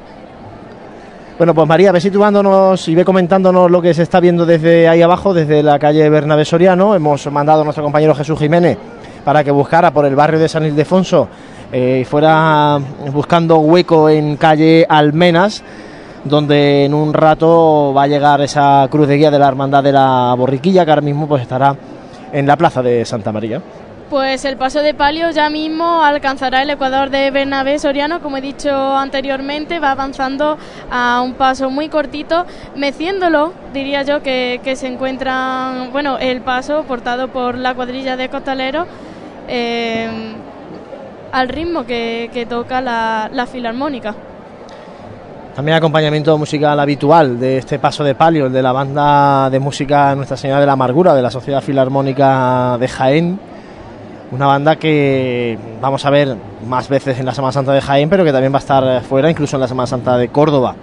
Bueno, 1.37 1.53
pues 1.53 1.67
María, 1.67 1.91
ve 1.91 1.99
situándonos 1.99 2.87
y 2.87 2.95
ve 2.95 3.03
comentándonos 3.03 3.69
lo 3.69 3.81
que 3.81 3.93
se 3.93 4.03
está 4.03 4.21
viendo 4.21 4.45
desde 4.45 4.87
ahí 4.87 5.01
abajo, 5.01 5.33
desde 5.33 5.61
la 5.61 5.77
calle 5.77 6.09
Bernabé 6.09 6.45
Soriano. 6.45 6.95
Hemos 6.95 7.29
mandado 7.29 7.59
a 7.59 7.63
nuestro 7.65 7.83
compañero 7.83 8.15
Jesús 8.15 8.39
Jiménez 8.39 8.77
para 9.25 9.43
que 9.43 9.51
buscara 9.51 9.91
por 9.91 10.05
el 10.05 10.15
barrio 10.15 10.39
de 10.39 10.47
San 10.47 10.65
Ildefonso 10.65 11.27
eh, 11.77 12.05
fuera 12.05 12.79
buscando 13.11 13.57
hueco 13.57 14.07
en 14.07 14.37
calle 14.37 14.85
Almenas, 14.87 15.61
donde 16.23 16.85
en 16.85 16.93
un 16.93 17.13
rato 17.13 17.93
va 17.93 18.03
a 18.03 18.07
llegar 18.07 18.39
esa 18.39 18.87
cruz 18.89 19.09
de 19.09 19.17
guía 19.17 19.29
de 19.29 19.39
la 19.39 19.49
Hermandad 19.49 19.83
de 19.83 19.91
la 19.91 20.33
Borriquilla, 20.37 20.85
que 20.85 20.91
ahora 20.91 21.01
mismo 21.01 21.27
pues 21.27 21.41
estará 21.41 21.75
en 22.31 22.47
la 22.47 22.55
plaza 22.55 22.81
de 22.81 23.03
Santa 23.03 23.33
María. 23.33 23.61
Pues 24.09 24.45
el 24.45 24.55
paso 24.55 24.81
de 24.83 24.93
palio 24.93 25.31
ya 25.31 25.49
mismo 25.49 26.01
alcanzará 26.01 26.61
el 26.61 26.69
ecuador 26.69 27.09
de 27.09 27.29
Bernabé 27.29 27.77
Soriano, 27.77 28.21
como 28.21 28.37
he 28.37 28.41
dicho 28.41 28.95
anteriormente, 28.95 29.79
va 29.81 29.91
avanzando 29.91 30.57
a 30.89 31.19
un 31.21 31.33
paso 31.33 31.69
muy 31.69 31.89
cortito, 31.89 32.45
meciéndolo, 32.77 33.51
diría 33.73 34.03
yo, 34.03 34.23
que, 34.23 34.61
que 34.63 34.77
se 34.77 34.87
encuentran, 34.87 35.91
bueno, 35.91 36.19
el 36.19 36.39
paso 36.39 36.83
portado 36.83 37.27
por 37.27 37.57
la 37.57 37.73
cuadrilla 37.73 38.15
de 38.15 38.29
costaleros 38.29 38.87
eh, 39.49 40.07
al 41.31 41.49
ritmo 41.49 41.85
que, 41.85 42.47
toca 42.49 42.81
la, 42.81 43.29
la 43.31 43.45
filarmónica. 43.45 44.15
También 45.55 45.77
acompañamiento 45.77 46.37
musical 46.37 46.77
habitual 46.81 47.39
de 47.39 47.59
este 47.59 47.79
paso 47.79 48.03
de 48.03 48.13
palio, 48.13 48.47
el 48.47 48.51
de 48.51 48.61
la 48.61 48.73
banda 48.73 49.49
de 49.49 49.57
música 49.59 50.13
Nuestra 50.13 50.35
Señora 50.35 50.59
de 50.59 50.65
la 50.65 50.73
Amargura 50.73 51.15
de 51.15 51.21
la 51.21 51.31
Sociedad 51.31 51.61
Filarmónica 51.61 52.77
de 52.77 52.87
Jaén. 52.89 53.39
Una 54.31 54.47
banda 54.47 54.75
que 54.75 55.57
vamos 55.79 56.05
a 56.05 56.09
ver 56.09 56.35
más 56.67 56.89
veces 56.89 57.19
en 57.19 57.25
la 57.25 57.33
Semana 57.33 57.53
Santa 57.53 57.71
de 57.71 57.79
Jaén, 57.79 58.09
pero 58.09 58.25
que 58.25 58.33
también 58.33 58.51
va 58.51 58.57
a 58.57 58.59
estar 58.59 59.01
fuera, 59.03 59.29
incluso 59.29 59.55
en 59.55 59.61
la 59.61 59.67
Semana 59.69 59.87
Santa 59.87 60.17
de 60.17 60.27
Córdoba. 60.27 60.75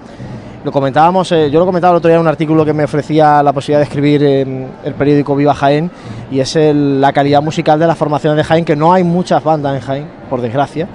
Lo 0.65 0.73
comentábamos, 0.73 1.31
eh, 1.33 1.51
yo 1.51 1.59
lo 1.59 1.67
comentaba 1.67 1.91
el 1.91 1.99
otro 1.99 2.09
día 2.09 2.15
en 2.15 2.23
un 2.23 2.29
artículo 2.29 2.65
que 2.65 2.73
me 2.73 2.85
ofrecía 2.85 3.43
la 3.43 3.53
posibilidad 3.53 3.81
de 3.81 3.85
escribir 3.85 4.23
en 4.23 4.69
el 4.85 4.95
periódico 4.95 5.37
Viva 5.37 5.53
Jaén, 5.53 5.91
y 6.31 6.41
es 6.41 6.57
la 6.57 7.13
calidad 7.13 7.43
musical 7.43 7.79
de 7.79 7.87
las 7.89 7.99
formaciones 7.99 8.39
de 8.39 8.45
Jaén, 8.45 8.65
que 8.65 8.75
no 8.75 8.91
hay 8.93 9.05
muchas 9.05 9.45
bandas 9.45 9.75
en 9.75 9.81
Jaén, 9.81 10.22
por 10.33 10.41
desgracia, 10.41 10.89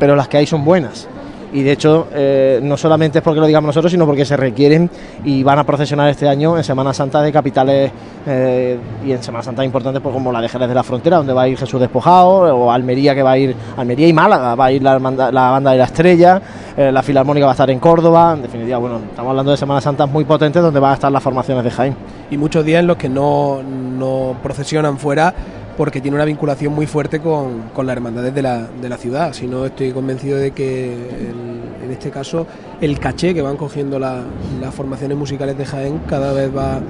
pero 0.00 0.16
las 0.16 0.26
que 0.26 0.36
hay 0.36 0.46
son 0.46 0.64
buenas. 0.64 1.06
Y 1.52 1.62
de 1.62 1.70
hecho, 1.70 2.08
eh, 2.12 2.58
no 2.60 2.76
solamente 2.76 3.18
es 3.18 3.24
porque 3.24 3.38
lo 3.38 3.46
digamos 3.46 3.68
nosotros, 3.68 3.92
sino 3.92 4.04
porque 4.04 4.24
se 4.24 4.36
requieren 4.36 4.90
y 5.24 5.44
van 5.44 5.60
a 5.60 5.64
procesionar 5.64 6.10
este 6.10 6.28
año 6.28 6.56
en 6.56 6.64
Semana 6.64 6.92
Santa 6.92 7.22
de 7.22 7.30
capitales 7.30 7.92
eh, 8.26 8.78
y 9.06 9.12
en 9.12 9.22
Semana 9.22 9.44
Santa 9.44 9.64
importantes 9.64 10.02
pues, 10.02 10.12
como 10.12 10.32
la 10.32 10.40
de 10.40 10.48
Jerez 10.48 10.68
de 10.68 10.74
la 10.74 10.82
Frontera, 10.82 11.18
donde 11.18 11.32
va 11.32 11.42
a 11.42 11.48
ir 11.48 11.56
Jesús 11.56 11.80
Despojado, 11.80 12.56
o 12.56 12.72
Almería, 12.72 13.14
que 13.14 13.22
va 13.22 13.30
a 13.32 13.38
ir, 13.38 13.54
Almería 13.76 14.08
y 14.08 14.12
Málaga, 14.12 14.56
va 14.56 14.64
a 14.64 14.72
ir 14.72 14.82
la, 14.82 14.98
banda 14.98 15.70
de 15.70 15.78
la 15.78 15.84
Estrella, 15.84 16.42
eh, 16.76 16.90
la 16.90 17.04
Filarmónica 17.04 17.46
va 17.46 17.52
a 17.52 17.54
estar 17.54 17.70
en 17.70 17.78
Córdoba, 17.78 18.32
en 18.34 18.42
definitiva, 18.42 18.78
bueno, 18.78 19.00
estamos 19.08 19.30
hablando 19.30 19.52
de 19.52 19.56
Semanas 19.56 19.84
Santas 19.84 20.10
muy 20.10 20.24
potentes 20.24 20.60
donde 20.60 20.80
van 20.80 20.90
a 20.90 20.94
estar 20.94 21.12
las 21.12 21.22
formaciones 21.22 21.62
de 21.62 21.70
Jaén. 21.70 21.94
Y 22.28 22.36
muchos 22.36 22.64
días 22.64 22.80
en 22.80 22.88
los 22.88 22.96
que 22.96 23.08
no, 23.08 23.62
no 23.62 24.34
procesionan 24.42 24.98
fuera 24.98 25.32
porque 25.80 26.02
tiene 26.02 26.14
una 26.14 26.26
vinculación 26.26 26.74
muy 26.74 26.86
fuerte 26.86 27.20
con, 27.20 27.70
con 27.74 27.86
las 27.86 27.96
hermandades 27.96 28.34
de 28.34 28.42
la, 28.42 28.66
de 28.82 28.86
la 28.86 28.98
ciudad. 28.98 29.32
Si 29.32 29.46
no, 29.46 29.64
estoy 29.64 29.92
convencido 29.92 30.36
de 30.36 30.50
que 30.50 30.92
en 30.92 31.90
este 31.90 32.10
caso 32.10 32.46
el 32.82 32.98
caché 32.98 33.32
que 33.32 33.40
van 33.40 33.56
cogiendo 33.56 33.98
la- 33.98 34.20
las 34.60 34.74
formaciones 34.74 35.16
musicales 35.16 35.56
de 35.56 35.64
Jaén 35.64 36.02
cada 36.06 36.34
vez 36.34 36.54
va 36.54 36.80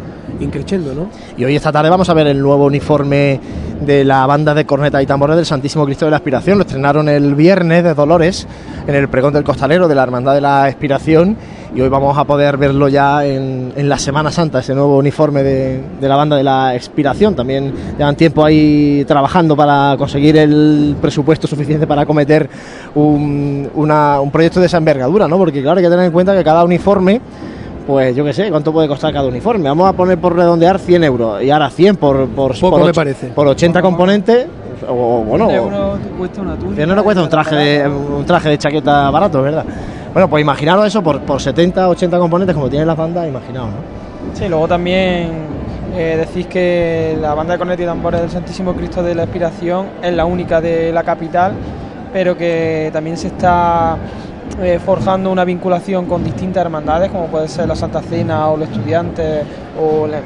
increciendo, 0.40 0.92
¿no? 0.92 1.08
Y 1.36 1.44
hoy 1.44 1.54
esta 1.54 1.70
tarde 1.70 1.88
vamos 1.88 2.08
a 2.08 2.14
ver 2.14 2.26
el 2.26 2.42
nuevo 2.42 2.64
uniforme 2.66 3.38
de 3.80 4.02
la 4.04 4.26
banda 4.26 4.54
de 4.54 4.66
corneta 4.66 5.00
y 5.00 5.06
tambores 5.06 5.36
del 5.36 5.46
Santísimo 5.46 5.84
Cristo 5.84 6.06
de 6.06 6.10
la 6.10 6.16
Aspiración. 6.16 6.58
Lo 6.58 6.64
estrenaron 6.64 7.08
el 7.08 7.36
viernes 7.36 7.84
de 7.84 7.94
Dolores 7.94 8.48
en 8.88 8.94
el 8.96 9.08
pregón 9.08 9.32
del 9.32 9.44
costalero 9.44 9.86
de 9.86 9.94
la 9.94 10.02
Hermandad 10.02 10.34
de 10.34 10.40
la 10.40 10.64
Aspiración 10.64 11.36
y 11.74 11.80
hoy 11.80 11.88
vamos 11.88 12.16
a 12.18 12.24
poder 12.24 12.56
verlo 12.56 12.88
ya 12.88 13.24
en, 13.24 13.72
en 13.76 13.88
la 13.88 13.96
Semana 13.98 14.30
Santa, 14.32 14.58
ese 14.58 14.74
nuevo 14.74 14.98
uniforme 14.98 15.42
de, 15.42 15.80
de 16.00 16.08
la 16.08 16.16
banda 16.16 16.36
de 16.36 16.42
la 16.42 16.74
Expiración. 16.74 17.34
También 17.36 17.72
llevan 17.96 18.16
tiempo 18.16 18.44
ahí 18.44 19.04
trabajando 19.06 19.56
para 19.56 19.94
conseguir 19.96 20.36
el 20.36 20.96
presupuesto 21.00 21.46
suficiente 21.46 21.86
para 21.86 22.02
acometer 22.02 22.48
un, 22.94 23.68
una- 23.74 24.20
un 24.20 24.30
proyecto 24.30 24.60
de 24.60 24.66
esa 24.66 24.78
envergadura, 24.78 25.28
¿no? 25.28 25.38
Porque 25.38 25.62
claro, 25.62 25.78
hay 25.78 25.84
que 25.84 25.90
tener 25.90 26.06
en 26.06 26.12
cuenta 26.12 26.36
que 26.36 26.42
cada 26.44 26.64
uniforme 26.64 27.20
pues 27.86 28.14
yo 28.14 28.24
qué 28.24 28.32
sé, 28.32 28.50
¿cuánto 28.50 28.72
puede 28.72 28.86
costar 28.86 29.12
cada 29.12 29.26
uniforme? 29.26 29.68
Vamos 29.68 29.88
a 29.88 29.92
poner 29.94 30.16
por 30.18 30.36
redondear 30.36 30.78
100 30.78 31.02
euros 31.02 31.42
y 31.42 31.50
ahora 31.50 31.70
100 31.70 31.96
por, 31.96 32.28
por, 32.28 32.52
Poco 32.60 32.76
por 32.76 32.84
me 32.84 32.90
och- 32.90 32.94
parece. 32.94 33.28
por 33.28 33.46
80 33.48 33.82
componentes. 33.82 34.46
O 34.88 35.24
bueno, 35.26 35.46
100 35.48 35.56
euros 35.58 35.98
te 36.00 36.08
cuesta 36.10 36.40
una 36.40 36.54
túnica. 36.54 36.76
100 36.76 36.88
euros 36.90 37.04
cuesta 37.04 37.22
un 37.22 37.28
traje, 37.28 37.56
de, 37.56 37.88
un 37.88 38.24
traje 38.24 38.48
de 38.50 38.58
chaqueta 38.58 39.10
barato, 39.10 39.42
¿verdad? 39.42 39.64
Bueno, 40.12 40.28
pues 40.28 40.42
imaginaros 40.42 40.86
eso 40.86 41.02
por, 41.02 41.20
por 41.20 41.40
70, 41.40 41.88
80 41.88 42.18
componentes 42.18 42.54
como 42.54 42.68
tienen 42.68 42.88
las 42.88 42.96
bandas, 42.96 43.28
imaginaos, 43.28 43.68
¿no? 43.70 44.36
Sí, 44.36 44.48
luego 44.48 44.66
también 44.66 45.28
eh, 45.96 46.16
decís 46.26 46.46
que 46.46 47.16
la 47.20 47.34
banda 47.34 47.52
de 47.54 47.58
cornetas 47.58 47.84
y 47.84 47.86
tambores 47.86 48.20
del 48.20 48.30
Santísimo 48.30 48.74
Cristo 48.74 49.02
de 49.02 49.14
la 49.14 49.22
Expiración 49.24 49.86
es 50.02 50.12
la 50.12 50.24
única 50.24 50.60
de 50.60 50.92
la 50.92 51.04
capital, 51.04 51.52
pero 52.12 52.36
que 52.36 52.90
también 52.92 53.16
se 53.16 53.28
está 53.28 53.96
eh, 54.60 54.80
forjando 54.84 55.30
una 55.30 55.44
vinculación 55.44 56.06
con 56.06 56.24
distintas 56.24 56.62
hermandades, 56.64 57.10
como 57.10 57.26
puede 57.26 57.46
ser 57.46 57.68
la 57.68 57.76
Santa 57.76 58.02
Cena 58.02 58.48
o 58.48 58.56
los 58.56 58.68
estudiantes, 58.68 59.44
o 59.80 60.06
la- 60.08 60.20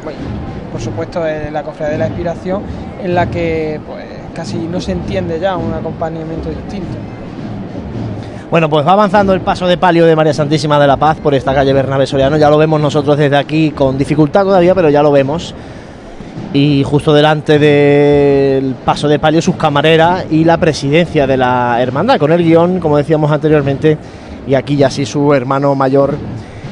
por 0.72 0.80
supuesto 0.80 1.26
eh, 1.26 1.50
la 1.52 1.62
Cofradía 1.62 1.92
de 1.92 1.98
la 1.98 2.06
Expiración, 2.06 2.62
en 3.02 3.14
la 3.14 3.26
que 3.30 3.78
pues, 3.86 4.02
casi 4.34 4.56
no 4.56 4.80
se 4.80 4.92
entiende 4.92 5.38
ya 5.38 5.56
un 5.56 5.72
acompañamiento 5.74 6.48
distinto. 6.48 6.96
Bueno, 8.54 8.70
pues 8.70 8.86
va 8.86 8.92
avanzando 8.92 9.32
el 9.32 9.40
paso 9.40 9.66
de 9.66 9.76
palio 9.76 10.06
de 10.06 10.14
María 10.14 10.32
Santísima 10.32 10.78
de 10.78 10.86
la 10.86 10.96
Paz 10.96 11.18
por 11.18 11.34
esta 11.34 11.52
calle 11.52 11.72
Bernabé 11.72 12.06
Soriano. 12.06 12.36
Ya 12.36 12.48
lo 12.48 12.56
vemos 12.56 12.80
nosotros 12.80 13.18
desde 13.18 13.36
aquí 13.36 13.72
con 13.72 13.98
dificultad 13.98 14.44
todavía, 14.44 14.76
pero 14.76 14.90
ya 14.90 15.02
lo 15.02 15.10
vemos. 15.10 15.52
Y 16.52 16.84
justo 16.84 17.12
delante 17.12 17.58
del 17.58 18.76
paso 18.76 19.08
de 19.08 19.18
palio 19.18 19.42
sus 19.42 19.56
camareras 19.56 20.26
y 20.30 20.44
la 20.44 20.56
presidencia 20.58 21.26
de 21.26 21.36
la 21.36 21.82
hermandad, 21.82 22.16
con 22.16 22.30
el 22.30 22.44
guion, 22.44 22.78
como 22.78 22.96
decíamos 22.96 23.32
anteriormente, 23.32 23.98
y 24.46 24.54
aquí 24.54 24.76
ya 24.76 24.88
sí 24.88 25.04
su 25.04 25.34
hermano 25.34 25.74
mayor 25.74 26.14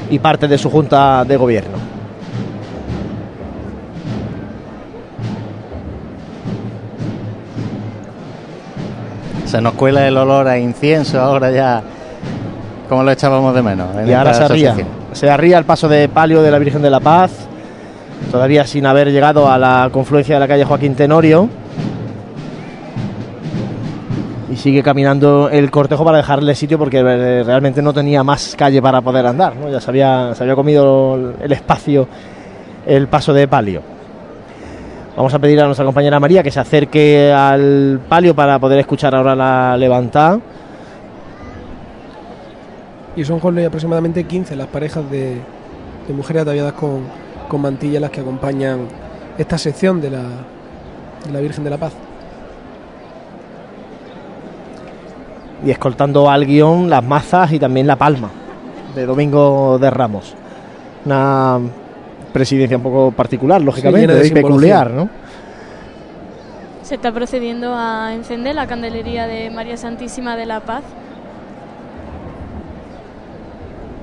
y 0.09 0.19
parte 0.19 0.47
de 0.47 0.57
su 0.57 0.69
junta 0.69 1.25
de 1.25 1.35
gobierno. 1.35 1.92
Se 9.53 9.61
nos 9.61 9.73
cuela 9.73 10.07
el 10.07 10.17
olor 10.17 10.47
a 10.47 10.57
incienso 10.57 11.21
ahora 11.21 11.51
ya, 11.51 11.83
como 12.89 13.03
lo 13.03 13.11
echábamos 13.11 13.53
de 13.53 13.61
menos. 13.61 13.95
en 13.95 14.09
Y 14.09 14.11
ahora 14.11 14.33
se 14.33 14.45
arría. 14.45 14.75
Se 15.11 15.29
arría 15.29 15.59
el 15.59 15.63
paso 15.63 15.87
de 15.87 16.09
palio 16.09 16.41
de 16.41 16.49
la 16.49 16.57
Virgen 16.57 16.81
de 16.81 16.89
la 16.89 16.99
Paz, 16.99 17.29
todavía 18.31 18.65
sin 18.65 18.87
haber 18.87 19.11
llegado 19.11 19.47
a 19.51 19.59
la 19.59 19.89
confluencia 19.91 20.37
de 20.37 20.39
la 20.39 20.47
calle 20.47 20.65
Joaquín 20.65 20.95
Tenorio. 20.95 21.47
Y 24.51 24.55
sigue 24.55 24.81
caminando 24.81 25.51
el 25.51 25.69
cortejo 25.69 26.03
para 26.03 26.17
dejarle 26.17 26.55
sitio 26.55 26.79
porque 26.79 27.01
eh, 27.05 27.43
realmente 27.43 27.83
no 27.83 27.93
tenía 27.93 28.23
más 28.23 28.55
calle 28.57 28.81
para 28.81 29.01
poder 29.01 29.27
andar. 29.27 29.55
¿no? 29.55 29.69
Ya 29.69 29.79
se 29.79 29.91
había, 29.91 30.33
se 30.33 30.41
había 30.41 30.55
comido 30.55 31.35
el 31.39 31.51
espacio 31.51 32.07
el 32.87 33.07
paso 33.07 33.33
de 33.33 33.47
palio. 33.47 33.92
Vamos 35.15 35.33
a 35.33 35.39
pedir 35.39 35.61
a 35.61 35.65
nuestra 35.65 35.85
compañera 35.85 36.19
María 36.19 36.41
que 36.41 36.51
se 36.51 36.59
acerque 36.59 37.31
al 37.31 37.99
palio 38.09 38.35
para 38.35 38.57
poder 38.59 38.79
escuchar 38.79 39.13
ahora 39.13 39.35
la 39.35 39.77
levantada. 39.77 40.39
Y 43.15 43.23
son 43.23 43.39
Jorge, 43.39 43.65
aproximadamente 43.65 44.23
15 44.23 44.55
las 44.55 44.67
parejas 44.67 45.09
de, 45.11 45.37
de 46.07 46.13
mujeres 46.13 46.41
ataviadas 46.41 46.73
con, 46.73 47.01
con 47.47 47.61
mantillas 47.61 48.01
las 48.01 48.09
que 48.09 48.21
acompañan 48.21 48.87
esta 49.37 49.57
sección 49.57 50.01
de 50.01 50.09
la, 50.09 50.23
de 51.25 51.31
la 51.31 51.39
Virgen 51.39 51.63
de 51.63 51.69
la 51.69 51.77
Paz. 51.77 51.93
y 55.65 55.71
escoltando 55.71 56.29
al 56.29 56.45
guion 56.45 56.89
las 56.89 57.03
mazas 57.03 57.51
y 57.53 57.59
también 57.59 57.87
la 57.87 57.95
palma 57.95 58.29
de 58.95 59.05
Domingo 59.05 59.79
de 59.79 59.89
Ramos. 59.89 60.35
Una 61.05 61.59
presidencia 62.33 62.75
un 62.75 62.83
poco 62.83 63.11
particular, 63.11 63.61
lógicamente, 63.61 64.27
y 64.27 64.31
peculiar, 64.31 64.91
¿no? 64.91 65.09
Se 66.81 66.95
está 66.95 67.11
procediendo 67.11 67.73
a 67.73 68.13
encender 68.13 68.55
la 68.55 68.67
candelería 68.67 69.25
de 69.27 69.49
María 69.49 69.77
Santísima 69.77 70.35
de 70.35 70.45
la 70.45 70.59
Paz. 70.59 70.83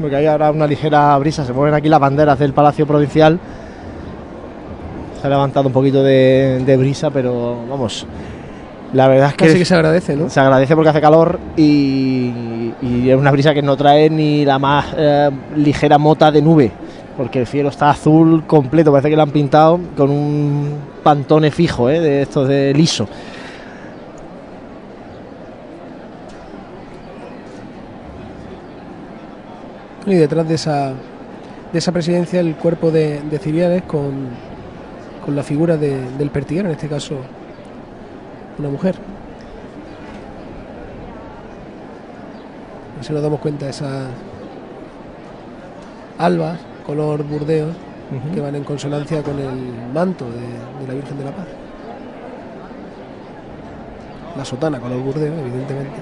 Porque 0.00 0.16
hay 0.16 0.26
ahora 0.26 0.50
una 0.50 0.66
ligera 0.66 1.18
brisa, 1.18 1.44
se 1.44 1.52
mueven 1.52 1.74
aquí 1.74 1.90
las 1.90 2.00
banderas 2.00 2.38
del 2.38 2.54
Palacio 2.54 2.86
Provincial. 2.86 3.38
Se 5.20 5.26
ha 5.26 5.30
levantado 5.30 5.66
un 5.66 5.74
poquito 5.74 6.02
de, 6.02 6.62
de 6.64 6.76
brisa, 6.78 7.10
pero 7.10 7.58
vamos, 7.68 8.06
La 8.94 9.06
verdad 9.08 9.28
es 9.28 9.34
que, 9.34 9.46
Casi 9.46 9.58
que 9.58 9.64
se 9.66 9.74
agradece, 9.74 10.16
¿no? 10.16 10.30
se 10.30 10.40
agradece 10.40 10.74
porque 10.74 10.88
hace 10.88 11.00
calor 11.02 11.38
y, 11.56 12.72
y 12.80 13.10
es 13.10 13.16
una 13.16 13.30
brisa 13.30 13.52
que 13.52 13.60
no 13.60 13.76
trae 13.76 14.08
ni 14.08 14.46
la 14.46 14.58
más 14.58 14.86
eh, 14.96 15.30
ligera 15.56 15.98
mota 15.98 16.32
de 16.32 16.40
nube, 16.40 16.72
porque 17.20 17.38
el 17.38 17.46
cielo 17.46 17.68
está 17.68 17.90
azul 17.90 18.44
completo, 18.46 18.90
parece 18.92 19.10
que 19.10 19.16
lo 19.16 19.20
han 19.20 19.30
pintado 19.30 19.78
con 19.94 20.08
un 20.08 20.78
pantone 21.02 21.50
fijo, 21.50 21.90
¿eh? 21.90 22.00
de 22.00 22.22
estos 22.22 22.48
de 22.48 22.72
liso. 22.72 23.06
Y 30.06 30.14
detrás 30.14 30.48
de 30.48 30.54
esa, 30.54 30.92
de 31.72 31.78
esa 31.78 31.92
presidencia 31.92 32.40
el 32.40 32.54
cuerpo 32.56 32.90
de, 32.90 33.20
de 33.20 33.38
Civiales 33.38 33.82
con, 33.82 34.28
con 35.24 35.36
la 35.36 35.42
figura 35.42 35.76
de- 35.76 36.10
del 36.16 36.30
pertiguero, 36.30 36.68
en 36.68 36.74
este 36.74 36.88
caso 36.88 37.16
una 38.58 38.70
mujer. 38.70 38.94
Si 43.02 43.12
nos 43.12 43.22
damos 43.22 43.40
cuenta 43.40 43.68
esas 43.68 44.06
albas, 46.18 46.58
color 46.90 47.22
burdeos, 47.22 47.76
que 48.34 48.40
van 48.40 48.56
en 48.56 48.64
consonancia 48.64 49.22
con 49.22 49.38
el 49.38 49.92
manto 49.94 50.24
de, 50.24 50.40
de 50.40 50.88
la 50.88 50.94
Virgen 50.94 51.18
de 51.18 51.24
la 51.24 51.30
Paz. 51.30 51.46
La 54.36 54.44
sotana, 54.44 54.80
color 54.80 54.98
burdeo, 54.98 55.32
evidentemente. 55.38 55.94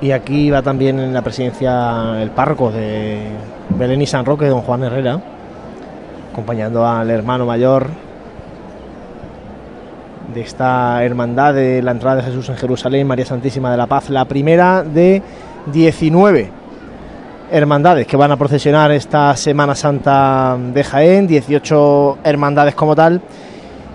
Y 0.00 0.12
aquí 0.12 0.50
va 0.50 0.62
también 0.62 0.98
en 0.98 1.12
la 1.12 1.20
presidencia 1.20 2.22
el 2.22 2.30
párroco 2.30 2.70
de 2.70 3.18
Belén 3.78 4.00
y 4.00 4.06
San 4.06 4.24
Roque, 4.24 4.46
don 4.46 4.62
Juan 4.62 4.82
Herrera, 4.84 5.20
acompañando 6.32 6.86
al 6.86 7.10
hermano 7.10 7.44
mayor 7.44 7.88
de 10.32 10.40
esta 10.40 11.04
hermandad 11.04 11.52
de 11.52 11.82
la 11.82 11.90
entrada 11.90 12.16
de 12.16 12.22
Jesús 12.22 12.48
en 12.48 12.56
Jerusalén, 12.56 13.06
María 13.06 13.26
Santísima 13.26 13.70
de 13.70 13.76
la 13.76 13.86
Paz, 13.86 14.08
la 14.08 14.24
primera 14.24 14.82
de 14.82 15.22
19 15.66 16.57
hermandades 17.50 18.06
que 18.06 18.16
van 18.16 18.32
a 18.32 18.36
procesionar 18.36 18.90
esta 18.92 19.36
Semana 19.36 19.74
Santa 19.74 20.56
de 20.58 20.84
Jaén, 20.84 21.26
18 21.26 22.18
hermandades 22.24 22.74
como 22.74 22.94
tal 22.94 23.20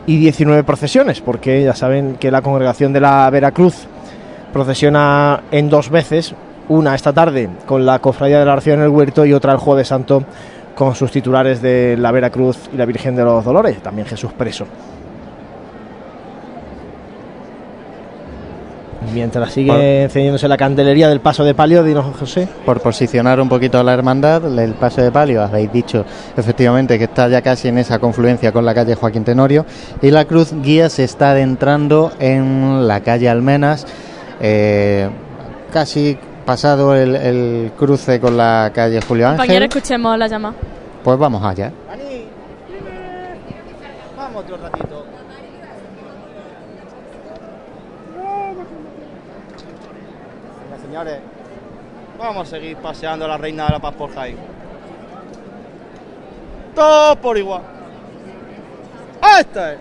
y 0.06 0.18
19 0.18 0.64
procesiones, 0.64 1.22
porque 1.22 1.64
ya 1.64 1.76
saben 1.76 2.16
que 2.16 2.32
la 2.32 2.42
congregación 2.42 2.94
de 2.94 3.02
la 3.02 3.30
Veracruz 3.30 3.88
procesiona 4.52 5.44
en 5.52 5.70
dos 5.70 5.90
veces, 5.90 6.36
una 6.70 6.96
esta 6.96 7.14
tarde 7.14 7.50
con 7.66 7.86
la 7.86 8.00
Cofradía 8.00 8.40
de 8.40 8.46
la 8.46 8.54
Oración 8.54 8.80
en 8.80 8.86
el 8.86 8.90
Huerto 8.90 9.26
y 9.26 9.34
otra 9.34 9.54
el 9.54 9.58
Jueves 9.58 9.88
Santo 9.88 10.24
con 10.76 10.96
sus 10.96 11.12
titulares 11.12 11.62
de 11.62 11.96
la 11.98 12.12
Veracruz 12.12 12.70
y 12.74 12.78
la 12.78 12.86
Virgen 12.86 13.16
de 13.16 13.24
los 13.24 13.44
Dolores, 13.44 13.82
también 13.82 14.08
Jesús 14.08 14.32
preso. 14.34 14.66
Mientras 19.14 19.52
sigue 19.54 19.72
Por- 19.72 19.80
encendiéndose 19.82 20.48
la 20.48 20.58
candelería 20.58 21.08
del 21.08 21.20
paso 21.22 21.44
de 21.44 21.54
palio, 21.54 21.84
dinos 21.84 22.16
José. 22.18 22.48
Por 22.66 22.82
posicionar 22.82 23.40
un 23.40 23.48
poquito 23.50 23.78
a 23.80 23.84
la 23.84 23.94
hermandad, 23.94 24.46
el 24.60 24.74
paso 24.74 25.02
de 25.02 25.12
palio, 25.12 25.42
habéis 25.44 25.72
dicho 25.72 26.04
efectivamente 26.36 26.98
que 26.98 27.04
está 27.06 27.28
ya 27.28 27.42
casi 27.42 27.68
en 27.68 27.78
esa 27.78 28.00
confluencia 28.00 28.52
con 28.52 28.66
la 28.66 28.74
calle 28.74 28.96
Joaquín 28.96 29.24
Tenorio 29.24 29.66
y 30.02 30.10
la 30.12 30.26
cruz 30.26 30.52
guía 30.62 30.90
se 30.90 31.04
está 31.04 31.32
adentrando 31.32 32.12
en 32.20 32.88
la 32.88 33.02
calle 33.02 33.30
Almenas, 33.30 33.86
eh, 34.42 35.10
casi 35.72 36.18
pasado 36.46 36.96
el, 36.96 37.16
el 37.16 37.72
cruce 37.78 38.20
con 38.20 38.36
la 38.36 38.72
calle 38.74 39.00
Julio 39.02 39.28
Compañero, 39.28 39.64
Ángel. 39.64 39.64
escuchemos 39.70 40.18
la 40.18 40.28
llamada. 40.28 40.56
Pues 41.04 41.18
vamos 41.18 41.44
allá. 41.44 41.72
Vamos 44.18 44.44
otro 44.44 44.58
ratito. 44.58 44.93
Señores, 50.94 51.22
vamos 52.20 52.48
a 52.48 52.52
seguir 52.52 52.78
paseando 52.78 53.28
la 53.28 53.36
reina 53.36 53.66
de 53.66 53.72
la 53.72 53.80
paz 53.80 53.96
por 53.96 54.14
Jaén. 54.14 54.38
Todos 56.76 57.18
por 57.18 57.36
igual. 57.36 57.64
¡Este 59.40 59.74
es! 59.74 59.80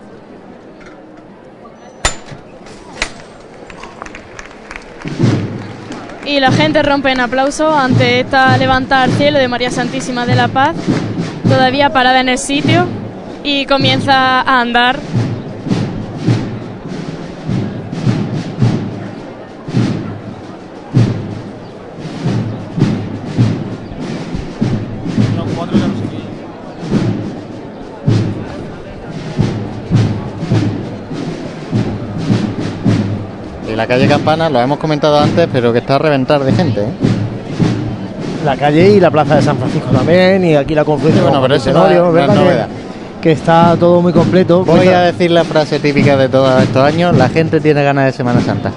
Y 6.25 6.39
la 6.39 6.51
gente 6.51 6.81
rompe 6.81 7.11
en 7.11 7.19
aplauso 7.19 7.69
ante 7.71 8.21
esta 8.21 8.57
levantada 8.57 9.03
al 9.03 9.11
cielo 9.11 9.37
de 9.37 9.47
María 9.47 9.69
Santísima 9.69 10.25
de 10.25 10.33
la 10.33 10.47
Paz, 10.47 10.75
todavía 11.47 11.93
parada 11.93 12.21
en 12.21 12.29
el 12.29 12.39
sitio, 12.39 12.87
y 13.43 13.67
comienza 13.67 14.41
a 14.41 14.61
andar. 14.61 14.97
Y 33.73 33.75
la 33.75 33.87
calle 33.87 34.07
Campana, 34.07 34.49
lo 34.51 34.59
hemos 34.61 34.77
comentado 34.77 35.19
antes, 35.19 35.47
pero 35.51 35.73
que 35.73 35.79
está 35.79 35.95
a 35.95 35.97
reventar 35.97 36.43
de 36.43 36.51
gente. 36.53 36.81
¿eh? 36.81 36.87
La 38.45 38.55
calle 38.55 38.91
y 38.91 38.99
la 38.99 39.09
plaza 39.09 39.35
de 39.37 39.41
San 39.41 39.57
Francisco 39.57 39.89
también, 39.91 40.45
y 40.45 40.55
aquí 40.55 40.75
la 40.75 40.85
confluencia 40.85 41.23
Bueno, 41.23 41.39
con 41.39 41.47
pero 41.47 41.55
eso 41.55 41.65
Tenorio, 41.65 41.99
no 42.03 42.07
es- 42.09 42.13
no 42.13 42.19
es 42.19 42.27
¿verdad 42.27 42.33
que- 42.35 42.39
novedad. 42.39 42.67
Que, 43.21 43.31
está 43.31 43.75
todo 43.79 44.01
muy 44.01 44.11
completo. 44.11 44.65
Voy 44.65 44.79
Pues, 44.79 44.89
a 44.89 45.01
decir 45.03 45.31
la 45.31 45.45
frase 45.45 45.79
típica 45.79 46.17
de 46.17 46.27
todos 46.27 46.61
estos 46.61 46.83
años, 46.83 47.15
la 47.17 47.29
gente 47.29 47.61
tiene 47.61 47.81
ganas 47.81 48.05
de 48.07 48.11
Semana 48.11 48.41
Santa. 48.41 48.69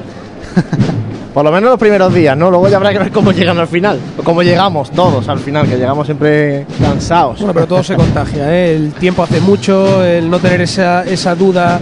Por 1.35 1.45
lo 1.45 1.51
menos 1.53 1.69
los 1.69 1.79
primeros 1.81 2.15
días, 2.15 2.35
¿no? 2.37 2.49
Luego 2.49 2.69
ya 2.69 2.77
habrá 2.77 2.93
que 2.93 2.99
ver 3.01 3.11
cómo 3.11 3.33
llegan 3.33 3.59
al 3.59 3.67
final. 3.67 3.99
O 4.17 4.23
cómo 4.23 4.43
llegamos 4.43 4.91
todos 4.93 5.29
al 5.29 5.41
final, 5.41 5.67
que 5.69 5.77
llegamos 5.77 6.07
siempre 6.07 6.65
cansados. 6.81 7.39
Bueno, 7.41 7.53
pero 7.53 7.67
todo 7.67 7.83
se 7.83 7.95
contagia, 7.97 8.51
¿eh? 8.55 8.77
El 8.77 8.93
tiempo 8.93 9.23
hace 9.25 9.41
mucho, 9.41 10.03
el 10.05 10.31
no 10.31 10.39
tener 10.39 10.61
esa, 10.63 11.03
esa 11.05 11.35
duda 11.35 11.79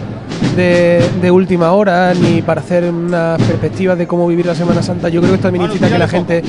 de, 0.55 1.03
de 1.21 1.31
última 1.31 1.73
hora, 1.73 2.13
ni 2.15 2.43
para 2.43 2.61
hacer 2.61 2.85
unas 2.85 3.41
perspectivas 3.43 3.99
de 3.99 4.07
cómo 4.07 4.27
vivir 4.27 4.47
la 4.47 4.55
Semana 4.55 4.83
Santa. 4.83 5.09
Yo 5.09 5.21
creo 5.21 5.33
que 5.33 5.37
esto 5.37 5.49
también 5.49 5.65
incita 5.67 5.87
a 5.87 5.91
que 5.91 5.99
la 5.99 6.09
gente 6.09 6.43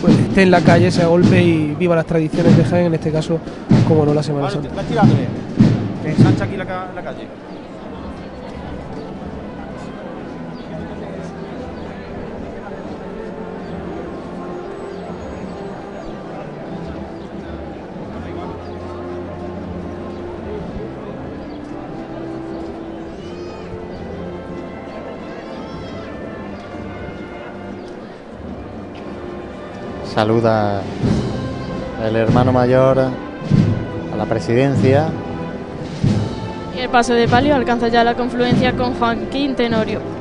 pues, 0.00 0.18
esté 0.18 0.42
en 0.42 0.50
la 0.50 0.60
calle, 0.60 0.90
se 0.90 1.04
golpe 1.04 1.42
y 1.42 1.74
viva 1.78 1.96
las 1.96 2.06
tradiciones 2.06 2.56
de 2.56 2.64
Jaén, 2.64 2.86
en 2.86 2.94
este 2.94 3.10
caso, 3.10 3.38
como 3.86 4.04
no 4.04 4.14
la 4.14 4.22
Semana 4.22 4.50
Santa. 4.50 4.68
aquí 4.80 6.56
la, 6.56 6.64
la 6.94 7.02
calle. 7.02 7.26
Saluda 30.18 30.82
el 32.04 32.16
hermano 32.16 32.50
mayor 32.50 32.98
a 32.98 34.16
la 34.16 34.24
presidencia. 34.24 35.10
Y 36.76 36.80
el 36.80 36.88
paso 36.88 37.14
de 37.14 37.28
palio 37.28 37.54
alcanza 37.54 37.86
ya 37.86 38.02
la 38.02 38.14
confluencia 38.14 38.72
con 38.72 38.94
Joaquín 38.94 39.54
Tenorio. 39.54 40.17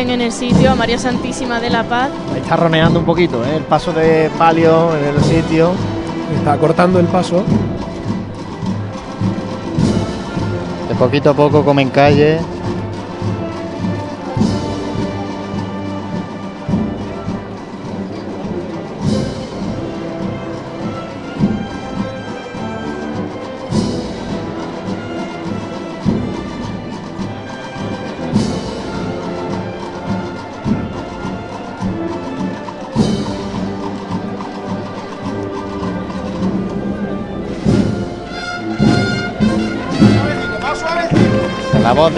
En 0.00 0.22
el 0.22 0.32
sitio 0.32 0.70
a 0.70 0.74
María 0.74 0.96
Santísima 0.96 1.60
de 1.60 1.68
la 1.68 1.84
Paz. 1.84 2.08
Ahí 2.32 2.40
está 2.40 2.56
roneando 2.56 2.98
un 2.98 3.04
poquito, 3.04 3.44
¿eh? 3.44 3.56
El 3.56 3.64
paso 3.64 3.92
de 3.92 4.30
palio 4.38 4.96
en 4.96 5.04
el 5.04 5.22
sitio. 5.22 5.72
Está 6.38 6.56
cortando 6.56 6.98
el 6.98 7.06
paso. 7.06 7.44
De 10.88 10.94
poquito 10.94 11.30
a 11.30 11.34
poco 11.34 11.62
comen 11.62 11.90
calle. 11.90 12.40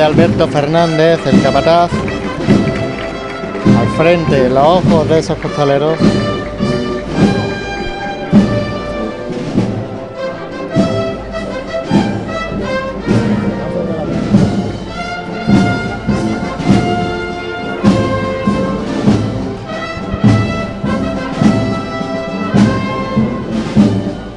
Alberto 0.03 0.49
Fernández, 0.49 1.21
el 1.27 1.41
capataz. 1.43 1.91
Al 3.79 3.89
frente, 3.97 4.49
los 4.49 4.65
ojos 4.65 5.09
de 5.09 5.19
esos 5.21 5.39
costaleros. 5.39 5.97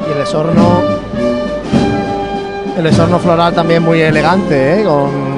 Y 0.08 0.12
el 0.12 0.22
esorno. 0.22 0.82
El 2.78 2.86
esorno 2.86 3.18
floral 3.20 3.54
también 3.54 3.82
muy 3.82 4.02
elegante, 4.02 4.82
¿eh? 4.82 4.84
con 4.84 5.35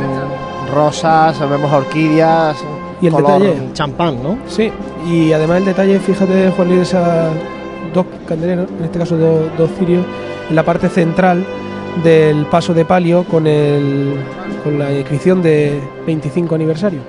rosas, 0.73 1.39
vemos 1.49 1.71
orquídeas, 1.71 2.57
Y 3.01 3.07
el 3.07 3.13
color 3.13 3.41
detalle. 3.41 3.73
champán, 3.73 4.21
¿no? 4.23 4.37
Sí, 4.47 4.71
y 5.09 5.31
además 5.33 5.57
el 5.59 5.65
detalle, 5.65 5.99
fíjate, 5.99 6.51
Juan 6.55 6.67
Luis, 6.69 6.81
esas 6.81 7.29
dos 7.93 8.05
candeleros, 8.27 8.67
en 8.77 8.85
este 8.85 8.99
caso 8.99 9.17
dos, 9.17 9.45
dos 9.57 9.69
cirios, 9.77 10.05
en 10.49 10.55
la 10.55 10.63
parte 10.63 10.89
central 10.89 11.45
del 12.03 12.45
paso 12.45 12.73
de 12.73 12.85
palio 12.85 13.23
con, 13.23 13.47
el, 13.47 14.15
con 14.63 14.77
la 14.77 14.91
inscripción 14.93 15.41
de 15.41 15.79
25 16.05 16.53
aniversario. 16.55 16.99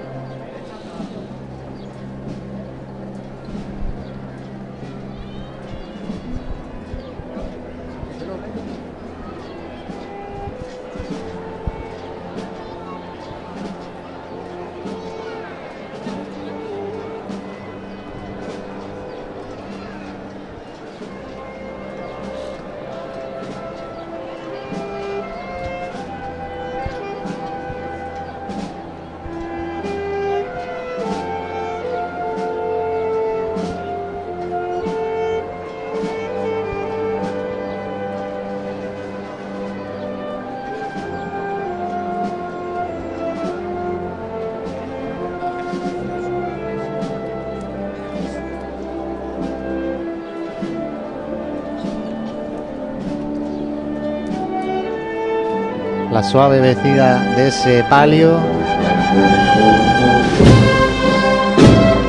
Suave 56.28 56.60
vestida 56.60 57.20
de 57.36 57.48
ese 57.48 57.82
palio. 57.84 58.38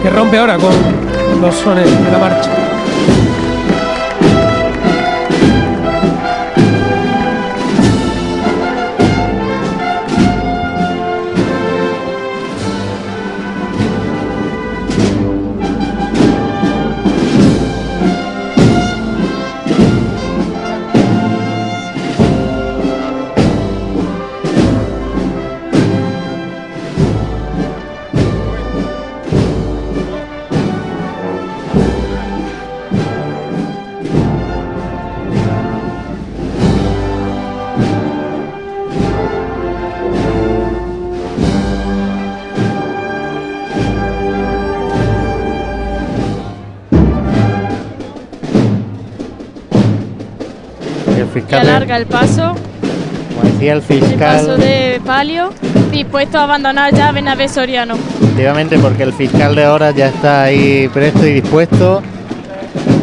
Que 0.03 0.09
rompe 0.09 0.37
ahora 0.37 0.57
con 0.57 1.41
los 1.41 1.55
sones 1.55 1.85
de 1.85 2.11
la 2.11 2.17
marcha. 2.17 2.68
El 53.69 53.81
paso 53.81 54.05
fiscal, 54.05 54.59
de 54.59 55.01
palio, 55.05 55.51
dispuesto 55.91 56.37
a 56.37 56.43
abandonar 56.43 56.93
ya 56.93 57.11
Benavés 57.11 57.51
Soriano. 57.51 57.95
efectivamente, 57.95 58.77
porque 58.79 59.03
el 59.03 59.13
fiscal 59.13 59.55
de 59.55 59.65
ahora 59.65 59.91
ya 59.91 60.07
está 60.07 60.43
ahí 60.43 60.87
presto 60.93 61.25
y 61.25 61.33
dispuesto 61.33 62.01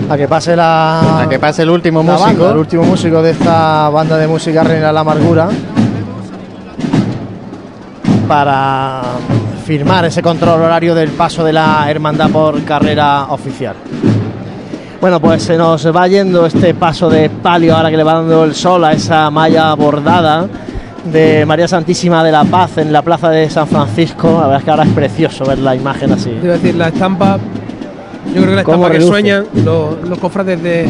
A 0.08 0.16
que 0.16 0.28
pase 0.28 0.54
la. 0.54 1.22
a 1.22 1.28
que 1.28 1.38
pase 1.38 1.62
el 1.62 1.70
último 1.70 2.02
músico. 2.02 2.24
banda, 2.24 2.50
el 2.52 2.56
último 2.58 2.84
músico 2.84 3.22
de 3.22 3.32
esta 3.32 3.88
banda 3.88 4.16
de 4.16 4.26
música 4.26 4.62
Reina 4.62 4.92
la 4.92 5.00
Amargura. 5.00 5.48
Para 8.28 9.02
firmar 9.66 10.04
ese 10.04 10.22
control 10.22 10.62
horario 10.62 10.94
del 10.94 11.10
paso 11.10 11.44
de 11.44 11.52
la 11.52 11.90
hermandad 11.90 12.30
por 12.30 12.62
carrera 12.64 13.26
oficial. 13.30 13.74
Bueno, 15.06 15.20
pues 15.20 15.44
se 15.44 15.56
nos 15.56 15.86
va 15.94 16.08
yendo 16.08 16.46
este 16.46 16.74
paso 16.74 17.08
de 17.08 17.30
palio 17.30 17.76
ahora 17.76 17.92
que 17.92 17.96
le 17.96 18.02
va 18.02 18.14
dando 18.14 18.42
el 18.42 18.56
sol 18.56 18.84
a 18.84 18.92
esa 18.92 19.30
malla 19.30 19.72
bordada 19.76 20.48
de 21.12 21.46
María 21.46 21.68
Santísima 21.68 22.24
de 22.24 22.32
la 22.32 22.42
Paz 22.42 22.78
en 22.78 22.92
la 22.92 23.02
plaza 23.02 23.30
de 23.30 23.48
San 23.48 23.68
Francisco. 23.68 24.26
La 24.32 24.48
verdad 24.48 24.58
es 24.58 24.64
que 24.64 24.70
ahora 24.72 24.82
es 24.82 24.90
precioso 24.90 25.44
ver 25.44 25.60
la 25.60 25.76
imagen 25.76 26.10
así. 26.10 26.30
A 26.30 26.46
decir, 26.46 26.74
la 26.74 26.88
estampa, 26.88 27.38
yo 28.34 28.42
creo 28.42 28.46
que 28.46 28.56
la 28.56 28.64
¿Cómo 28.64 28.78
estampa 28.78 28.86
que 28.88 28.92
reluce? 28.94 29.12
sueñan 29.12 29.46
los, 29.64 30.08
los 30.08 30.18
cofrades 30.18 30.60
de, 30.60 30.88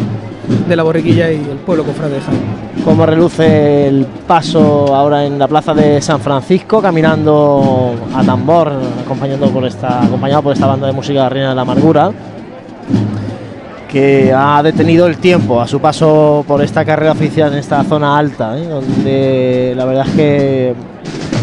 de 0.66 0.76
la 0.76 0.82
borriquilla 0.82 1.30
y 1.30 1.34
el 1.50 1.58
pueblo 1.58 1.84
cofrade 1.84 2.14
de 2.14 2.20
Jaén. 2.22 2.40
cómo 2.86 3.04
reluce 3.04 3.86
el 3.86 4.06
paso 4.26 4.94
ahora 4.94 5.26
en 5.26 5.38
la 5.38 5.46
plaza 5.46 5.74
de 5.74 6.00
San 6.00 6.20
Francisco, 6.20 6.80
caminando 6.80 7.92
a 8.14 8.24
tambor, 8.24 8.72
acompañando 9.04 9.50
por 9.50 9.66
esta, 9.66 10.04
acompañado 10.04 10.40
por 10.40 10.54
esta 10.54 10.66
banda 10.66 10.86
de 10.86 10.94
música 10.94 11.28
Reina 11.28 11.50
de 11.50 11.54
la 11.54 11.60
Amargura, 11.60 12.10
que 13.96 14.30
ha 14.30 14.62
detenido 14.62 15.06
el 15.06 15.16
tiempo 15.16 15.58
a 15.58 15.66
su 15.66 15.80
paso 15.80 16.44
por 16.46 16.60
esta 16.60 16.84
carrera 16.84 17.12
oficial 17.12 17.50
en 17.54 17.58
esta 17.60 17.82
zona 17.82 18.18
alta, 18.18 18.58
¿eh? 18.58 18.68
donde 18.68 19.72
la 19.74 19.86
verdad 19.86 20.06
es 20.06 20.14
que 20.14 20.74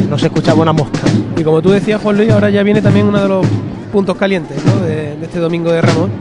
no 0.07 0.19
se 0.19 0.27
escucha 0.27 0.53
buena 0.53 0.71
mosca. 0.71 0.99
Y 1.35 1.43
como 1.43 1.63
tú 1.63 1.71
decías, 1.71 1.99
Juan 1.99 2.15
Luis, 2.15 2.29
ahora 2.29 2.51
ya 2.51 2.61
viene 2.61 2.79
también 2.79 3.07
uno 3.07 3.19
de 3.19 3.27
los 3.27 3.43
puntos 3.91 4.15
calientes 4.17 4.63
¿no? 4.65 4.85
de, 4.85 5.15
de 5.17 5.25
este 5.25 5.39
domingo 5.39 5.71
de 5.71 5.81
Ramos, 5.81 6.11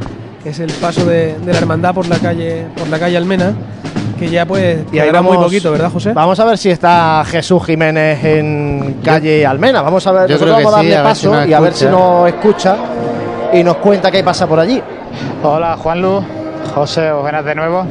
que 0.43 0.49
es 0.49 0.61
el 0.61 0.73
paso 0.73 1.05
de, 1.05 1.37
de 1.39 1.53
la 1.53 1.59
hermandad 1.59 1.93
por 1.95 2.09
la 2.09 2.17
calle, 2.17 2.65
por 2.79 2.89
la 2.89 2.99
calle 2.99 3.19
Almena, 3.19 3.53
que 4.19 4.31
ya 4.31 4.47
pues 4.47 4.79
Y 4.91 5.01
ahí 5.01 5.13
muy 5.23 5.37
poquito, 5.37 5.71
¿verdad, 5.71 5.93
José? 5.93 6.15
Vamos 6.15 6.41
a 6.41 6.47
ver 6.47 6.57
si 6.57 6.71
está 6.71 7.23
Jesús 7.27 7.63
Jiménez 7.67 8.25
en 8.25 9.01
calle 9.05 9.45
Almena. 9.45 9.83
Vamos 9.83 10.07
a 10.07 10.13
ver, 10.13 10.31
Yo 10.31 10.37
nosotros 10.37 10.57
creo 10.57 10.57
que 10.57 10.65
vamos 10.65 10.79
a 10.79 10.83
sí, 10.83 10.89
darle 10.89 10.97
a 10.97 11.03
ver 11.03 11.15
si 11.15 11.27
paso 11.27 11.49
y 11.51 11.53
a 11.53 11.61
ver 11.61 11.75
si 11.75 11.85
nos 11.85 12.29
escucha 12.29 12.77
y 13.53 13.63
nos 13.63 13.77
cuenta 13.77 14.11
qué 14.11 14.25
pasa 14.25 14.47
por 14.47 14.59
allí. 14.59 14.83
Hola 15.43 15.77
Juanlu, 15.77 16.25
José, 16.75 17.13
buenas 17.13 17.45
de 17.45 17.55
nuevo. 17.55 17.87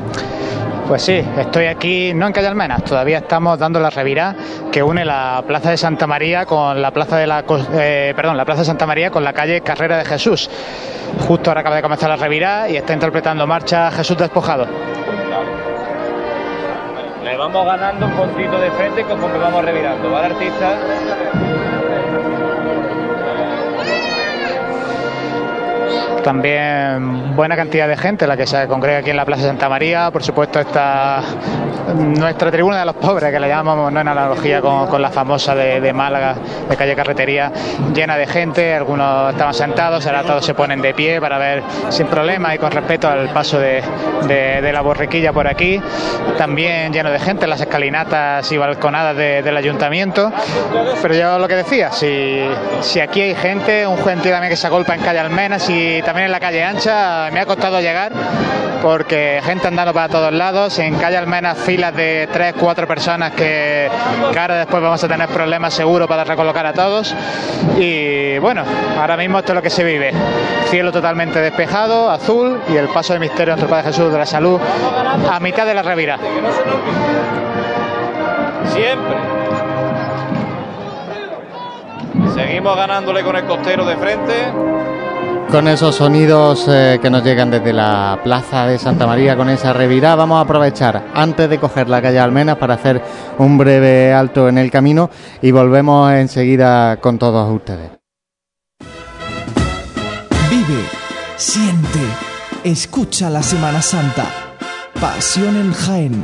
Pues 0.88 1.04
sí, 1.04 1.24
estoy 1.38 1.68
aquí, 1.68 2.14
no 2.14 2.28
en 2.28 2.34
Calle 2.34 2.48
Almenas, 2.48 2.84
todavía 2.84 3.20
estamos 3.20 3.58
dando 3.58 3.80
la 3.80 3.90
revirá 3.90 4.36
que 4.72 4.84
une 4.84 5.06
la 5.06 5.42
Plaza 5.48 5.70
de 5.70 5.78
Santa 5.78 6.06
María 6.06 6.46
con 6.46 6.82
la 6.82 6.92
Plaza 6.92 7.18
de 7.18 7.28
la 7.28 7.46
eh, 7.74 8.14
perdón, 8.16 8.36
la 8.36 8.44
Plaza 8.44 8.62
de 8.62 8.66
Santa 8.66 8.86
María 8.86 9.10
con 9.10 9.24
la 9.24 9.32
calle 9.32 9.62
Carrera 9.62 9.98
de 9.98 10.06
Jesús. 10.06 10.50
Justo 11.28 11.50
ahora 11.50 11.62
acaba 11.62 11.78
de 11.78 11.82
comenzar 11.82 12.10
la 12.10 12.18
revirá 12.18 12.70
y 12.70 12.76
está 12.76 12.94
interpretando 12.94 13.48
marcha 13.48 13.90
Jesús 13.92 14.18
despojado. 14.18 14.66
Le 17.24 17.38
vamos 17.38 17.66
ganando 17.66 18.06
un 18.06 18.12
puntito 18.14 18.60
de 18.60 18.72
frente 18.72 19.04
conforme 19.04 19.38
vamos 19.38 19.64
revirando, 19.64 20.12
¿vale, 20.12 20.28
artista? 20.28 20.78
También 26.24 27.36
buena 27.36 27.56
cantidad 27.56 27.88
de 27.88 27.98
gente 27.98 28.28
la 28.28 28.38
que 28.38 28.46
se 28.46 28.68
congrega 28.68 29.00
aquí 29.00 29.10
en 29.10 29.18
la 29.18 29.26
Plaza 29.26 29.44
Santa 29.44 29.70
María, 29.70 30.10
por 30.12 30.24
supuesto 30.24 30.60
está 30.60 31.22
nuestra 31.96 32.52
tribuna 32.52 32.80
de 32.80 32.86
los 32.86 32.96
pobres, 32.96 33.32
que 33.32 33.40
la 33.40 33.48
llamamos 33.48 33.92
no 33.92 34.00
en 34.00 34.08
analogía 34.08 34.62
con, 34.62 35.02
la 35.02 35.10
famosa 35.10 35.56
de, 35.56 35.94
Málaga, 35.94 36.36
de 36.70 36.76
calle 36.76 36.96
Carretería, 36.96 37.52
llena 37.94 38.18
de 38.18 38.28
gente, 38.28 38.74
algunos 38.74 39.32
estaban 39.32 39.54
sentados, 39.54 40.06
ahora 40.06 40.24
todos 40.24 40.46
se 40.46 40.54
ponen 40.54 40.82
de 40.82 40.94
pie 40.94 41.20
para 41.20 41.38
ver 41.38 41.64
sin 41.90 42.08
problema 42.08 42.54
y 42.56 42.58
con 42.58 42.72
respeto 42.72 43.08
al 43.08 43.30
paso 43.30 43.60
de, 43.60 43.82
la 44.72 44.82
borriquilla 44.82 45.34
por 45.34 45.48
aquí, 45.48 45.82
también 46.38 46.94
lleno 46.94 47.10
de 47.10 47.20
gente, 47.20 47.48
las 47.48 47.62
escalinatas 47.62 48.50
y 48.52 48.58
balconadas 48.58 49.18
del 49.18 49.58
ayuntamiento, 49.58 50.32
pero 51.02 51.14
yo 51.14 51.40
lo 51.40 51.48
que 51.48 51.56
decía, 51.56 51.92
si, 51.92 52.42
si 52.82 53.00
aquí 53.00 53.22
hay 53.22 53.36
gente, 53.36 53.86
un 53.88 53.98
gente 53.98 54.30
también 54.30 54.50
que 54.50 54.58
se 54.58 54.68
agolpa 54.68 54.96
en 54.96 55.02
calle 55.02 55.20
Almenas 55.20 55.70
y 55.70 56.02
también 56.12 56.26
en 56.26 56.32
la 56.34 56.42
calle 56.42 56.62
Ancha, 56.62 57.30
me 57.32 57.40
ha 57.40 57.46
costado 57.46 57.80
llegar 57.80 58.12
porque 58.82 59.40
gente 59.46 59.70
andando 59.70 59.94
para 59.94 60.10
todos 60.10 60.34
lados, 60.34 60.78
en 60.80 60.96
calle 60.96 61.16
Almenas 61.16 61.58
filas 61.58 61.96
de 61.96 62.28
3, 62.34 62.56
4 62.60 62.86
personas 62.86 63.32
que, 63.32 63.90
ahora 64.38 64.58
después 64.58 64.84
vamos 64.84 65.02
a 65.02 65.08
tener 65.08 65.30
problemas 65.30 65.74
seguros 65.74 66.10
para 66.10 66.26
recolocar 66.26 66.66
a 66.66 66.74
todos 66.74 67.16
y 67.80 68.38
bueno, 68.40 68.66
ahora 69.00 69.16
mismo 69.16 69.40
esto 69.40 69.54
es 69.54 69.56
lo 69.56 69.62
que 69.62 69.70
se 69.70 69.86
vive, 69.86 70.12
cielo 70.66 70.92
totalmente 70.92 71.40
despejado, 71.40 72.12
azul 72.12 72.60
y 72.68 72.76
el 72.76 72.90
paso 72.90 73.14
de 73.14 73.20
misterio 73.20 73.54
nuestro 73.54 73.70
Padre 73.70 73.84
Jesús 73.84 74.12
de 74.12 74.18
la 74.18 74.26
Salud 74.26 74.60
a 75.32 75.40
mitad 75.40 75.66
de 75.66 75.74
la 75.74 75.82
revira. 75.82 76.18
Siempre. 78.66 79.16
Seguimos 82.36 82.76
ganándole 82.76 83.24
con 83.24 83.38
el 83.38 83.46
costero 83.46 83.86
de 83.86 83.96
frente. 83.96 84.34
Con 85.52 85.68
esos 85.68 85.96
sonidos 85.96 86.66
eh, 86.70 86.98
que 87.02 87.10
nos 87.10 87.26
llegan 87.26 87.52
desde 87.52 87.74
la 87.74 88.22
plaza 88.24 88.66
de 88.68 88.80
Santa 88.80 89.06
María, 89.06 89.36
con 89.36 89.50
esa 89.50 89.74
revirada, 89.74 90.16
vamos 90.16 90.38
a 90.38 90.42
aprovechar 90.42 91.10
antes 91.14 91.50
de 91.50 91.60
coger 91.60 91.90
la 91.90 92.02
calle 92.02 92.20
Almenas 92.20 92.56
para 92.56 92.76
hacer 92.76 93.02
un 93.38 93.58
breve 93.58 94.14
alto 94.14 94.48
en 94.48 94.58
el 94.58 94.72
camino 94.72 95.10
y 95.42 95.52
volvemos 95.52 96.14
enseguida 96.14 97.02
con 97.02 97.20
todos 97.20 97.54
ustedes. 97.54 97.92
Vive, 100.50 100.86
siente, 101.36 102.00
escucha 102.64 103.30
la 103.30 103.44
Semana 103.44 103.82
Santa. 103.82 104.26
Pasión 105.02 105.58
en 105.58 105.74
Jaén. 105.74 106.24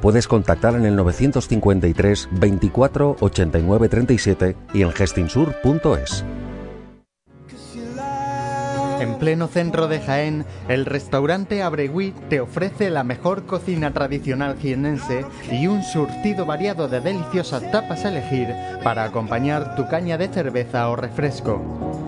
Puedes 0.00 0.28
contactar 0.28 0.74
en 0.76 0.86
el 0.86 0.94
953 0.94 2.28
24 2.32 3.16
89 3.20 3.88
37 3.88 4.56
y 4.74 4.82
en 4.82 4.92
gestinsur.es. 4.92 6.24
En 9.00 9.14
pleno 9.18 9.46
centro 9.46 9.86
de 9.86 10.00
Jaén, 10.00 10.44
el 10.68 10.84
restaurante 10.84 11.62
Abregui 11.62 12.12
te 12.28 12.40
ofrece 12.40 12.90
la 12.90 13.04
mejor 13.04 13.46
cocina 13.46 13.92
tradicional 13.92 14.56
jienense 14.58 15.24
y 15.52 15.68
un 15.68 15.84
surtido 15.84 16.46
variado 16.46 16.88
de 16.88 17.00
deliciosas 17.00 17.70
tapas 17.70 18.04
a 18.04 18.08
elegir 18.08 18.48
para 18.82 19.04
acompañar 19.04 19.76
tu 19.76 19.86
caña 19.86 20.18
de 20.18 20.28
cerveza 20.28 20.88
o 20.90 20.96
refresco. 20.96 22.07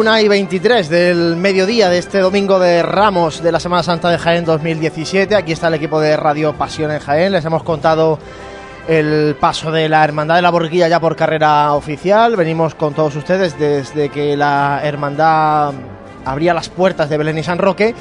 Una 0.00 0.22
y 0.22 0.28
23 0.28 0.88
del 0.88 1.36
mediodía 1.36 1.90
de 1.90 1.98
este 1.98 2.20
domingo 2.20 2.58
de 2.58 2.82
Ramos 2.82 3.42
de 3.42 3.52
la 3.52 3.60
Semana 3.60 3.82
Santa 3.82 4.08
de 4.08 4.16
Jaén 4.16 4.46
2017. 4.46 5.36
Aquí 5.36 5.52
está 5.52 5.68
el 5.68 5.74
equipo 5.74 6.00
de 6.00 6.16
Radio 6.16 6.54
Pasión 6.54 6.90
en 6.90 7.00
Jaén. 7.00 7.32
Les 7.32 7.44
hemos 7.44 7.62
contado 7.62 8.18
el 8.88 9.36
paso 9.38 9.70
de 9.70 9.90
la 9.90 10.02
Hermandad 10.02 10.36
de 10.36 10.42
la 10.42 10.48
Borriquilla 10.48 10.88
ya 10.88 11.00
por 11.00 11.16
carrera 11.16 11.74
oficial. 11.74 12.34
Venimos 12.34 12.74
con 12.74 12.94
todos 12.94 13.14
ustedes 13.14 13.58
desde 13.58 14.08
que 14.08 14.38
la 14.38 14.80
Hermandad 14.82 15.74
abría 16.24 16.54
las 16.54 16.70
puertas 16.70 17.10
de 17.10 17.18
Belén 17.18 17.36
y 17.36 17.42
San 17.42 17.58
Roque. 17.58 17.94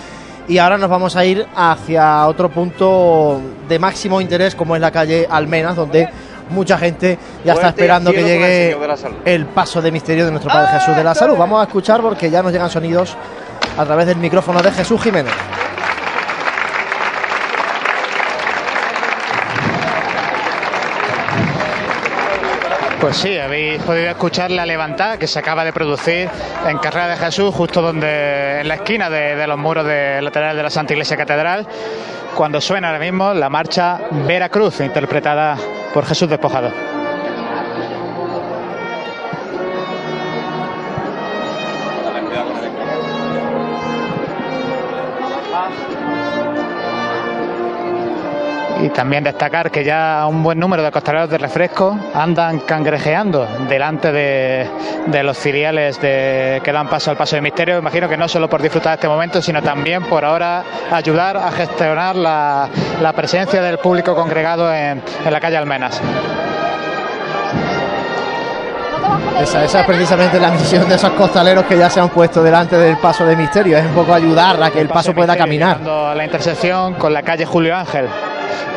Y 0.48 0.58
ahora 0.58 0.78
nos 0.78 0.90
vamos 0.90 1.18
a 1.18 1.26
ir 1.26 1.46
hacia 1.54 2.28
otro 2.28 2.50
punto 2.50 3.42
de 3.68 3.78
máximo 3.78 4.22
interés, 4.22 4.56
como 4.56 4.74
es 4.74 4.82
la 4.82 4.92
calle 4.92 5.28
Almenas, 5.30 5.76
donde 5.76 6.08
mucha 6.50 6.78
gente 6.78 7.18
ya 7.44 7.54
está 7.54 7.70
esperando 7.70 8.12
que 8.12 8.24
llegue 8.24 8.78
el 9.26 9.46
paso 9.46 9.82
de 9.82 9.92
misterio 9.92 10.26
de 10.26 10.32
nuestro 10.32 10.52
Padre 10.52 10.80
Jesús 10.80 10.96
de 10.96 11.04
la 11.04 11.16
Salud. 11.16 11.38
Vamos 11.38 11.62
a 11.62 11.64
escuchar 11.64 12.02
porque 12.02 12.30
ya 12.30 12.42
nos 12.42 12.52
llegan 12.52 12.70
sonidos 12.70 13.16
a 13.78 13.86
través 13.86 14.08
del 14.08 14.18
micrófono 14.18 14.62
de 14.62 14.72
Jesús 14.72 15.02
Jiménez. 15.02 15.34
Pues 23.00 23.16
sí, 23.16 23.38
habéis 23.38 23.82
podido 23.84 24.10
escuchar 24.10 24.52
la 24.52 24.66
levantada 24.66 25.18
que 25.18 25.26
se 25.26 25.40
acaba 25.40 25.64
de 25.64 25.72
producir 25.72 26.30
en 26.68 26.78
Carrera 26.80 27.08
de 27.08 27.16
Jesús, 27.16 27.56
justo 27.56 27.82
donde 27.82 28.60
en 28.60 28.68
la 28.68 28.76
esquina 28.76 29.10
de, 29.10 29.38
de 29.38 29.48
los 29.48 29.58
muros 29.58 29.86
de 29.86 30.22
lateral 30.22 30.58
de 30.58 30.64
la 30.64 30.70
Santa 30.70 30.92
Iglesia 30.94 31.16
Catedral, 31.16 31.66
cuando 32.36 32.62
suena 32.62 32.88
ahora 32.88 33.00
mismo 33.00 33.34
la 33.34 33.50
marcha 33.50 34.00
Veracruz, 34.28 34.80
interpretada 34.82 35.58
por 35.94 36.06
Jesús 36.06 36.30
Despojado. 36.30 36.72
Y 48.82 48.90
también 48.90 49.26
destacar 49.26 49.72
que 49.72 49.84
ya 49.84 50.26
un 50.30 50.42
buen 50.42 50.58
número 50.58 50.82
de 50.82 50.92
costaleros 50.92 51.30
de 51.30 51.38
refresco 51.38 51.98
andan 52.14 52.60
cangrejeando 52.60 53.46
delante 53.68 54.10
de, 54.12 54.66
de 55.08 55.24
los 55.24 55.38
ciriales 55.38 56.00
de, 56.00 56.62
que 56.64 56.72
dan 56.72 56.88
paso 56.88 57.12
al 57.12 57.18
paso 57.18 57.36
de 57.36 57.42
misterio. 57.42 57.78
Imagino 57.78 58.08
que 58.08 58.16
no 58.16 58.30
solo 58.30 58.50
por 58.50 58.62
disfrutar 58.62 58.92
de 58.92 58.96
este 58.96 59.08
momento, 59.10 59.42
sino 59.42 59.62
también 59.62 60.04
por 60.04 60.24
ahora 60.24 60.64
ayudar 60.92 61.36
a 61.36 61.52
gestionar 61.52 62.16
la, 62.16 62.70
la 63.02 63.12
presencia 63.12 63.62
del 63.62 63.80
público 63.80 64.16
congregado 64.16 64.74
en, 64.74 65.02
en 65.26 65.34
la 65.34 65.40
calle 65.42 65.58
Almenas. 65.58 66.02
Esa, 69.42 69.64
esa, 69.64 69.82
es 69.82 69.86
precisamente 69.86 70.40
la 70.40 70.52
misión 70.52 70.88
de 70.88 70.96
esos 70.96 71.12
costaleros 71.12 71.66
que 71.66 71.78
ya 71.78 71.90
se 71.90 72.00
han 72.00 72.10
puesto 72.10 72.44
delante 72.44 72.78
del 72.78 72.98
paso 72.98 73.26
de 73.26 73.36
misterio, 73.36 73.78
es 73.78 73.86
un 73.86 73.94
poco 73.94 74.14
ayudar 74.14 74.62
a 74.62 74.70
que 74.70 74.80
el, 74.80 74.84
el 74.84 74.88
paso, 74.88 75.10
paso 75.10 75.14
pueda 75.16 75.36
caminar. 75.38 75.80
La 75.82 76.24
intersección 76.24 76.96
con 76.96 77.14
la 77.14 77.24
calle 77.24 77.46
Julio 77.46 77.76
Ángel 77.76 78.08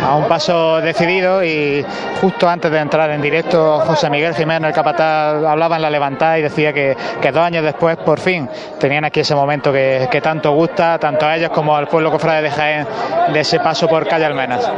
a 0.02 0.16
un 0.16 0.24
paso 0.24 0.80
decidido 0.80 1.44
y 1.44 1.84
justo 2.20 2.48
antes 2.48 2.70
de 2.70 2.78
entrar 2.78 3.10
en 3.10 3.20
directo 3.20 3.80
José 3.80 4.10
Miguel 4.10 4.34
Jiménez, 4.34 4.68
el 4.68 4.74
capataz, 4.74 5.44
hablaba 5.44 5.76
en 5.76 5.82
la 5.82 5.90
levantada 5.90 6.38
y 6.38 6.42
decía 6.42 6.72
que, 6.72 6.96
que 7.20 7.32
dos 7.32 7.42
años 7.42 7.64
después 7.64 7.96
por 7.98 8.20
fin 8.20 8.48
tenían 8.78 9.04
aquí 9.04 9.20
ese 9.20 9.34
momento 9.34 9.72
que, 9.72 10.08
que 10.10 10.20
tanto 10.20 10.52
gusta, 10.52 10.98
tanto 10.98 11.26
a 11.26 11.36
ellos 11.36 11.50
como 11.50 11.76
al 11.76 11.88
pueblo 11.88 12.10
cofrade 12.10 12.42
de 12.42 12.50
Jaén, 12.50 12.86
de 13.32 13.40
ese 13.40 13.60
paso 13.60 13.88
por 13.88 14.06
calle 14.06 14.24
Almenas. 14.24 14.70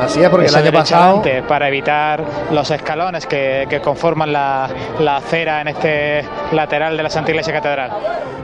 Así 0.00 0.22
es, 0.22 0.28
porque 0.30 0.46
el 0.46 0.54
año 0.54 0.72
pasado. 0.72 1.22
Para 1.46 1.68
evitar 1.68 2.24
los 2.50 2.70
escalones 2.70 3.26
que, 3.26 3.66
que 3.68 3.80
conforman 3.80 4.32
la, 4.32 4.68
la, 4.98 5.18
acera 5.18 5.60
en 5.60 5.68
este 5.68 6.24
lateral 6.52 6.96
de 6.96 7.02
la 7.02 7.10
Santa 7.10 7.30
Iglesia 7.30 7.52
Catedral. 7.52 7.90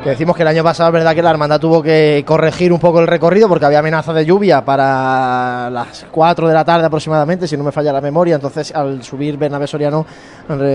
Que 0.05 0.11
decimos 0.11 0.37
que 0.37 0.43
el 0.43 0.49
año 0.49 0.63
pasado 0.63 0.91
es 0.91 0.93
verdad 0.93 1.15
que 1.15 1.23
la 1.23 1.31
hermandad 1.31 1.59
tuvo 1.59 1.83
que 1.83 2.23
corregir 2.27 2.73
un 2.73 2.79
poco 2.79 3.01
el 3.01 3.07
recorrido 3.07 3.49
porque 3.49 3.65
había 3.65 3.79
amenaza 3.79 4.13
de 4.13 4.25
lluvia 4.25 4.65
para 4.65 5.71
las 5.71 6.07
4 6.11 6.47
de 6.47 6.55
la 6.55 6.65
tarde 6.65 6.87
aproximadamente, 6.87 7.49
si 7.49 7.57
no 7.57 7.65
me 7.65 7.73
falla 7.73 7.93
la 7.93 8.01
memoria. 8.01 8.35
Entonces, 8.35 8.75
al 8.75 9.03
subir 9.03 9.37
Bernabé 9.37 9.67
Soriano, 9.67 10.07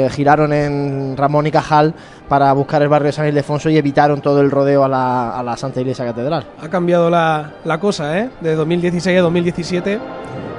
giraron 0.10 0.52
en 0.52 1.16
Ramón 1.16 1.48
y 1.48 1.52
Cajal 1.52 1.94
para 2.28 2.52
buscar 2.54 2.82
el 2.82 2.90
barrio 2.90 3.08
de 3.08 3.14
San 3.14 3.28
Ildefonso 3.28 3.70
y 3.70 3.78
evitaron 3.78 4.20
todo 4.20 4.42
el 4.42 4.50
rodeo 4.50 4.84
a 4.84 4.90
la, 4.90 5.38
a 5.38 5.44
la 5.44 5.56
Santa 5.56 5.80
Iglesia 5.80 6.06
Catedral. 6.06 6.46
Ha 6.62 6.70
cambiado 6.70 7.10
la, 7.10 7.52
la 7.64 7.80
cosa, 7.80 8.18
¿eh? 8.18 8.30
De 8.42 8.56
2016 8.56 9.20
a 9.20 9.22
2017 9.22 10.00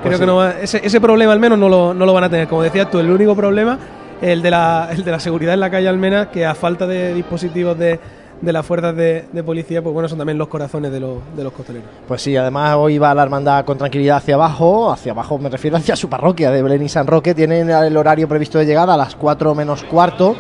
Creo 0.03 0.11
Pues 0.11 0.21
que 0.21 0.27
no 0.27 0.37
va- 0.37 0.55
ese, 0.61 0.81
ese 0.85 1.01
problema 1.01 1.33
al 1.33 1.39
menos 1.41 1.59
no 1.59 1.69
lo, 1.69 1.95
no 1.95 2.05
lo 2.07 2.13
van 2.13 2.25
a 2.25 2.29
tener. 2.31 2.49
Como 2.49 2.63
decías 2.63 2.91
tú, 2.91 2.99
el 2.99 3.11
único 3.11 3.35
problema 3.37 3.79
el 4.21 4.43
de 4.43 4.51
la, 4.51 4.89
el 4.93 5.05
de 5.05 5.11
la 5.11 5.19
seguridad 5.21 5.55
en 5.55 5.61
la 5.61 5.71
calle 5.71 5.89
Almena, 5.89 6.31
que 6.31 6.47
a 6.47 6.55
falta 6.55 6.87
de 6.87 7.13
dispositivos 7.15 7.77
de, 7.79 7.99
de 8.41 8.53
las 8.53 8.65
fuerzas 8.65 8.95
de, 8.97 9.25
de 9.33 9.43
policía, 9.43 9.83
pues 9.83 9.93
bueno, 9.93 10.09
son 10.09 10.19
también 10.19 10.39
los 10.39 10.47
corazones 10.49 10.93
de 10.93 11.01
los, 11.01 11.19
de 11.37 11.43
los 11.45 11.53
costaleros. 11.53 11.89
Pues 12.07 12.23
sí, 12.23 12.37
además 12.37 12.75
hoy 12.77 12.99
va 12.99 13.13
la 13.15 13.23
hermandad 13.25 13.65
con 13.65 13.79
tranquilidad 13.79 14.19
hacia 14.19 14.35
abajo, 14.37 14.93
hacia 14.93 15.11
abajo 15.13 15.39
me 15.39 15.49
refiero 15.49 15.77
hacia 15.77 15.97
su 15.97 16.09
parroquia 16.09 16.51
de 16.53 16.63
Belén 16.63 16.83
y 16.83 16.89
San 16.89 17.07
Roque, 17.07 17.35
tienen 17.35 17.69
el 17.71 17.97
horario 17.97 18.29
previsto 18.29 18.59
de 18.59 18.67
llegada 18.67 18.95
a 18.95 18.97
las 18.97 19.17
4 19.17 19.55
menos 19.57 19.83
cuarto. 19.85 20.37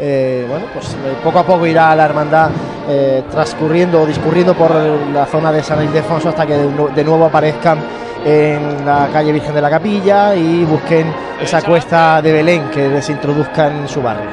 Eh, 0.00 0.44
bueno, 0.48 0.66
pues 0.72 0.94
eh, 0.94 1.14
poco 1.22 1.38
a 1.38 1.42
poco 1.44 1.66
irá 1.66 1.94
la 1.94 2.04
hermandad 2.06 2.50
eh, 2.88 3.22
transcurriendo 3.30 4.02
o 4.02 4.06
discurriendo 4.06 4.54
por 4.54 4.74
la 4.74 5.26
zona 5.26 5.52
de 5.52 5.62
San 5.62 5.82
Ildefonso 5.84 6.30
hasta 6.30 6.46
que 6.46 6.54
de, 6.54 6.66
nu- 6.66 6.88
de 6.92 7.04
nuevo 7.04 7.26
aparezcan 7.26 7.78
en 8.24 8.84
la 8.84 9.08
calle 9.12 9.32
Virgen 9.32 9.54
de 9.54 9.60
la 9.60 9.70
Capilla 9.70 10.34
y 10.34 10.64
busquen 10.64 11.12
esa 11.40 11.62
cuesta 11.62 12.20
de 12.22 12.32
Belén 12.32 12.70
que 12.70 12.88
les 12.88 13.08
introduzca 13.10 13.66
en 13.68 13.86
su 13.88 14.02
barrio. 14.02 14.30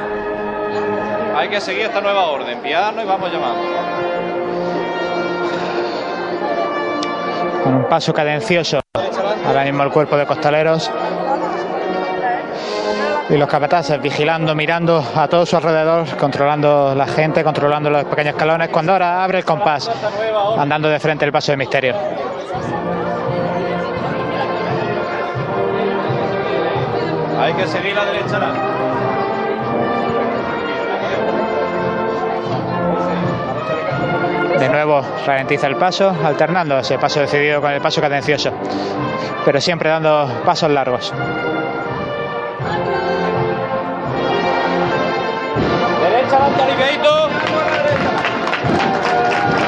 Hay 1.36 1.48
que 1.48 1.60
seguir 1.60 1.82
esta 1.82 2.00
nueva 2.00 2.26
orden, 2.26 2.58
piano 2.60 3.02
y 3.02 3.04
vamos 3.06 3.30
llamando. 3.32 3.62
Con 7.64 7.74
un 7.74 7.84
paso 7.88 8.12
cadencioso. 8.12 8.80
Ahora 9.46 9.64
mismo 9.64 9.82
el 9.82 9.90
cuerpo 9.90 10.16
de 10.16 10.26
costaleros. 10.26 10.90
Y 13.30 13.36
los 13.36 13.48
capataces 13.48 14.02
vigilando, 14.02 14.56
mirando 14.56 15.04
a 15.14 15.28
todo 15.28 15.46
su 15.46 15.56
alrededor, 15.56 16.16
controlando 16.16 16.94
la 16.96 17.06
gente, 17.06 17.44
controlando 17.44 17.88
los 17.88 18.04
pequeños 18.04 18.34
escalones. 18.34 18.68
Cuando 18.70 18.92
ahora 18.92 19.22
abre 19.22 19.38
el 19.38 19.44
compás, 19.44 19.88
andando 20.58 20.88
de 20.88 20.98
frente 20.98 21.24
el 21.24 21.30
paso 21.30 21.52
de 21.52 21.56
misterio. 21.56 21.94
Hay 27.40 27.54
que 27.54 27.66
seguir 27.68 27.94
la 27.94 28.04
derecha. 28.04 28.40
De 34.58 34.68
nuevo 34.68 35.02
ralentiza 35.24 35.68
el 35.68 35.76
paso, 35.76 36.14
alternando 36.22 36.78
ese 36.78 36.98
paso 36.98 37.20
decidido 37.20 37.62
con 37.62 37.70
el 37.70 37.80
paso 37.80 38.00
cadencioso, 38.00 38.52
pero 39.44 39.58
siempre 39.60 39.88
dando 39.88 40.28
pasos 40.44 40.70
largos. 40.70 41.14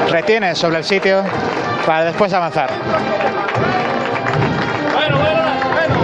Retiene 0.09 0.53
sobre 0.55 0.77
el 0.77 0.83
sitio 0.83 1.23
para 1.85 2.05
después 2.05 2.31
avanzar. 2.33 2.69
Bueno, 4.93 5.17
bueno, 5.17 5.41
bueno. 5.73 5.95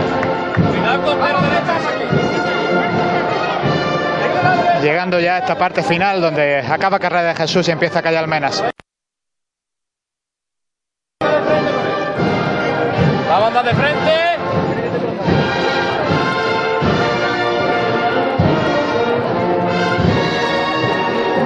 Con 1.05 1.21
aquí. 1.21 2.05
Llegando 4.81 5.19
ya 5.19 5.35
a 5.35 5.39
esta 5.39 5.55
parte 5.55 5.83
final 5.83 6.21
donde 6.21 6.57
acaba 6.57 6.97
carrera 6.97 7.29
de 7.29 7.35
Jesús 7.35 7.67
y 7.67 7.71
empieza 7.71 8.01
calle 8.01 8.17
Almenas. 8.17 8.63
La 13.29 13.39
banda 13.39 13.61
de 13.61 13.73
frente. 13.75 14.38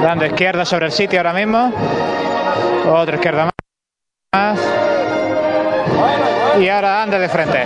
Dando 0.04 0.26
izquierda 0.26 0.66
sobre 0.66 0.88
el 0.88 0.92
sitio 0.92 1.20
ahora 1.20 1.34
mismo. 1.34 1.72
Otra 2.92 3.16
izquierda 3.16 3.50
más. 4.36 4.60
Y 6.60 6.68
ahora 6.70 7.04
anda 7.04 7.18
de 7.20 7.30
frente. 7.30 7.64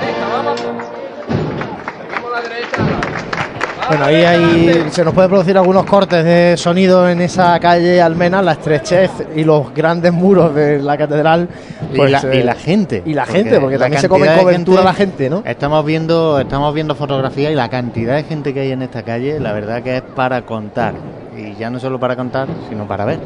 Bueno, 3.89 4.03
ahí 4.03 4.15
hay- 4.15 4.85
se 4.91 5.03
nos 5.05 5.13
puede 5.13 5.29
producir 5.29 5.57
algunos 5.57 5.85
cortes 5.85 6.23
de 6.23 6.55
sonido 6.57 7.07
en 7.09 7.21
esa 7.21 7.57
calle 7.59 8.01
Almena, 8.01 8.41
la 8.41 8.51
estrechez 8.51 9.11
y 9.33 9.45
los 9.45 9.73
grandes 9.73 10.11
muros 10.11 10.53
de 10.53 10.79
la 10.79 10.97
catedral. 10.97 11.47
y, 11.93 11.95
pues, 11.95 12.11
la, 12.11 12.19
eh, 12.19 12.39
y 12.39 12.43
la 12.43 12.55
gente. 12.55 13.01
Y 13.05 13.13
la 13.13 13.25
gente, 13.25 13.59
porque 13.61 13.77
la 13.77 13.85
también 13.85 14.01
se 14.01 14.09
come 14.09 14.27
cobertura 14.38 14.83
la 14.83 14.93
gente, 14.93 15.29
¿no? 15.29 15.41
Estamos 15.45 15.85
viendo, 15.85 16.38
estamos 16.39 16.73
viendo 16.73 16.95
fotografías 16.95 17.51
y 17.51 17.55
la 17.55 17.69
cantidad 17.69 18.15
de 18.17 18.23
gente 18.23 18.53
que 18.53 18.59
hay 18.59 18.71
en 18.73 18.81
esta 18.81 19.03
calle, 19.03 19.39
la 19.39 19.53
verdad 19.53 19.81
que 19.81 19.97
es 19.97 20.01
para 20.01 20.41
contar. 20.41 20.93
Y 21.38 21.55
ya 21.55 21.69
no 21.69 21.79
solo 21.79 21.99
para 21.99 22.15
contar, 22.15 22.47
sino 22.69 22.88
para 22.88 23.05
ver. 23.05 23.19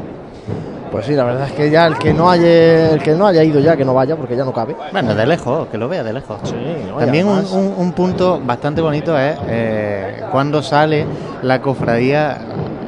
Pues 0.90 1.06
sí, 1.06 1.14
la 1.14 1.24
verdad 1.24 1.46
es 1.48 1.52
que 1.52 1.70
ya 1.70 1.86
el 1.86 1.96
que 1.96 2.12
no 2.12 2.30
haya, 2.30 2.90
el 2.90 3.02
que 3.02 3.12
no 3.12 3.26
haya 3.26 3.42
ido 3.42 3.60
ya, 3.60 3.78
que 3.78 3.84
no 3.84 3.94
vaya, 3.94 4.14
porque 4.14 4.36
ya 4.36 4.44
no 4.44 4.52
cabe. 4.52 4.76
Bueno, 4.92 5.14
de 5.14 5.26
lejos, 5.26 5.68
que 5.68 5.78
lo 5.78 5.88
vea 5.88 6.04
de 6.04 6.12
lejos. 6.12 6.38
¿no? 6.52 6.98
También 6.98 7.26
un 7.26 7.92
punto 7.92 8.38
bastante 8.44 8.82
bonito 8.82 9.18
es 9.18 9.38
eh, 9.48 10.22
cuando 10.30 10.62
sale 10.62 11.06
la 11.40 11.62
cofradía, 11.62 12.38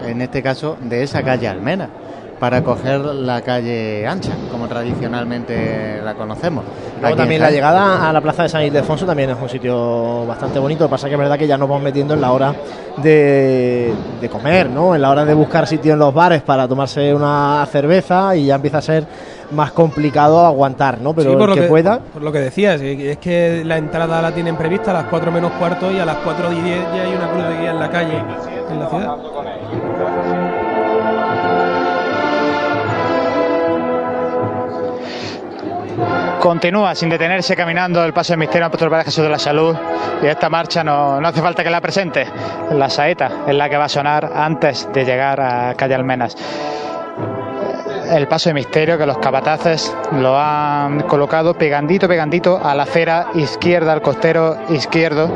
en 0.06 0.20
este 0.20 0.42
caso, 0.42 0.76
de 0.82 1.02
esa 1.02 1.22
calle 1.22 1.48
Almena, 1.48 1.88
para 2.38 2.62
coger 2.62 3.00
la 3.00 3.40
calle 3.42 4.06
ancha, 4.06 4.32
como 4.50 4.66
tradicionalmente 4.68 6.00
la 6.02 6.14
conocemos. 6.14 6.64
Luego 7.00 7.16
también 7.16 7.40
la 7.40 7.50
llegada 7.50 8.08
a 8.08 8.12
la 8.12 8.20
plaza 8.20 8.44
de 8.44 8.48
San 8.48 8.62
Ildefonso 8.62 9.06
también 9.06 9.30
es 9.30 9.36
un 9.40 9.48
sitio 9.48 10.26
bastante 10.26 10.58
bonito. 10.58 10.84
Lo 10.84 10.88
que 10.88 10.92
pasa 10.92 11.08
que 11.08 11.14
es 11.14 11.18
verdad 11.18 11.38
que 11.38 11.46
ya 11.46 11.56
nos 11.56 11.68
vamos 11.68 11.82
metiendo 11.84 12.14
en 12.14 12.20
la 12.20 12.32
hora 12.32 12.54
de, 12.98 13.92
de 14.20 14.28
comer, 14.28 14.68
¿no? 14.70 14.94
En 14.94 15.02
la 15.02 15.10
hora 15.10 15.24
de 15.24 15.34
buscar 15.34 15.66
sitio 15.66 15.92
en 15.92 15.98
los 15.98 16.12
bares 16.12 16.42
para 16.42 16.68
tomarse 16.68 17.14
una 17.14 17.66
cerveza 17.70 18.36
y 18.36 18.46
ya 18.46 18.56
empieza 18.56 18.78
a 18.78 18.82
ser 18.82 19.06
más 19.50 19.72
complicado 19.72 20.44
aguantar, 20.44 21.00
¿no? 21.00 21.14
Pero 21.14 21.30
Sí, 21.30 21.36
por 21.36 21.44
el 21.44 21.48
lo 21.50 21.54
que, 21.54 21.60
que, 21.62 21.68
pueda. 21.68 21.98
Por 21.98 22.22
lo 22.22 22.32
que 22.32 22.40
decías, 22.40 22.80
es 22.80 23.18
que 23.18 23.62
la 23.64 23.78
entrada 23.78 24.20
la 24.20 24.32
tienen 24.32 24.56
prevista 24.56 24.90
a 24.90 24.94
las 24.94 25.04
4 25.04 25.30
menos 25.32 25.52
cuarto 25.52 25.90
y 25.90 25.98
a 25.98 26.04
las 26.04 26.16
4 26.16 26.52
y 26.52 26.60
10 26.60 26.78
ya 26.94 27.02
hay 27.02 27.14
una 27.14 27.30
cruz 27.30 27.48
de 27.48 27.60
guía 27.60 27.70
en 27.70 27.80
la 27.80 27.90
calle, 27.90 28.22
en 28.70 28.80
la 28.80 28.88
ciudad. 28.88 29.16
Continúa 36.44 36.94
sin 36.94 37.08
detenerse 37.08 37.56
caminando 37.56 38.04
el 38.04 38.12
paso 38.12 38.34
del 38.34 38.40
misterio 38.40 38.66
apóstol 38.66 38.90
Padre 38.90 39.06
Jesús 39.06 39.24
de 39.24 39.30
la 39.30 39.38
Salud 39.38 39.74
y 40.22 40.26
esta 40.26 40.50
marcha 40.50 40.84
no, 40.84 41.18
no 41.18 41.26
hace 41.26 41.40
falta 41.40 41.64
que 41.64 41.70
la 41.70 41.80
presente. 41.80 42.26
La 42.70 42.90
saeta 42.90 43.44
es 43.46 43.54
la 43.54 43.70
que 43.70 43.78
va 43.78 43.86
a 43.86 43.88
sonar 43.88 44.30
antes 44.34 44.86
de 44.92 45.06
llegar 45.06 45.40
a 45.40 45.72
calle 45.74 45.94
Almenas. 45.94 46.36
El 48.10 48.28
paso 48.28 48.50
de 48.50 48.54
misterio 48.56 48.98
que 48.98 49.06
los 49.06 49.16
capataces 49.16 49.96
lo 50.12 50.38
han 50.38 51.04
colocado 51.04 51.54
pegandito, 51.54 52.08
pegandito 52.08 52.60
a 52.62 52.74
la 52.74 52.82
acera 52.82 53.28
izquierda, 53.32 53.94
al 53.94 54.02
costero 54.02 54.58
izquierdo, 54.68 55.30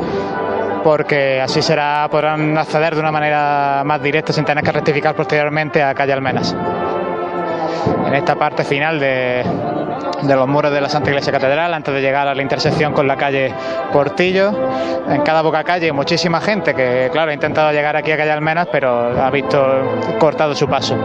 porque 0.83 1.41
así 1.41 1.63
será 1.63 2.07
podrán 2.11 2.55
acceder 2.55 2.93
de 2.93 3.01
una 3.01 3.11
manera 3.11 3.81
más 3.83 3.99
directa 3.99 4.31
sin 4.31 4.45
tener 4.45 4.63
que 4.63 4.71
rectificar 4.71 5.15
posteriormente 5.15 5.81
a 5.81 5.95
calle 5.95 6.13
Almenas. 6.13 6.55
En 8.07 8.15
esta 8.15 8.35
parte 8.35 8.63
final 8.63 8.99
de, 8.99 9.43
los 10.23 10.47
muros 10.47 10.71
de 10.71 10.81
la 10.81 10.89
Santa 10.89 11.09
Iglesia 11.09 11.31
Catedral 11.31 11.73
antes 11.73 11.93
de 11.93 12.01
llegar 12.01 12.27
a 12.27 12.33
la 12.33 12.41
intersección 12.41 12.93
con 12.93 13.07
la 13.07 13.15
calle 13.15 13.53
Portillo. 13.93 14.51
En 15.07 15.21
cada 15.21 15.41
boca 15.41 15.63
calle 15.63 15.91
muchísima 15.91 16.41
gente 16.41 16.73
que, 16.73 17.09
claro, 17.11 17.31
ha 17.31 17.33
intentado 17.33 17.71
llegar 17.71 17.95
aquí 17.95 18.11
a 18.11 18.17
calle 18.17 18.31
Almenas, 18.31 18.67
pero 18.71 19.21
ha 19.21 19.29
visto 19.29 19.63
cortado 20.19 20.55
su 20.55 20.67
paso. 20.67 20.95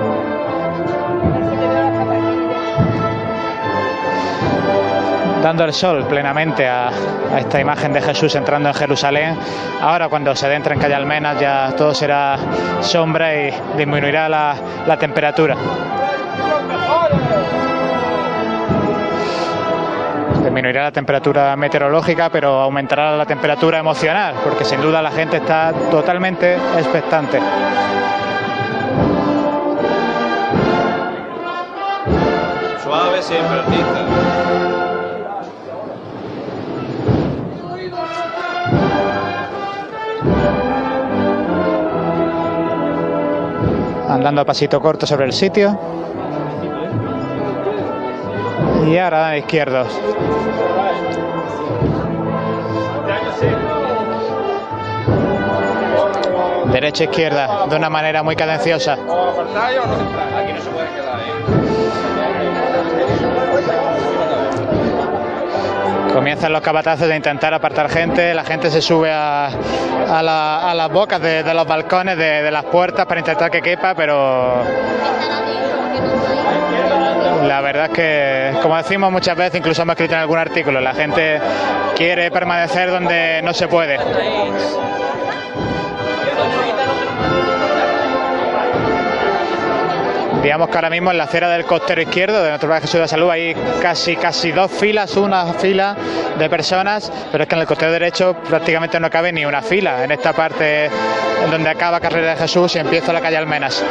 Dando 5.43 5.65
el 5.65 5.75
sol 5.75 6.07
plenamente 6.07 6.67
a, 6.67 6.91
esta 7.39 7.61
imagen 7.61 7.93
de 7.93 8.01
Jesús 8.01 8.35
entrando 8.35 8.71
en 8.71 8.75
Jerusalén. 8.75 9.37
Ahora 9.83 10.09
cuando 10.09 10.35
se 10.35 10.47
adentra 10.47 10.73
en 10.73 10.81
calle 10.81 10.95
Almenas 10.95 11.39
ya 11.39 11.75
todo 11.77 11.93
será 11.95 12.39
sombra 12.81 13.35
y 13.35 13.53
disminuirá 13.77 14.27
la 14.29 14.97
temperatura. 14.99 15.55
Disminuirá 20.45 20.85
la 20.85 20.93
temperatura 20.93 21.57
meteorológica, 21.57 22.29
pero 22.31 22.61
aumentará 22.61 23.17
la 23.17 23.27
temperatura 23.27 23.79
emocional, 23.79 24.35
porque 24.45 24.65
sin 24.65 24.81
duda 24.81 25.01
la 25.03 25.11
gente 25.11 25.39
está 25.39 25.73
totalmente 25.91 26.55
expectante. 26.79 27.41
Suave 32.83 33.23
siempre, 33.23 33.59
artista. 33.59 34.07
Andando 44.09 44.43
a 44.43 44.45
pasito 44.45 44.81
corto 44.81 45.07
sobre 45.07 45.25
el 45.25 45.33
sitio. 45.33 45.94
Y 48.87 48.99
ahora 48.99 49.37
izquierdos. 49.39 49.89
Derecha 56.73 57.05
izquierda, 57.05 57.67
de 57.69 57.77
una 57.77 57.89
manera 57.91 58.23
muy 58.23 58.35
cadenciosa. 58.37 58.97
Comienzan 66.13 66.53
los 66.53 66.63
cabatazos 66.63 67.09
de 67.09 67.17
intentar 67.17 67.53
apartar 67.55 67.89
gente, 67.91 68.35
la 68.35 68.45
gente 68.45 68.71
se 68.71 68.81
sube 68.81 69.11
a, 69.13 69.47
a 69.47 70.23
la- 70.23 70.71
a 70.71 70.75
las 70.75 70.91
bocas 70.91 71.21
de, 71.21 71.43
de 71.43 71.55
los 71.55 71.67
balcones, 71.67 72.17
de, 72.17 72.43
de 72.43 72.51
las 72.53 72.65
puertas 72.67 73.05
para 73.07 73.19
intentar 73.21 73.51
que 73.51 73.61
quepa, 73.61 73.95
pero 73.95 74.63
la 77.47 77.61
verdad 77.61 77.87
es 77.87 77.91
que, 77.91 78.59
como 78.63 78.77
decimos 78.77 79.13
muchas 79.13 79.37
veces, 79.37 79.59
incluso 79.61 79.83
hemos 79.83 79.95
escrito 79.95 80.15
en 80.15 80.21
algún 80.21 80.39
artículo, 80.39 80.81
la 80.81 80.95
gente 80.95 81.41
quiere 81.97 82.31
permanecer 82.31 82.91
donde 82.91 83.41
no 83.43 83.53
se 83.53 83.69
puede. 83.69 83.99
Digamos 90.43 90.69
que 90.69 90.75
ahora 90.75 90.91
mismo 90.91 91.11
en 91.11 91.17
la 91.17 91.25
acera 91.25 91.49
del 91.49 91.65
costero 91.65 92.03
izquierdo 92.03 92.43
de 92.43 92.51
nuestro 92.51 92.69
Padre 92.69 92.83
Jesús 92.83 93.01
de 93.01 93.09
Salud 93.09 93.31
hay 93.31 93.55
casi 93.81 94.15
casi 94.15 94.53
dos 94.53 94.71
filas, 94.71 95.17
una 95.17 95.55
fila 95.55 95.97
de 96.39 96.51
personas, 96.51 97.11
pero 97.33 97.45
es 97.45 97.49
que 97.49 97.55
en 97.55 97.63
el 97.63 97.67
costero 97.67 97.93
derecho 97.93 98.35
prácticamente 98.47 99.01
no 99.01 99.09
cabe 99.09 99.33
ni 99.33 99.47
una 99.47 99.63
fila 99.63 100.05
en 100.05 100.13
esta 100.13 100.35
parte 100.35 100.87
en 100.87 101.51
donde 101.51 101.71
acaba 101.71 101.99
Carrera 101.99 102.33
de 102.33 102.37
Jesús 102.37 102.77
y 102.77 102.79
empieza 102.79 103.11
la 103.13 103.23
calle 103.23 103.39
Almenas. 103.39 103.83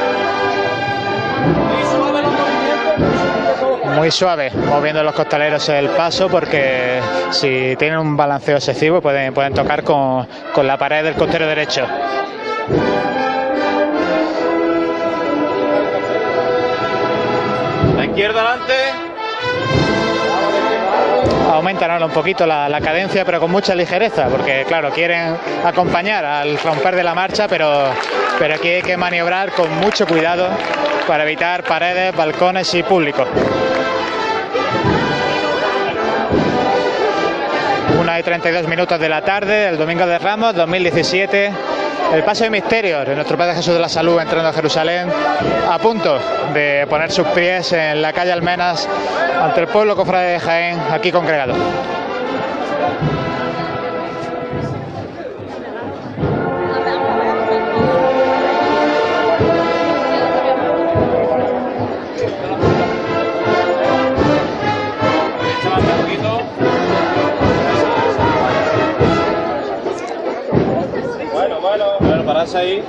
Muy 3.96 4.10
suave, 4.12 4.52
moviendo 4.52 5.04
los 5.04 5.14
costaleros 5.14 5.70
el 5.70 5.90
paso 5.90 6.28
porque 6.28 7.00
si 7.32 7.76
tienen 7.78 8.00
un 8.00 8.18
balanceo 8.18 8.58
excesivo 8.58 9.02
pueden, 9.02 9.34
pueden 9.34 9.54
tocar 9.54 9.84
con, 9.84 10.28
con 10.54 10.66
la 10.66 10.78
pared 10.78 11.04
del 11.04 11.14
costero 11.14 11.48
derecho. 11.48 11.86
La 17.96 18.06
izquierda 18.06 18.42
adelante. 18.42 18.74
aumentan 21.54 21.92
ahora 21.92 22.06
un 22.08 22.12
poquito 22.12 22.46
la, 22.46 22.68
la 22.68 22.82
cadencia, 22.82 23.24
pero 23.26 23.40
con 23.40 23.52
mucha 23.52 23.76
ligereza, 23.76 24.28
porque 24.28 24.66
claro, 24.68 24.90
quieren 24.90 25.38
acompañar 25.64 26.26
al 26.26 26.58
romper 26.58 26.96
de 26.96 27.04
la 27.04 27.14
marcha, 27.14 27.48
pero, 27.48 27.86
pero 28.40 28.56
aquí 28.56 28.70
hay 28.70 28.82
que 28.82 28.98
maniobrar 28.98 29.52
con 29.52 29.72
mucho 29.80 30.08
cuidado 30.08 30.50
para 31.08 31.24
evitar 31.24 31.64
paredes, 31.64 32.16
balcones 32.16 32.74
y 32.74 32.84
público. 32.84 33.26
Una 38.14 38.20
y 38.20 38.24
32 38.24 38.68
minutos 38.68 39.00
de 39.00 39.10
la 39.10 39.24
tarde, 39.24 39.70
el 39.70 39.76
domingo 39.76 40.06
de 40.06 40.20
Ramos 40.20 40.54
2017, 40.54 41.52
el 42.14 42.24
paso 42.24 42.44
de 42.44 42.52
misterios 42.52 43.08
de 43.08 43.16
nuestro 43.16 43.36
Padre 43.36 43.56
Jesús 43.56 43.74
de 43.74 43.80
la 43.80 43.90
Salud 43.90 44.22
entrando 44.22 44.50
a 44.50 44.54
Jerusalén, 44.54 45.10
a 45.68 45.80
punto 45.80 46.20
de 46.54 46.86
poner 46.88 47.12
sus 47.12 47.26
pies 47.30 47.74
en 47.74 48.04
la 48.04 48.14
calle 48.14 48.32
Almenas 48.32 48.88
ante 49.42 49.62
el 49.62 49.68
pueblo 49.68 49.96
cofrade 49.96 50.34
de 50.34 50.40
Jaén, 50.40 50.80
aquí 50.92 51.12
congregado. 51.12 51.56
Ahí. 72.56 72.84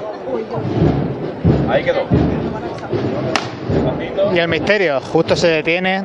Quedó. 1.85 2.06
Y 4.35 4.39
el 4.39 4.48
misterio 4.48 5.01
justo 5.01 5.36
se 5.36 5.48
detiene 5.48 6.05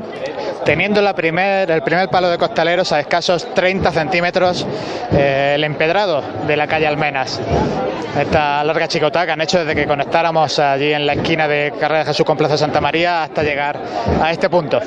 teniendo 0.63 1.01
la 1.01 1.13
primer, 1.13 1.71
el 1.71 1.81
primer 1.81 2.09
palo 2.09 2.30
de 2.30 2.38
costaleros 2.38 2.91
a 2.91 2.99
escasos 2.99 3.53
30 3.53 3.91
centímetros 3.91 4.67
eh, 5.11 5.53
el 5.55 5.63
empedrado 5.63 6.21
de 6.45 6.55
la 6.55 6.67
calle 6.67 6.85
Almenas. 6.85 7.41
Esta 8.19 8.63
larga 8.63 8.88
chicota 8.88 9.26
que 9.26 9.31
han 9.31 9.41
hecho 9.41 9.59
desde 9.59 9.76
que 9.76 9.88
conectáramos 9.88 10.59
allí 10.59 10.93
en 10.93 11.05
la 11.05 11.13
esquina 11.13 11.47
de 11.47 11.73
Carrera 11.80 11.99
de 11.99 12.05
Jesús 12.05 12.26
con 12.26 12.38
Plaza 12.38 12.57
Santa 12.57 12.81
María 12.81 13.23
hasta 13.23 13.43
llegar 13.43 13.80
a 14.21 14.31
este 14.31 14.49
punto. 14.49 14.80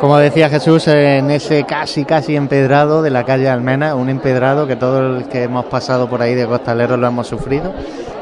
Como 0.00 0.18
decía 0.18 0.50
Jesús, 0.50 0.86
en 0.88 1.30
ese 1.30 1.64
casi, 1.64 2.04
casi 2.04 2.36
empedrado 2.36 3.00
de 3.02 3.08
la 3.10 3.24
calle 3.24 3.48
Almena, 3.48 3.94
un 3.94 4.10
empedrado 4.10 4.66
que 4.66 4.76
todos 4.76 5.02
los 5.20 5.28
que 5.28 5.44
hemos 5.44 5.64
pasado 5.66 6.06
por 6.08 6.20
ahí 6.20 6.34
de 6.34 6.46
costaleros 6.46 6.98
lo 6.98 7.06
hemos 7.06 7.26
sufrido, 7.26 7.72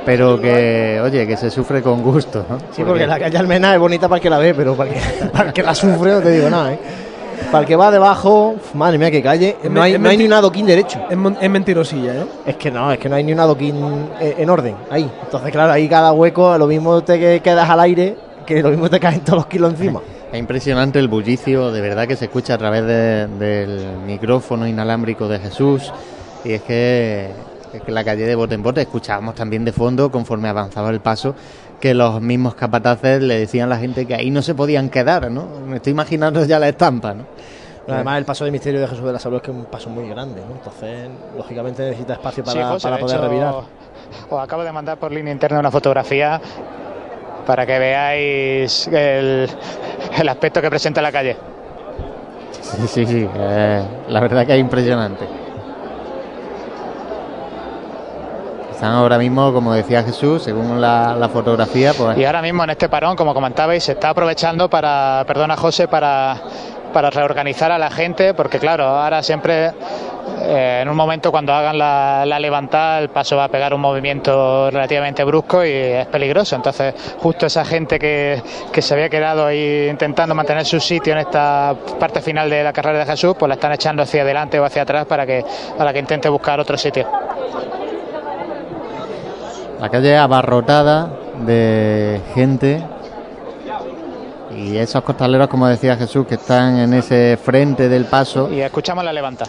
pero 0.06 0.40
que, 0.40 1.00
oye, 1.02 1.26
que 1.26 1.36
se 1.36 1.50
sufre 1.50 1.82
con 1.82 2.00
gusto. 2.00 2.44
¿no? 2.48 2.58
Sí, 2.70 2.84
porque 2.84 3.06
la 3.08 3.18
calle 3.18 3.36
Almena 3.38 3.74
es 3.74 3.80
bonita 3.80 4.08
para 4.08 4.18
el 4.18 4.22
que 4.22 4.30
la 4.30 4.38
ve, 4.38 4.54
pero 4.54 4.76
para 4.76 4.90
el 4.90 4.96
que, 4.96 5.26
para 5.32 5.48
el 5.48 5.52
que 5.52 5.62
la 5.64 5.74
sufre 5.74 6.12
no 6.12 6.20
te 6.20 6.30
digo 6.30 6.48
nada, 6.48 6.72
¿eh? 6.74 6.78
Para 7.50 7.62
el 7.62 7.66
que 7.66 7.74
va 7.74 7.90
debajo, 7.90 8.54
madre 8.74 8.96
mía, 8.96 9.10
que 9.10 9.20
calle. 9.20 9.56
No 9.68 9.82
hay, 9.82 9.98
no 9.98 10.08
ni 10.10 10.24
un 10.24 10.32
adoquín 10.32 10.66
derecho. 10.66 11.00
Es, 11.10 11.18
es 11.40 11.50
mentirosilla, 11.50 12.14
¿eh? 12.14 12.26
Es 12.46 12.56
que 12.56 12.70
no, 12.70 12.92
es 12.92 12.98
que 12.98 13.08
no 13.08 13.16
hay 13.16 13.24
ni 13.24 13.32
un 13.32 13.40
adoquín 13.40 14.08
eh, 14.20 14.36
en 14.38 14.48
orden 14.48 14.76
ahí. 14.90 15.10
Entonces, 15.24 15.50
claro, 15.50 15.72
ahí 15.72 15.88
cada 15.88 16.12
hueco, 16.12 16.56
lo 16.56 16.68
mismo 16.68 17.02
te 17.02 17.18
que- 17.18 17.40
quedas 17.42 17.68
al 17.68 17.80
aire, 17.80 18.16
que 18.46 18.62
lo 18.62 18.70
mismo 18.70 18.88
te 18.88 19.00
caen 19.00 19.20
todos 19.20 19.38
los 19.38 19.46
kilos 19.46 19.72
encima. 19.72 20.00
Es 20.34 20.40
impresionante 20.40 20.98
el 20.98 21.06
bullicio, 21.06 21.70
de 21.70 21.80
verdad 21.80 22.08
que 22.08 22.16
se 22.16 22.24
escucha 22.24 22.54
a 22.54 22.58
través 22.58 22.84
de- 22.84 23.28
del 23.28 23.86
micrófono 24.04 24.66
inalámbrico 24.66 25.28
de 25.28 25.38
Jesús. 25.38 25.92
Y 26.44 26.54
es 26.54 26.62
que, 26.62 27.30
es 27.72 27.80
que 27.82 27.92
la 27.92 28.02
calle 28.02 28.26
de 28.26 28.34
bote 28.34 28.56
en 28.56 28.62
bote 28.64 28.80
escuchábamos 28.80 29.36
también 29.36 29.64
de 29.64 29.70
fondo, 29.72 30.10
conforme 30.10 30.48
avanzaba 30.48 30.90
el 30.90 30.98
paso, 30.98 31.36
que 31.80 31.94
los 31.94 32.20
mismos 32.20 32.56
capataces 32.56 33.22
le 33.22 33.38
decían 33.38 33.66
a 33.66 33.76
la 33.76 33.78
gente 33.78 34.06
que 34.06 34.14
ahí 34.16 34.32
no 34.32 34.42
se 34.42 34.56
podían 34.56 34.88
quedar, 34.90 35.30
¿no? 35.30 35.46
Me 35.68 35.76
estoy 35.76 35.92
imaginando 35.92 36.44
ya 36.44 36.58
la 36.58 36.68
estampa, 36.68 37.14
¿no? 37.14 37.26
Pero 37.86 37.94
además, 37.94 38.18
el 38.18 38.24
paso 38.24 38.44
de 38.44 38.50
misterio 38.50 38.80
de 38.80 38.88
Jesús 38.88 39.04
de 39.04 39.12
la 39.12 39.20
Salud 39.20 39.36
es 39.36 39.42
que 39.42 39.52
es 39.52 39.56
un 39.56 39.66
paso 39.66 39.88
muy 39.88 40.08
grande, 40.08 40.40
¿no? 40.40 40.56
Entonces, 40.56 41.10
lógicamente 41.36 41.84
necesita 41.84 42.14
espacio 42.14 42.42
para, 42.42 42.60
Sí, 42.60 42.66
José, 42.72 42.82
para 42.82 42.96
de 42.96 43.02
poder 43.02 43.16
hecho, 43.18 43.28
revirar. 43.28 43.54
Os 44.30 44.42
acabo 44.42 44.64
de 44.64 44.72
mandar 44.72 44.98
por 44.98 45.12
línea 45.12 45.32
interna 45.32 45.60
una 45.60 45.70
fotografía 45.70 46.40
para 47.44 47.64
que 47.66 47.78
veáis 47.78 48.86
el, 48.88 49.48
el 50.18 50.28
aspecto 50.28 50.60
que 50.60 50.70
presenta 50.70 51.00
la 51.02 51.12
calle. 51.12 51.36
Sí, 52.60 52.86
sí, 52.86 53.06
sí. 53.06 53.28
eh, 53.36 53.82
la 54.08 54.20
verdad 54.20 54.46
que 54.46 54.54
es 54.54 54.60
impresionante. 54.60 55.26
Están 58.70 58.92
ahora 58.92 59.18
mismo, 59.18 59.52
como 59.52 59.72
decía 59.72 60.02
Jesús, 60.02 60.42
según 60.42 60.80
la, 60.80 61.14
la 61.14 61.28
fotografía, 61.28 61.92
pues 61.94 62.18
Y 62.18 62.24
ahora 62.24 62.42
mismo 62.42 62.64
en 62.64 62.70
este 62.70 62.88
parón, 62.88 63.14
como 63.16 63.32
comentabais, 63.32 63.84
se 63.84 63.92
está 63.92 64.10
aprovechando 64.10 64.68
para, 64.68 65.22
perdona 65.26 65.56
José, 65.56 65.86
para, 65.86 66.36
para 66.94 67.10
reorganizar 67.10 67.70
a 67.72 67.78
la 67.78 67.90
gente, 67.90 68.32
porque 68.32 68.58
claro, 68.58 68.84
ahora 68.84 69.22
siempre 69.22 69.72
eh, 70.40 70.80
en 70.82 70.88
un 70.88 70.96
momento 70.96 71.30
cuando 71.30 71.52
hagan 71.52 71.76
la, 71.76 72.24
levantada 72.38 73.00
el 73.00 73.10
paso 73.10 73.36
va 73.36 73.44
a 73.44 73.48
pegar 73.48 73.74
un 73.74 73.80
movimiento 73.80 74.70
relativamente 74.70 75.24
brusco 75.24 75.64
y 75.64 75.70
es 75.70 76.06
peligroso. 76.06 76.56
Entonces, 76.56 76.94
justo 77.18 77.46
esa 77.46 77.64
gente 77.64 77.98
que, 77.98 78.40
que 78.72 78.80
se 78.80 78.94
había 78.94 79.08
quedado 79.08 79.44
ahí 79.44 79.88
intentando 79.90 80.34
mantener 80.34 80.64
su 80.64 80.78
sitio 80.80 81.12
en 81.12 81.18
esta 81.18 81.74
parte 81.98 82.22
final 82.22 82.48
de 82.48 82.62
la 82.62 82.72
carrera 82.72 83.00
de 83.00 83.06
Jesús, 83.06 83.34
pues 83.38 83.48
la 83.48 83.56
están 83.56 83.72
echando 83.72 84.02
hacia 84.02 84.22
adelante 84.22 84.58
o 84.60 84.64
hacia 84.64 84.82
atrás 84.82 85.04
para 85.06 85.26
que, 85.26 85.44
para 85.76 85.92
que 85.92 85.98
intente 85.98 86.28
buscar 86.28 86.60
otro 86.60 86.78
sitio. 86.78 87.06
la 89.80 89.88
calle 89.90 90.16
abarrotada 90.16 91.10
de 91.44 92.20
gente. 92.34 92.93
Y 94.54 94.78
esos 94.78 95.02
costaleros, 95.02 95.48
como 95.48 95.66
decía 95.66 95.96
Jesús, 95.96 96.26
que 96.26 96.36
están 96.36 96.78
en 96.78 96.94
ese 96.94 97.36
frente 97.36 97.88
del 97.88 98.04
paso. 98.04 98.48
Y 98.50 98.60
escuchamos 98.60 99.04
la 99.04 99.12
levanta. 99.12 99.44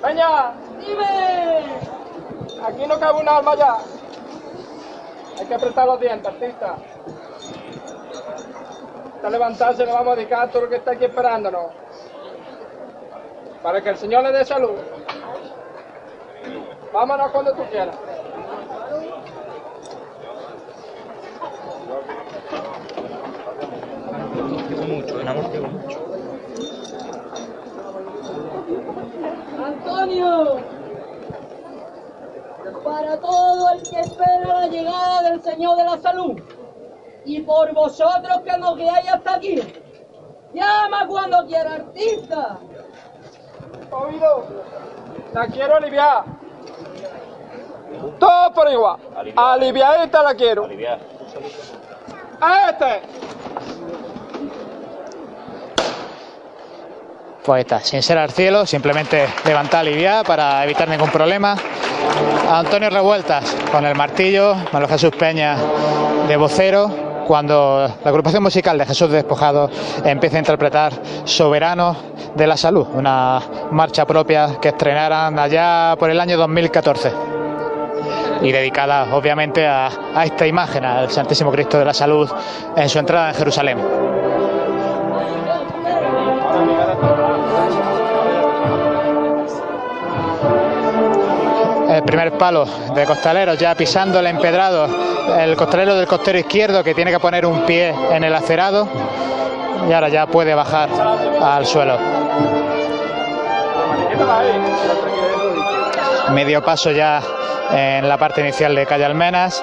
Peña, 0.00 0.52
dime. 0.78 1.80
Aquí 2.64 2.86
no 2.86 3.00
cabe 3.00 3.20
un 3.20 3.28
alma 3.28 3.56
ya. 3.56 3.78
Hay 5.40 5.46
que 5.46 5.54
apretar 5.54 5.86
los 5.86 6.00
dientes, 6.00 6.26
artista. 6.26 6.76
Está 9.16 9.30
levantarse, 9.30 9.84
le 9.84 9.92
vamos 9.92 10.12
a 10.12 10.16
dedicar 10.16 10.48
a 10.48 10.50
todo 10.50 10.62
lo 10.62 10.68
que 10.68 10.76
está 10.76 10.92
aquí 10.92 11.04
esperándonos. 11.04 11.72
Para 13.62 13.82
que 13.82 13.90
el 13.90 13.96
Señor 13.96 14.22
le 14.22 14.32
dé 14.32 14.44
salud. 14.44 14.78
Vámonos 16.92 17.30
cuando 17.30 17.52
tú 17.54 17.62
quieras. 17.70 17.96
Antonio, 29.64 30.56
para 32.84 33.20
todo 33.20 33.70
el 33.72 33.82
que 33.82 34.00
espera 34.00 34.46
la 34.46 34.66
llegada 34.68 35.22
del 35.22 35.42
Señor 35.42 35.76
de 35.76 35.84
la 35.84 35.98
Salud 35.98 36.40
y 37.24 37.40
por 37.40 37.72
vosotros 37.74 38.40
que 38.44 38.58
nos 38.58 38.76
guiáis 38.76 39.12
hasta 39.12 39.34
aquí, 39.34 39.60
llama 40.54 41.06
cuando 41.08 41.46
quiera, 41.46 41.74
artista. 41.74 42.58
Oído, 43.90 44.44
la 45.32 45.46
quiero 45.48 45.76
aliviar. 45.76 46.24
Todo 48.18 48.52
por 48.54 48.70
igual. 48.70 48.98
Aliviadita 49.36 50.22
la 50.22 50.34
quiero. 50.34 50.68
A 52.40 52.70
este. 52.70 53.02
Sin 57.82 58.00
ser 58.00 58.16
al 58.16 58.30
cielo, 58.30 58.64
simplemente 58.64 59.26
levantar 59.44 59.80
aliviar 59.80 60.24
para 60.24 60.62
evitar 60.62 60.88
ningún 60.88 61.10
problema. 61.10 61.56
Antonio 62.48 62.88
Revueltas 62.90 63.56
con 63.72 63.84
el 63.84 63.96
martillo, 63.96 64.54
Manuel 64.72 64.88
Jesús 64.88 65.10
Peña 65.18 65.56
de 66.28 66.36
vocero, 66.36 67.24
cuando 67.26 67.92
la 68.04 68.08
agrupación 68.08 68.44
musical 68.44 68.78
de 68.78 68.86
Jesús 68.86 69.10
Despojado 69.10 69.68
empieza 70.04 70.36
a 70.36 70.38
interpretar 70.38 70.92
Soberano 71.24 71.96
de 72.36 72.46
la 72.46 72.56
Salud, 72.56 72.86
una 72.92 73.42
marcha 73.72 74.06
propia 74.06 74.60
que 74.62 74.68
estrenaran 74.68 75.36
allá 75.36 75.96
por 75.98 76.08
el 76.08 76.20
año 76.20 76.36
2014 76.36 77.12
y 78.42 78.52
dedicada 78.52 79.12
obviamente 79.12 79.66
a, 79.66 79.90
a 80.14 80.24
esta 80.24 80.46
imagen, 80.46 80.84
al 80.84 81.10
Santísimo 81.10 81.50
Cristo 81.50 81.80
de 81.80 81.84
la 81.84 81.94
Salud 81.94 82.30
en 82.76 82.88
su 82.88 83.00
entrada 83.00 83.30
en 83.30 83.34
Jerusalén. 83.34 83.78
El 92.00 92.06
primer 92.06 92.32
palo 92.38 92.64
de 92.94 93.04
costaleros 93.04 93.58
ya 93.58 93.74
pisando 93.74 94.20
el 94.20 94.26
empedrado, 94.26 94.88
el 95.38 95.54
costalero 95.54 95.94
del 95.96 96.06
costero 96.06 96.38
izquierdo 96.38 96.82
que 96.82 96.94
tiene 96.94 97.10
que 97.10 97.20
poner 97.20 97.44
un 97.44 97.66
pie 97.66 97.94
en 98.10 98.24
el 98.24 98.34
acerado 98.34 98.88
y 99.86 99.92
ahora 99.92 100.08
ya 100.08 100.26
puede 100.26 100.54
bajar 100.54 100.88
al 101.42 101.66
suelo. 101.66 101.98
Medio 106.30 106.64
paso 106.64 106.90
ya 106.90 107.20
en 107.70 108.08
la 108.08 108.16
parte 108.16 108.40
inicial 108.40 108.74
de 108.74 108.86
Calle 108.86 109.04
Almenas 109.04 109.62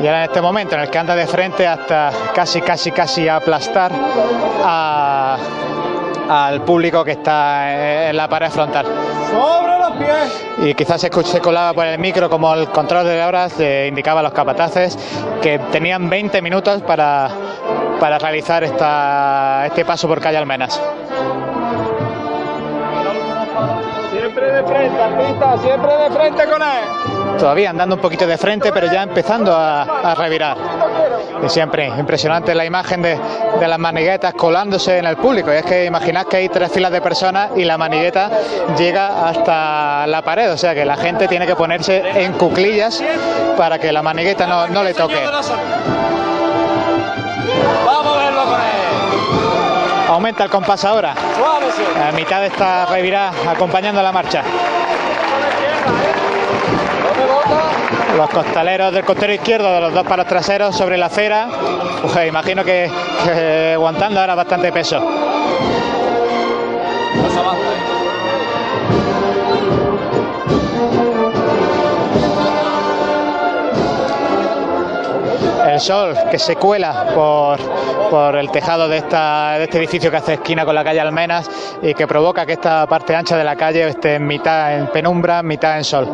y 0.00 0.06
ahora 0.08 0.24
en 0.24 0.30
este 0.30 0.40
momento 0.40 0.74
en 0.74 0.80
el 0.80 0.90
que 0.90 0.98
anda 0.98 1.14
de 1.14 1.28
frente 1.28 1.64
hasta 1.64 2.10
casi, 2.34 2.60
casi, 2.60 2.90
casi 2.90 3.28
aplastar 3.28 3.92
al 6.28 6.60
público 6.62 7.04
que 7.04 7.12
está 7.12 8.08
en 8.10 8.16
la 8.16 8.28
pared 8.28 8.50
frontal. 8.50 8.84
Y 10.58 10.74
quizás 10.74 11.00
se, 11.00 11.10
colaba 11.10 11.72
por 11.72 11.86
el 11.86 11.98
micro 11.98 12.28
como 12.28 12.52
el 12.54 12.68
control 12.68 13.06
de 13.06 13.22
horas 13.22 13.58
le 13.58 13.88
indicaba 13.88 14.20
a 14.20 14.22
los 14.22 14.32
capataces 14.32 14.98
que 15.42 15.58
tenían 15.70 16.08
20 16.08 16.42
minutos 16.42 16.82
para 16.82 17.30
para 17.98 18.18
realizar 18.18 18.64
esta, 18.64 19.64
este 19.66 19.84
paso 19.84 20.08
por 20.08 20.20
calle 20.20 20.38
Almenas. 20.38 20.80
De 24.52 24.62
frente, 24.64 25.02
artista, 25.02 25.58
siempre 25.58 25.96
de 25.96 26.10
frente 26.10 26.44
con 26.46 26.62
él. 26.62 27.38
Todavía 27.38 27.70
andando 27.70 27.94
un 27.94 28.00
poquito 28.00 28.26
de 28.26 28.36
frente, 28.36 28.72
pero 28.72 28.86
ya 28.90 29.02
empezando 29.02 29.54
a, 29.54 29.82
a 29.82 30.14
revirar. 30.14 30.56
Y 31.44 31.48
siempre 31.48 31.86
impresionante 31.86 32.52
la 32.54 32.64
imagen 32.64 33.00
de, 33.02 33.18
de 33.60 33.68
las 33.68 33.78
maniguetas 33.78 34.34
colándose 34.34 34.98
en 34.98 35.06
el 35.06 35.16
público. 35.16 35.52
Y 35.52 35.56
es 35.56 35.64
que 35.64 35.84
imaginad 35.84 36.26
que 36.26 36.38
hay 36.38 36.48
tres 36.48 36.72
filas 36.72 36.90
de 36.90 37.00
personas 37.00 37.50
y 37.54 37.64
la 37.64 37.78
manigueta 37.78 38.28
llega 38.76 39.28
hasta 39.28 40.06
la 40.08 40.22
pared. 40.22 40.52
O 40.52 40.56
sea 40.56 40.74
que 40.74 40.84
la 40.84 40.96
gente 40.96 41.28
tiene 41.28 41.46
que 41.46 41.54
ponerse 41.54 42.02
en 42.24 42.32
cuclillas 42.32 43.02
para 43.56 43.78
que 43.78 43.92
la 43.92 44.02
manigueta 44.02 44.46
no, 44.46 44.66
no 44.66 44.82
le 44.82 44.94
toque. 44.94 45.14
Vamos 47.86 48.16
a 48.16 48.18
verlo 48.24 48.44
con 48.44 48.60
él. 48.60 48.77
Aumenta 50.08 50.44
el 50.44 50.50
compás 50.50 50.84
ahora. 50.84 51.14
A 52.08 52.12
mitad 52.12 52.40
de 52.40 52.46
esta 52.46 52.86
acompañando 53.46 54.02
la 54.02 54.10
marcha. 54.10 54.42
Los 58.16 58.30
costaleros 58.30 58.92
del 58.92 59.04
costero 59.04 59.32
izquierdo 59.34 59.70
de 59.72 59.80
los 59.80 59.92
dos 59.92 60.06
palos 60.06 60.26
traseros 60.26 60.74
sobre 60.74 60.96
la 60.96 61.06
acera. 61.06 61.48
Imagino 62.26 62.64
que 62.64 62.90
aguantando 63.74 64.20
ahora 64.20 64.34
bastante 64.34 64.72
peso. 64.72 65.00
El 75.78 75.82
sol 75.84 76.12
que 76.28 76.40
se 76.40 76.56
cuela 76.56 77.06
por, 77.14 77.56
por 78.10 78.34
el 78.36 78.50
tejado 78.50 78.88
de, 78.88 78.96
esta, 78.96 79.52
de 79.58 79.62
este 79.62 79.78
edificio 79.78 80.10
que 80.10 80.16
hace 80.16 80.34
esquina 80.34 80.64
con 80.64 80.74
la 80.74 80.82
calle 80.82 80.98
Almenas 80.98 81.48
y 81.80 81.94
que 81.94 82.04
provoca 82.04 82.44
que 82.44 82.54
esta 82.54 82.84
parte 82.88 83.14
ancha 83.14 83.36
de 83.36 83.44
la 83.44 83.54
calle 83.54 83.86
esté 83.86 84.16
en 84.16 84.26
mitad 84.26 84.74
en 84.76 84.88
penumbra, 84.88 85.40
mitad 85.44 85.76
en 85.78 85.84
sol. 85.84 86.08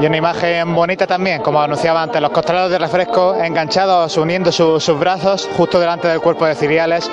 Y 0.00 0.06
una 0.06 0.16
imagen 0.16 0.72
bonita 0.72 1.08
también, 1.08 1.42
como 1.42 1.60
anunciaba 1.60 2.00
antes, 2.04 2.22
los 2.22 2.30
costaleros 2.30 2.70
de 2.70 2.78
refresco 2.78 3.34
enganchados, 3.42 4.16
uniendo 4.16 4.52
su- 4.52 4.78
sus 4.78 4.96
brazos 4.96 5.50
justo 5.56 5.80
delante 5.80 6.06
del 6.06 6.20
cuerpo 6.20 6.46
de 6.46 6.54
ciriales 6.54 7.10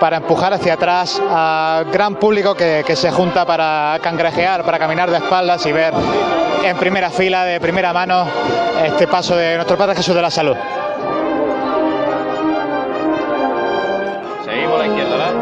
para 0.00 0.16
empujar 0.16 0.52
hacia 0.52 0.72
atrás 0.74 1.22
al 1.30 1.84
gran 1.92 2.16
público 2.16 2.54
que, 2.54 2.82
que 2.84 2.96
se 2.96 3.10
junta 3.10 3.44
para 3.44 3.98
cangrejear, 4.02 4.64
para 4.64 4.78
caminar 4.78 5.10
de 5.10 5.18
espaldas 5.18 5.64
y 5.66 5.72
ver 5.72 5.92
en 6.64 6.76
primera 6.76 7.10
fila, 7.10 7.44
de 7.44 7.60
primera 7.60 7.92
mano, 7.92 8.26
este 8.84 9.06
paso 9.06 9.36
de 9.36 9.56
nuestro 9.56 9.76
Padre 9.76 9.94
Jesús 9.96 10.14
de 10.14 10.22
la 10.22 10.30
Salud. 10.30 10.56
Seguimos 14.44 14.74
a 14.74 14.78
la 14.78 14.86
izquierda, 14.86 15.16
¿verdad? 15.16 15.34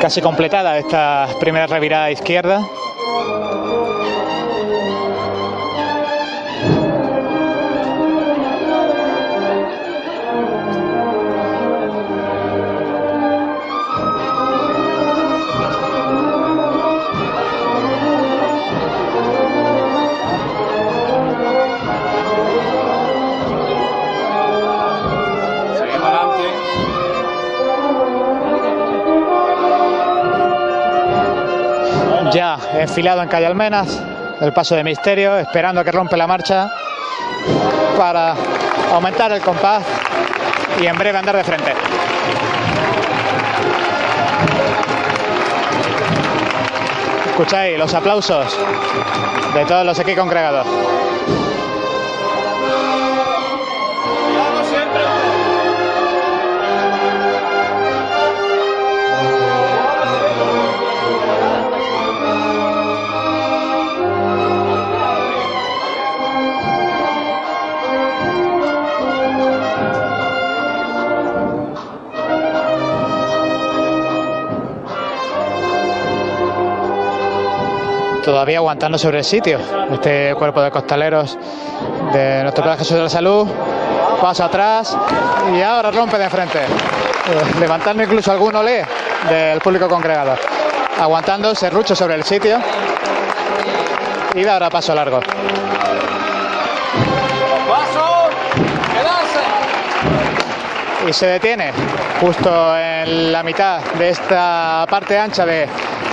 Casi 0.00 0.20
completada 0.20 0.78
esta 0.78 1.26
primera 1.40 1.66
revirada 1.66 2.10
izquierda. 2.10 2.62
Enfilado 32.80 33.22
en 33.22 33.28
calle 33.28 33.46
Almenas, 33.46 34.02
el 34.40 34.52
paso 34.52 34.76
de 34.76 34.84
misterio, 34.84 35.36
esperando 35.38 35.82
que 35.82 35.90
rompe 35.90 36.16
la 36.16 36.26
marcha 36.26 36.70
para 37.96 38.34
aumentar 38.92 39.32
el 39.32 39.40
compás 39.40 39.82
y 40.80 40.86
en 40.86 40.96
breve 40.96 41.18
andar 41.18 41.36
de 41.36 41.44
frente. 41.44 41.72
Escucháis 47.26 47.78
los 47.78 47.92
aplausos 47.94 48.58
de 49.54 49.64
todos 49.64 49.84
los 49.84 49.98
aquí 49.98 50.14
congregados. 50.14 50.66
Todavía 78.28 78.58
aguantando 78.58 78.98
sobre 78.98 79.20
el 79.20 79.24
sitio. 79.24 79.58
Este 79.90 80.34
cuerpo 80.34 80.60
de 80.60 80.70
costaleros 80.70 81.38
de 82.12 82.42
nuestro 82.42 82.62
Padre 82.62 82.80
Jesús 82.80 82.98
de 82.98 83.02
la 83.04 83.08
Salud. 83.08 83.48
Paso 84.20 84.44
atrás 84.44 84.94
y 85.56 85.62
ahora 85.62 85.90
rompe 85.90 86.18
de 86.18 86.28
frente. 86.28 86.58
Eh, 86.58 87.58
Levantando 87.58 88.02
incluso 88.02 88.30
algún 88.30 88.54
olé 88.54 88.84
del 89.30 89.60
público 89.60 89.88
congregado. 89.88 90.34
Aguantando 91.00 91.54
serrucho 91.54 91.96
sobre 91.96 92.16
el 92.16 92.22
sitio. 92.22 92.58
Y 94.34 94.42
da 94.42 94.52
ahora 94.52 94.68
paso 94.68 94.94
largo. 94.94 95.20
Paso. 97.66 98.28
Y 101.08 101.12
se 101.14 101.26
detiene 101.28 101.72
justo 102.20 102.76
en 102.76 103.32
la 103.32 103.42
mitad 103.42 103.80
de 103.98 104.10
esta 104.10 104.84
parte 104.90 105.18
ancha 105.18 105.46
de, 105.46 105.66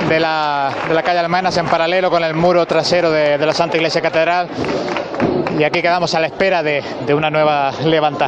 de 0.10 0.20
la, 0.20 0.72
de 0.88 0.94
la 0.94 1.02
calle 1.04 1.20
Almenas 1.20 1.58
en 1.58 1.66
paralelo 1.66 2.10
con 2.10 2.24
el 2.24 2.36
muro 2.36 2.66
trasero 2.66 3.12
de, 3.12 3.38
de 3.38 3.46
la 3.46 3.54
Santa 3.54 3.78
Iglesia 3.78 4.02
Catedral 4.02 4.48
y 5.58 5.64
aquí 5.64 5.82
quedamos 5.82 6.14
a 6.14 6.20
la 6.20 6.28
espera 6.28 6.62
de, 6.62 6.84
de 7.06 7.14
una 7.14 7.30
nueva 7.30 7.72
levanta. 7.84 8.28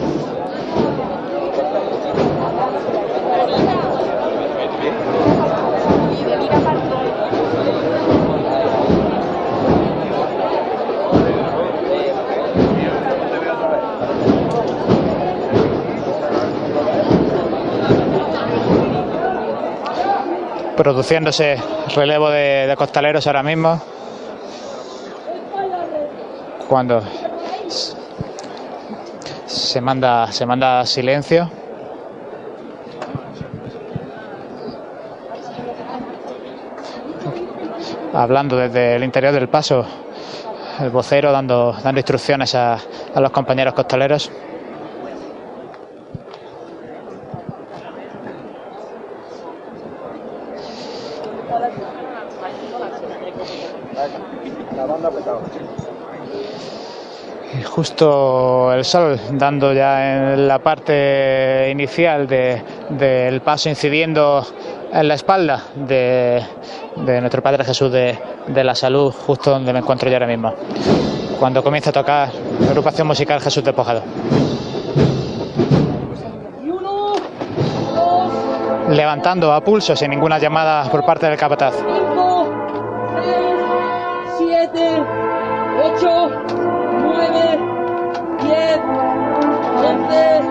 Produciéndose 20.78 21.58
relevo 21.96 22.30
de, 22.30 22.74
costaleros 22.78 23.26
ahora 23.26 23.42
mismo. 23.44 23.82
Cuando 26.70 27.02
se 29.48 29.82
manda, 29.82 30.32
se 30.32 30.46
manda 30.46 30.86
silencio. 30.86 31.50
Hablando 38.14 38.56
desde 38.56 38.96
el 38.96 39.04
interior 39.04 39.34
del 39.34 39.50
paso, 39.50 39.86
el 40.80 40.90
vocero 40.92 41.32
dando, 41.32 41.76
dando 41.84 42.00
instrucciones 42.00 42.54
a 42.56 42.80
los 43.16 43.32
compañeros 43.32 43.74
costaleros. 43.74 44.32
Y 57.60 57.64
justo 57.64 58.74
el 58.74 58.84
sol 58.84 59.20
dando 59.32 59.74
ya 59.74 60.34
en 60.34 60.48
la 60.48 60.60
parte 60.60 61.70
inicial 61.72 62.28
de- 62.28 62.62
del 62.90 63.42
paso 63.42 63.70
incidiendo 63.70 64.46
en 64.92 65.08
la 65.08 65.14
espalda 65.16 65.64
de, 65.76 66.44
de 66.98 67.22
nuestro 67.22 67.42
Padre 67.42 67.64
Jesús 67.64 67.92
de, 67.92 68.18
de 68.48 68.64
la 68.64 68.76
Salud, 68.76 69.12
justo 69.26 69.52
donde 69.52 69.72
me 69.74 69.80
encuentro 69.80 70.10
yo 70.10 70.16
ahora 70.16 70.28
mismo, 70.28 70.54
cuando 71.40 71.64
comienza 71.64 71.90
a 71.92 71.94
tocar 71.94 72.30
la 72.60 72.68
agrupación 72.70 73.08
musical 73.08 73.40
Jesús 73.42 73.64
Despojado. 73.64 74.02
Levantando 78.98 79.54
a 79.54 79.62
pulso 79.62 79.96
sin 79.96 80.10
ninguna 80.10 80.40
llamada 80.40 80.90
por 80.90 81.06
parte 81.06 81.28
del 81.28 81.38
capataz. 81.38 81.76
7, 81.76 81.86
8, 85.84 86.32
9, 87.04 87.60
10, 88.42 88.80
11, 89.86 90.42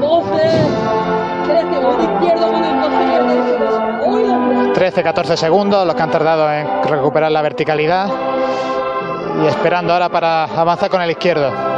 12, 0.00 0.30
13, 1.44 1.78
voy 1.80 1.96
de 1.96 2.04
izquierdo, 2.04 2.50
voy 2.50 2.62
de 2.62 2.70
izquierdo, 2.70 4.06
voy 4.06 4.22
de 4.22 4.30
13-14 4.72 5.36
segundos 5.36 5.86
los 5.86 5.94
que 5.94 6.02
han 6.02 6.10
tardado 6.10 6.50
en 6.50 6.66
recuperar 6.84 7.30
la 7.30 7.42
verticalidad 7.42 8.08
y 9.42 9.46
esperando 9.46 9.92
ahora 9.92 10.08
para 10.08 10.44
avanzar 10.44 10.88
con 10.88 11.02
el 11.02 11.10
izquierdo. 11.10 11.69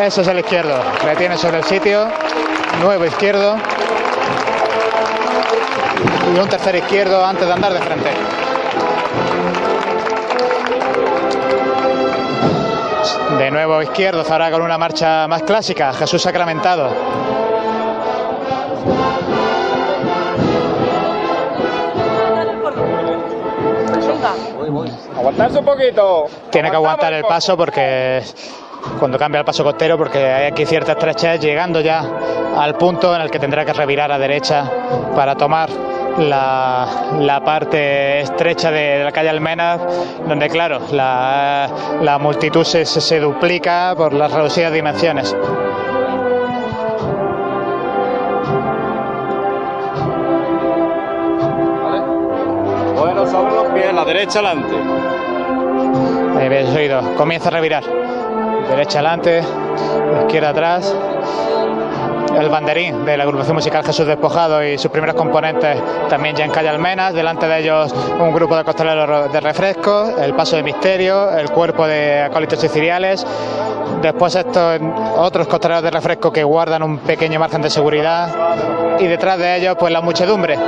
Ese 0.00 0.20
es 0.20 0.28
el 0.28 0.38
izquierdo, 0.38 0.74
retiene 1.02 1.38
sobre 1.38 1.58
el 1.58 1.64
sitio, 1.64 2.06
nuevo 2.80 3.06
izquierdo 3.06 3.56
y 6.34 6.38
un 6.38 6.48
tercer 6.48 6.76
izquierdo 6.76 7.24
antes 7.24 7.46
de 7.46 7.52
andar 7.52 7.72
de 7.72 7.80
frente. 7.80 8.10
De 13.38 13.50
nuevo 13.50 13.80
izquierdo, 13.80 14.22
ahora 14.28 14.50
con 14.50 14.62
una 14.62 14.76
marcha 14.76 15.26
más 15.28 15.42
clásica, 15.42 15.92
Jesús 15.94 16.22
Sacramentado. 16.22 16.90
Aguantarse 25.16 25.58
un 25.58 25.64
poquito. 25.64 26.26
Tiene 26.50 26.70
que 26.70 26.76
aguantar 26.76 27.14
el 27.14 27.24
paso 27.24 27.56
porque 27.56 28.22
cuando 28.98 29.18
cambia 29.18 29.40
el 29.40 29.44
paso 29.44 29.64
costero 29.64 29.96
porque 29.96 30.18
hay 30.18 30.46
aquí 30.46 30.64
cierta 30.66 30.92
estrechez 30.92 31.40
llegando 31.40 31.80
ya 31.80 32.04
al 32.56 32.74
punto 32.76 33.14
en 33.14 33.22
el 33.22 33.30
que 33.30 33.38
tendrá 33.38 33.64
que 33.64 33.72
revirar 33.72 34.10
a 34.12 34.18
derecha 34.18 34.70
para 35.14 35.34
tomar 35.34 35.68
la, 36.18 36.86
la 37.20 37.44
parte 37.44 38.20
estrecha 38.20 38.70
de, 38.70 39.04
la 39.04 39.12
calle 39.12 39.28
Almenas, 39.28 39.80
donde 40.26 40.48
claro, 40.48 40.80
la, 40.92 41.68
la 42.00 42.18
multitud 42.18 42.64
se, 42.64 42.84
se, 42.84 43.20
duplica 43.20 43.94
por 43.96 44.12
las 44.12 44.32
reducidas 44.32 44.72
dimensiones. 44.72 45.36
Bueno, 52.96 53.26
sobre 53.26 53.54
los 53.54 53.66
pies, 53.72 53.92
la 53.92 54.04
derecha 54.04 54.38
adelante. 54.40 54.74
Ahí 56.38 56.46
habéis 56.46 56.68
oído, 56.70 57.14
comienza 57.16 57.48
a 57.48 57.52
revirar. 57.52 57.84
Derecha 58.68 58.98
adelante, 58.98 59.42
izquierda 60.22 60.50
atrás. 60.50 60.94
El 62.38 62.50
banderín 62.50 63.04
de 63.04 63.16
la 63.16 63.24
agrupación 63.24 63.56
musical 63.56 63.82
Jesús 63.84 64.06
Despojado 64.06 64.62
y 64.62 64.76
sus 64.76 64.90
primeros 64.90 65.14
componentes 65.14 65.78
también 66.08 66.36
ya 66.36 66.44
en 66.44 66.50
calle 66.50 66.68
Almenas. 66.68 67.14
Delante 67.14 67.46
de 67.46 67.60
ellos 67.60 67.94
un 68.18 68.34
grupo 68.34 68.56
de 68.56 68.64
costaleros 68.64 69.32
de 69.32 69.40
refresco, 69.40 70.12
el 70.18 70.34
paso 70.34 70.56
de 70.56 70.62
misterio, 70.62 71.30
el 71.30 71.50
cuerpo 71.50 71.86
de 71.86 72.22
acólitos 72.22 72.60
siciliales. 72.60 73.26
Después 74.02 74.34
estos 74.34 74.80
otros 75.16 75.46
costaleros 75.46 75.82
de 75.82 75.90
refresco 75.90 76.30
que 76.30 76.44
guardan 76.44 76.82
un 76.82 76.98
pequeño 76.98 77.40
margen 77.40 77.62
de 77.62 77.70
seguridad. 77.70 78.28
Y 78.98 79.06
detrás 79.06 79.38
de 79.38 79.56
ellos, 79.56 79.76
pues 79.78 79.92
la 79.92 80.02
muchedumbre 80.02 80.58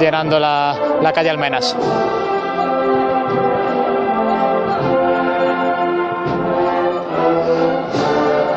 llenando 0.00 0.40
la, 0.40 0.74
la 1.00 1.12
calle 1.12 1.30
Almenas. 1.30 1.76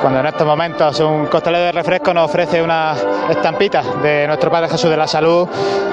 Cuando 0.01 0.19
en 0.19 0.25
estos 0.25 0.47
momentos 0.47 0.99
un 0.99 1.27
costalero 1.27 1.65
de 1.65 1.71
refresco 1.71 2.11
nos 2.13 2.25
ofrece 2.25 2.61
una 2.61 2.95
estampita 3.29 3.83
de 4.01 4.25
nuestro 4.25 4.49
Padre 4.49 4.69
Jesús 4.69 4.89
de 4.89 4.97
la 4.97 5.07
Salud, 5.07 5.47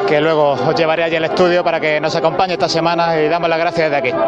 que 0.07 0.21
luego 0.21 0.53
os 0.53 0.75
llevaré 0.75 1.05
allí 1.05 1.17
al 1.17 1.27
estudio 1.27 1.63
para 1.63 1.79
que 1.79 2.01
nos 2.01 2.17
acompañe 2.17 2.55
esta 2.55 2.69
semana 2.69 3.21
y 3.21 3.29
damos 3.29 3.51
las 3.51 3.59
gracias 3.59 3.91
desde 3.91 3.97
aquí. 3.97 4.19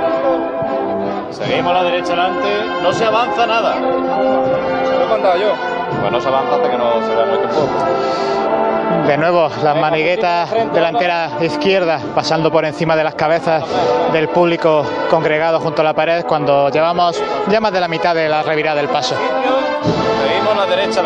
Seguimos 1.30 1.70
a 1.72 1.82
la 1.82 1.84
derecha 1.84 2.12
adelante, 2.12 2.48
no 2.82 2.92
se 2.92 3.04
avanza 3.04 3.46
nada. 3.46 3.74
Se 3.74 4.98
lo 4.98 5.04
he 5.04 5.08
contado 5.08 5.38
yo. 5.38 5.54
Pues 6.00 6.12
no 6.12 6.20
se 6.20 6.28
avanza 6.28 6.54
hasta 6.56 6.70
que 6.70 6.76
no 6.76 6.92
se 7.06 7.14
vea 7.14 7.26
muy 7.26 7.38
poco. 7.38 8.69
De 9.06 9.16
nuevo, 9.16 9.50
las 9.62 9.76
maniguetas 9.76 10.50
delantera 10.72 11.30
izquierda 11.40 12.00
pasando 12.14 12.50
por 12.50 12.64
encima 12.64 12.94
de 12.96 13.04
las 13.04 13.14
cabezas 13.14 13.64
del 14.12 14.28
público 14.28 14.84
congregado 15.08 15.60
junto 15.60 15.82
a 15.82 15.84
la 15.84 15.94
pared 15.94 16.24
cuando 16.24 16.68
llevamos 16.70 17.22
ya 17.48 17.60
más 17.60 17.72
de 17.72 17.80
la 17.80 17.88
mitad 17.88 18.14
de 18.14 18.28
la 18.28 18.42
revirada 18.42 18.76
del 18.76 18.88
paso. 18.88 19.14
Seguimos 20.22 20.56
la 20.56 20.66
derecha. 20.66 21.02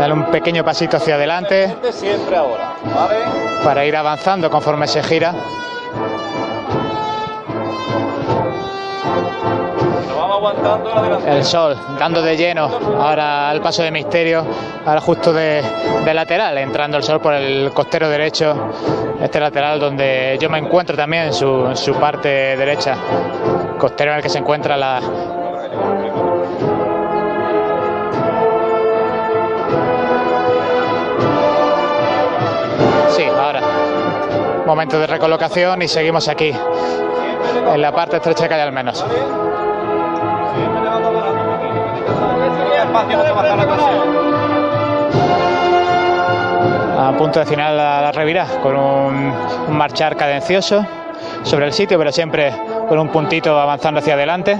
Dale 0.00 0.14
un 0.14 0.24
pequeño 0.30 0.64
pasito 0.64 0.96
hacia 0.96 1.16
adelante 1.16 1.76
Siempre 1.92 2.34
ahora, 2.34 2.69
para 3.64 3.84
ir 3.84 3.96
avanzando 3.96 4.50
conforme 4.50 4.86
se 4.86 5.02
gira. 5.02 5.34
El 11.26 11.44
sol 11.44 11.76
dando 11.98 12.22
de 12.22 12.36
lleno 12.36 12.70
ahora 12.98 13.50
al 13.50 13.60
paso 13.60 13.82
de 13.82 13.90
misterio, 13.90 14.44
ahora 14.86 15.00
justo 15.00 15.32
de, 15.32 15.62
lateral, 16.12 16.56
entrando 16.58 16.96
el 16.96 17.02
sol 17.02 17.20
por 17.20 17.34
el 17.34 17.70
costero 17.72 18.08
derecho, 18.08 18.54
este 19.20 19.38
lateral 19.38 19.78
donde 19.78 20.38
yo 20.40 20.48
me 20.48 20.58
encuentro 20.58 20.96
también 20.96 21.32
su, 21.32 21.70
su 21.74 21.94
parte 21.94 22.56
derecha, 22.56 22.96
costero 23.78 24.12
en 24.12 24.16
el 24.18 24.22
que 24.22 24.28
se 24.30 24.38
encuentra 24.38 24.76
la, 24.76 25.00
Momento 34.70 35.00
de 35.00 35.08
recolocación 35.08 35.82
y 35.82 35.88
seguimos 35.88 36.28
aquí, 36.28 36.54
en 37.74 37.82
la 37.82 37.90
parte 37.90 38.18
estrecha 38.18 38.44
de 38.44 38.48
calle 38.50 38.62
al 38.62 38.70
menos. 38.70 39.04
A 46.96 47.12
punto 47.18 47.40
de 47.40 47.46
final 47.46 47.76
la, 47.76 48.00
la 48.00 48.12
revira 48.12 48.46
con 48.62 48.76
un 48.76 49.34
marchar 49.76 50.16
cadencioso 50.16 50.86
sobre 51.42 51.66
el 51.66 51.72
sitio, 51.72 51.98
pero 51.98 52.12
siempre 52.12 52.54
con 52.88 52.96
un 53.00 53.08
puntito 53.08 53.58
avanzando 53.58 53.98
hacia 53.98 54.14
adelante. 54.14 54.56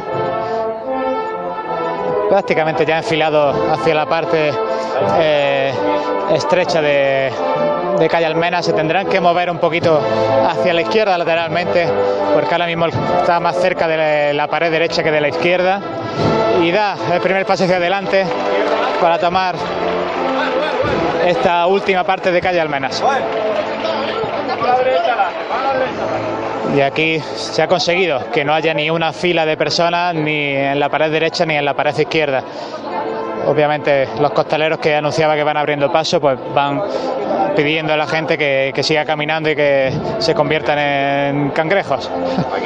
Prácticamente 2.31 2.87
ya 2.87 2.99
enfilado 2.99 3.73
hacia 3.73 3.93
la 3.93 4.07
parte 4.07 4.53
eh, 5.19 5.75
estrecha 6.33 6.81
de, 6.81 7.33
de 7.99 8.09
calle 8.09 8.27
Almena. 8.27 8.63
Se 8.63 8.73
tendrán 8.73 9.09
que 9.09 9.21
mover 9.21 9.51
un 9.51 9.59
poquito 9.59 10.01
hacia 10.49 10.73
la 10.73 10.83
izquierda 10.83 11.19
lateralmente, 11.19 11.89
porque 12.33 12.55
ahora 12.55 12.67
mismo 12.67 12.87
está 12.87 13.41
más 13.41 13.57
cerca 13.57 13.89
de 13.89 14.33
la 14.33 14.47
pared 14.47 14.71
derecha 14.71 15.03
que 15.03 15.11
de 15.11 15.21
la 15.21 15.29
izquierda. 15.29 15.81
Y 16.63 16.71
da 16.71 16.97
el 17.13 17.21
primer 17.21 17.45
paso 17.45 17.65
hacia 17.65 17.77
adelante 17.77 18.25
para 19.01 19.19
tomar 19.19 19.57
esta 21.27 21.67
última 21.67 22.05
parte 22.05 22.31
de 22.31 22.41
calle 22.41 22.61
Almenas. 22.61 23.03
Y 26.75 26.81
aquí 26.81 27.19
se 27.21 27.63
ha 27.63 27.67
conseguido 27.67 28.31
que 28.33 28.45
no 28.45 28.55
haya 28.55 28.73
ni 28.73 28.91
una 28.91 29.13
fila 29.13 29.45
de 29.45 29.57
personas 29.57 30.15
ni 30.15 30.55
en 30.55 30.79
la 30.79 30.89
pared 30.89 31.11
derecha 31.11 31.45
ni 31.45 31.57
en 31.57 31.65
la 31.65 31.75
pared 31.75 31.97
izquierda. 31.99 32.43
Obviamente 33.47 34.09
los 34.21 34.31
costaleros 34.33 34.79
que 34.79 34.95
anunciaba 34.95 35.35
que 35.35 35.43
van 35.43 35.57
abriendo 35.57 35.91
paso 35.91 36.21
pues 36.21 36.39
van 36.55 36.83
pidiendo 37.57 37.93
a 37.93 37.97
la 37.97 38.07
gente 38.07 38.39
que, 38.39 38.71
que 38.75 38.83
siga 38.83 39.05
caminando 39.05 39.51
y 39.51 39.57
que 39.57 39.93
se 40.19 40.35
conviertan 40.35 40.79
en 40.79 41.51
cangrejos 41.51 42.09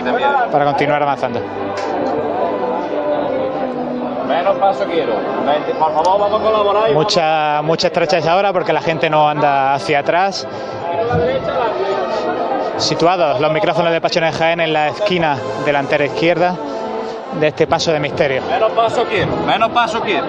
para 0.53 0.65
continuar 0.67 1.03
avanzando. 1.03 1.41
Menos 4.29 4.57
paso 4.59 4.85
quiero. 4.85 5.15
Por 5.79 5.93
favor, 5.95 6.21
vamos 6.21 6.41
a 6.41 6.45
colaborar. 6.45 6.91
y 6.91 6.95
Mucha, 6.95 7.63
mucha 7.63 7.87
estrechez 7.87 8.27
ahora 8.27 8.53
porque 8.53 8.73
la 8.73 8.83
gente 8.83 9.09
no 9.09 9.29
anda 9.29 9.75
hacia 9.75 10.01
atrás. 10.01 10.47
Situados 12.79 13.41
los 13.41 13.53
micrófonos 13.53 13.93
de 13.93 14.01
Pasiones 14.01 14.33
de 14.33 14.39
Jaén 14.39 14.61
en 14.61 14.73
la 14.73 14.89
esquina 14.89 15.37
delantera 15.65 16.05
izquierda 16.05 16.57
de 17.41 17.49
este 17.49 17.67
paso 17.67 17.93
de 17.93 18.01
misterio. 18.01 18.43
Menos 18.51 18.73
paso 18.73 19.05
quiero. 19.05 19.31
Menos 19.47 19.71
paso 19.71 20.01
quiero. 20.01 20.25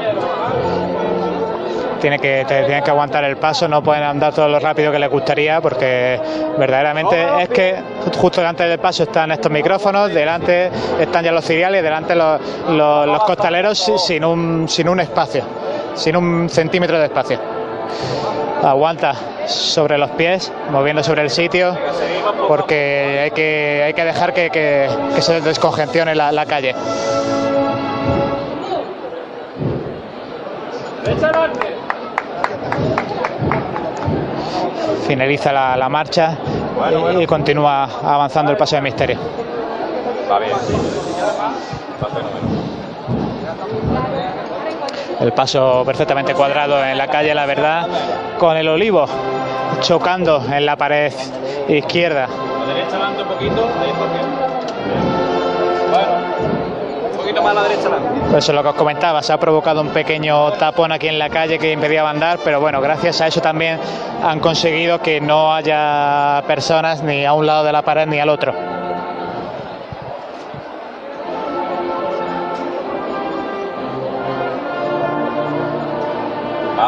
Tiene 2.00 2.20
que, 2.20 2.46
te- 2.48 2.64
tienen 2.66 2.84
que 2.84 2.92
aguantar 2.92 3.24
el 3.24 3.38
paso, 3.38 3.68
no 3.68 3.82
pueden 3.82 4.04
andar 4.04 4.32
todo 4.34 4.48
lo 4.48 4.60
rápido 4.60 4.92
que 4.92 5.00
les 5.00 5.10
gustaría 5.10 5.60
porque 5.60 6.20
verdaderamente 6.58 7.26
es 7.40 7.50
que 7.50 7.76
justo 8.16 8.42
delante 8.42 8.64
del 8.66 8.78
paso 8.80 9.04
están 9.04 9.32
estos 9.32 9.52
micrófonos, 9.52 10.14
delante 10.14 10.70
están 11.00 11.24
ya 11.24 11.32
los 11.32 11.44
ciriales, 11.44 11.82
delante 11.82 12.14
los, 12.14 12.40
los- 12.70 13.08
los 13.08 13.24
costaleros 13.24 13.80
si- 13.80 13.98
sin 13.98 14.24
un, 14.24 14.70
sin 14.70 14.88
un 14.88 15.00
espacio, 15.00 15.44
sin 15.96 16.16
un 16.16 16.48
centímetro 16.48 17.00
de 17.00 17.06
espacio. 17.06 17.40
Aguanta 18.66 19.14
sobre 19.46 19.96
los 20.00 20.10
pies, 20.12 20.52
moviendo 20.72 21.04
sobre 21.04 21.22
el 21.22 21.30
sitio, 21.30 21.78
porque 22.48 23.22
hay 23.26 23.30
que, 23.32 23.84
hay 23.86 23.94
que 23.94 24.04
dejar 24.04 24.34
que, 24.34 24.50
que- 24.50 24.90
se 25.22 25.40
descongestione 25.42 26.16
la, 26.16 26.46
calle. 26.48 26.74
Finaliza 35.08 35.52
la, 35.52 35.90
marcha 35.90 36.38
y, 37.20 37.26
continúa 37.28 37.84
avanzando 38.04 38.52
el 38.52 38.58
paso 38.58 38.76
de 38.76 38.82
misterio. 38.82 39.18
El 45.20 45.32
paso 45.32 45.84
perfectamente 45.86 46.34
cuadrado 46.34 46.84
en 46.84 46.98
la 46.98 47.08
calle 47.08 47.34
La 47.34 47.46
Verdad, 47.46 47.88
con 48.38 48.58
el 48.58 48.68
olivo 48.68 49.06
chocando 49.82 50.44
en 50.52 50.66
la 50.66 50.76
pared 50.76 51.14
izquierda. 51.68 52.28
La 52.28 52.74
derecha 52.74 52.96
adelante 52.96 53.24
un 53.24 53.28
poquito. 53.30 53.70
Ahí. 53.80 53.92
Bueno. 55.92 57.12
Un 57.12 57.18
poquito 57.18 57.42
más 57.42 57.58
a 57.58 57.64
derecha. 57.64 57.90
Pues 58.30 58.44
eso 58.44 58.52
es 58.52 58.56
lo 58.56 58.64
que 58.64 58.70
os 58.70 58.76
comentaba, 58.76 59.22
se 59.24 59.34
ha 59.34 59.38
provocado 59.38 59.82
un 59.82 59.90
pequeño 59.90 60.52
tapón 60.54 60.92
aquí 60.92 61.08
en 61.08 61.18
la 61.18 61.30
calle 61.30 61.58
que 61.58 61.72
impedía 61.72 62.08
andar, 62.08 62.40
pero 62.44 62.60
bueno, 62.60 62.82
gracias 62.82 63.22
a 63.22 63.28
eso 63.28 63.42
también 63.42 63.80
han 64.24 64.40
conseguido 64.40 65.00
que 65.00 65.22
no 65.22 65.54
haya 65.54 66.44
personas 66.48 67.02
ni 67.04 67.26
a 67.26 67.34
un 67.34 67.46
lado 67.46 67.64
de 67.64 67.72
la 67.72 67.82
pared 67.82 68.06
ni 68.08 68.20
al 68.20 68.30
otro. 68.30 68.75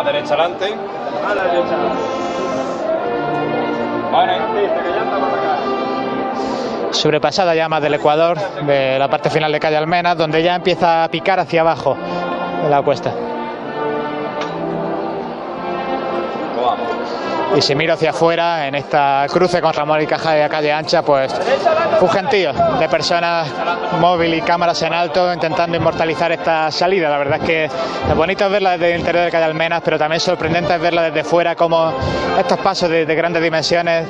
Derecha 0.08 0.34
adelante. 0.34 0.74
A 1.26 1.36
la 1.36 1.44
derecha 1.44 1.76
acá. 1.76 2.18
Sobrepasada 6.92 7.54
ya 7.54 7.70
más 7.70 7.82
del 7.82 7.94
Ecuador, 7.94 8.38
de 8.66 8.98
la 8.98 9.10
parte 9.10 9.30
final 9.30 9.52
de 9.52 9.60
calle 9.60 9.78
Almenas, 9.78 10.18
donde 10.18 10.42
ya 10.42 10.56
empieza 10.56 11.04
a 11.04 11.10
picar 11.10 11.40
hacia 11.40 11.62
abajo 11.62 11.96
de 12.64 12.70
la 12.70 12.82
cuesta. 12.82 13.14
Y 17.56 17.62
si 17.62 17.76
miro 17.76 17.94
hacia 17.94 18.12
afuera, 18.12 18.68
en 18.68 18.76
esta 18.76 19.26
cruce 19.30 19.62
con 19.62 19.74
Ramón 19.74 20.02
y 20.02 20.06
Caja 20.06 20.34
de 20.34 20.42
la 20.42 20.50
calle 20.50 20.72
ancha, 20.72 21.02
pues 21.02 21.34
un 22.00 22.10
gentío 22.10 22.54
de 22.54 22.90
personas 22.90 23.48
móvil 24.00 24.34
y 24.34 24.42
cámaras 24.42 24.82
en 24.84 24.94
alto 24.94 25.34
intentando 25.34 25.76
inmortalizar 25.78 26.32
esta 26.32 26.70
salida. 26.72 27.10
La 27.10 27.18
verdad 27.18 27.40
es 27.42 27.46
que 27.46 27.66
es 27.66 28.16
bonito 28.16 28.50
verla 28.50 28.72
desde 28.72 28.94
el 28.94 29.00
interior 29.00 29.26
de 29.26 29.32
calle 29.32 29.46
Almenas, 29.46 29.82
pero 29.84 29.98
también 29.98 30.20
sorprendente 30.20 30.76
es 30.76 30.82
verla 30.82 31.04
desde 31.04 31.24
fuera, 31.24 31.56
como 31.56 31.94
estos 32.38 32.60
pasos 32.60 32.90
de, 32.90 33.06
de 33.06 33.16
grandes 33.16 33.42
dimensiones 33.42 34.08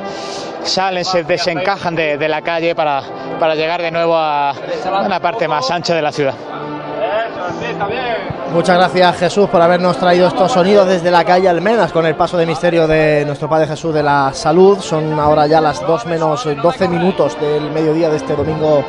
salen, 0.68 1.06
se 1.06 1.24
desencajan 1.24 1.96
de, 1.96 2.28
la 2.28 2.42
calle 2.42 2.76
para, 2.76 3.02
para 3.40 3.56
llegar 3.56 3.82
de 3.82 3.92
nuevo 3.92 4.16
a 4.18 4.54
una 5.04 5.20
parte 5.20 5.48
más 5.48 5.70
ancha 5.72 5.96
de 5.96 6.02
la 6.02 6.12
ciudad. 6.12 6.34
Eso, 6.34 7.60
sí, 7.60 7.66
está. 7.72 7.88
Muchas 8.58 8.76
gracias 8.76 9.18
Jesús 9.18 9.50
por 9.50 9.62
habernos 9.62 9.98
traído 9.98 10.28
estos 10.28 10.52
sonidos 10.52 10.88
desde 10.88 11.12
la 11.12 11.24
calle 11.24 11.48
Almenas 11.48 11.92
con 11.92 12.08
el 12.08 12.16
paso 12.16 12.38
de 12.38 12.48
misterio 12.48 12.88
de 12.88 13.24
nuestro 13.24 13.48
Padre 13.48 13.68
Jesús 13.68 13.94
de 13.94 14.02
la 14.02 14.32
Salud. 14.34 14.80
Son 14.80 15.20
ahora 15.20 15.46
ya 15.46 15.62
las 15.62 15.80
2 15.86 16.08
menos 16.08 16.44
12 16.44 16.88
minutos 16.88 17.40
del 17.40 17.70
mediodía 17.70 18.10
de 18.10 18.18
este 18.18 18.36
domingo 18.36 18.84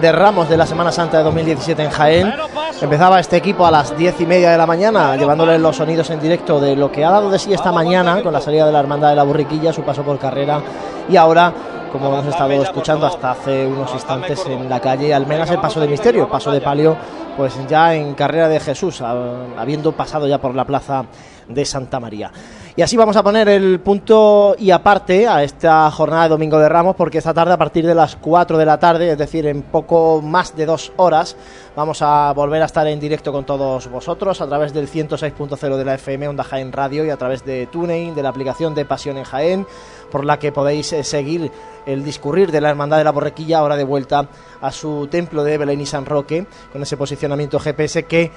de 0.00 0.10
Ramos 0.10 0.48
de 0.48 0.56
la 0.56 0.66
Semana 0.66 0.90
Santa 0.90 1.18
de 1.18 1.22
2017 1.22 1.84
en 1.84 1.90
Jaén. 1.90 2.34
Empezaba 2.80 3.20
este 3.20 3.36
equipo 3.36 3.64
a 3.64 3.70
las 3.70 3.96
10 3.96 4.22
y 4.22 4.26
media 4.26 4.50
de 4.50 4.58
la 4.58 4.66
mañana 4.66 5.16
llevándoles 5.16 5.60
los 5.60 5.76
sonidos 5.76 6.10
en 6.10 6.20
directo 6.20 6.58
de 6.58 6.74
lo 6.74 6.90
que 6.90 7.04
ha 7.04 7.10
dado 7.10 7.30
de 7.30 7.38
sí 7.38 7.54
esta 7.54 7.70
mañana 7.70 8.24
con 8.24 8.32
la 8.32 8.40
salida 8.40 8.66
de 8.66 8.72
la 8.72 8.80
Hermandad 8.80 9.10
de 9.10 9.16
la 9.16 9.22
Burriquilla, 9.22 9.72
su 9.72 9.82
paso 9.82 10.02
por 10.02 10.18
carrera 10.18 10.60
y 11.08 11.16
ahora 11.16 11.52
como 11.92 12.06
hemos 12.08 12.26
estado 12.26 12.50
escuchando 12.62 13.06
hasta 13.06 13.32
hace 13.32 13.66
unos 13.66 13.92
instantes 13.92 14.44
en 14.46 14.68
la 14.68 14.80
calle 14.80 15.12
Almenas 15.14 15.50
el 15.50 15.58
paso 15.58 15.78
de 15.80 15.88
misterio, 15.88 16.22
el 16.24 16.28
paso 16.30 16.50
de 16.50 16.60
palio, 16.60 16.96
pues 17.36 17.54
ya 17.68 17.94
en 17.94 18.14
carrera 18.14 18.48
de 18.48 18.58
Jesús, 18.60 19.00
a- 19.02 19.14
habiendo 19.58 19.92
pasado 19.92 20.26
ya 20.26 20.38
por 20.38 20.54
la 20.54 20.64
plaza 20.64 21.04
de 21.48 21.64
Santa 21.64 22.00
María. 22.00 22.30
Y 22.74 22.80
así 22.80 22.96
vamos 22.96 23.16
a 23.16 23.22
poner 23.22 23.50
el 23.50 23.80
punto 23.80 24.56
y 24.58 24.70
aparte 24.70 25.28
a 25.28 25.42
esta 25.42 25.90
jornada 25.90 26.22
de 26.22 26.28
Domingo 26.30 26.58
de 26.58 26.70
Ramos, 26.70 26.96
porque 26.96 27.18
esta 27.18 27.34
tarde 27.34 27.52
a 27.52 27.58
partir 27.58 27.86
de 27.86 27.94
las 27.94 28.16
4 28.16 28.56
de 28.56 28.64
la 28.64 28.78
tarde, 28.78 29.10
es 29.10 29.18
decir, 29.18 29.44
en 29.44 29.60
poco 29.60 30.22
más 30.22 30.56
de 30.56 30.64
dos 30.64 30.90
horas, 30.96 31.36
vamos 31.76 32.00
a 32.00 32.32
volver 32.32 32.62
a 32.62 32.64
estar 32.64 32.86
en 32.86 32.98
directo 32.98 33.30
con 33.30 33.44
todos 33.44 33.90
vosotros 33.90 34.40
a 34.40 34.46
través 34.46 34.72
del 34.72 34.88
106.0 34.88 35.76
de 35.76 35.84
la 35.84 35.96
FM 35.96 36.28
Onda 36.28 36.44
Jaén 36.44 36.72
Radio 36.72 37.04
y 37.04 37.10
a 37.10 37.18
través 37.18 37.44
de 37.44 37.66
TuneIn, 37.66 38.14
de 38.14 38.22
la 38.22 38.30
aplicación 38.30 38.74
de 38.74 38.86
Pasión 38.86 39.18
en 39.18 39.24
Jaén, 39.24 39.66
por 40.10 40.24
la 40.24 40.38
que 40.38 40.50
podéis 40.50 40.94
eh, 40.94 41.04
seguir 41.04 41.52
el 41.84 42.02
discurrir 42.02 42.50
de 42.50 42.62
la 42.62 42.70
Hermandad 42.70 42.96
de 42.96 43.04
la 43.04 43.12
Borrequilla 43.12 43.58
ahora 43.58 43.76
de 43.76 43.84
vuelta 43.84 44.28
a 44.62 44.72
su 44.72 45.08
templo 45.08 45.44
de 45.44 45.58
Belén 45.58 45.82
y 45.82 45.86
San 45.86 46.06
Roque, 46.06 46.46
con 46.72 46.80
ese 46.80 46.96
posicionamiento 46.96 47.60
GPS 47.60 48.04
que 48.04 48.30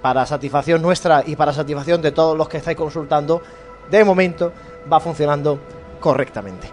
para 0.00 0.26
satisfacción 0.26 0.82
nuestra 0.82 1.22
y 1.26 1.36
para 1.36 1.52
satisfacción 1.52 2.02
de 2.02 2.12
todos 2.12 2.36
los 2.36 2.48
que 2.48 2.58
estáis 2.58 2.76
consultando, 2.76 3.42
de 3.90 4.04
momento 4.04 4.52
va 4.90 5.00
funcionando 5.00 5.58
correctamente. 6.00 6.68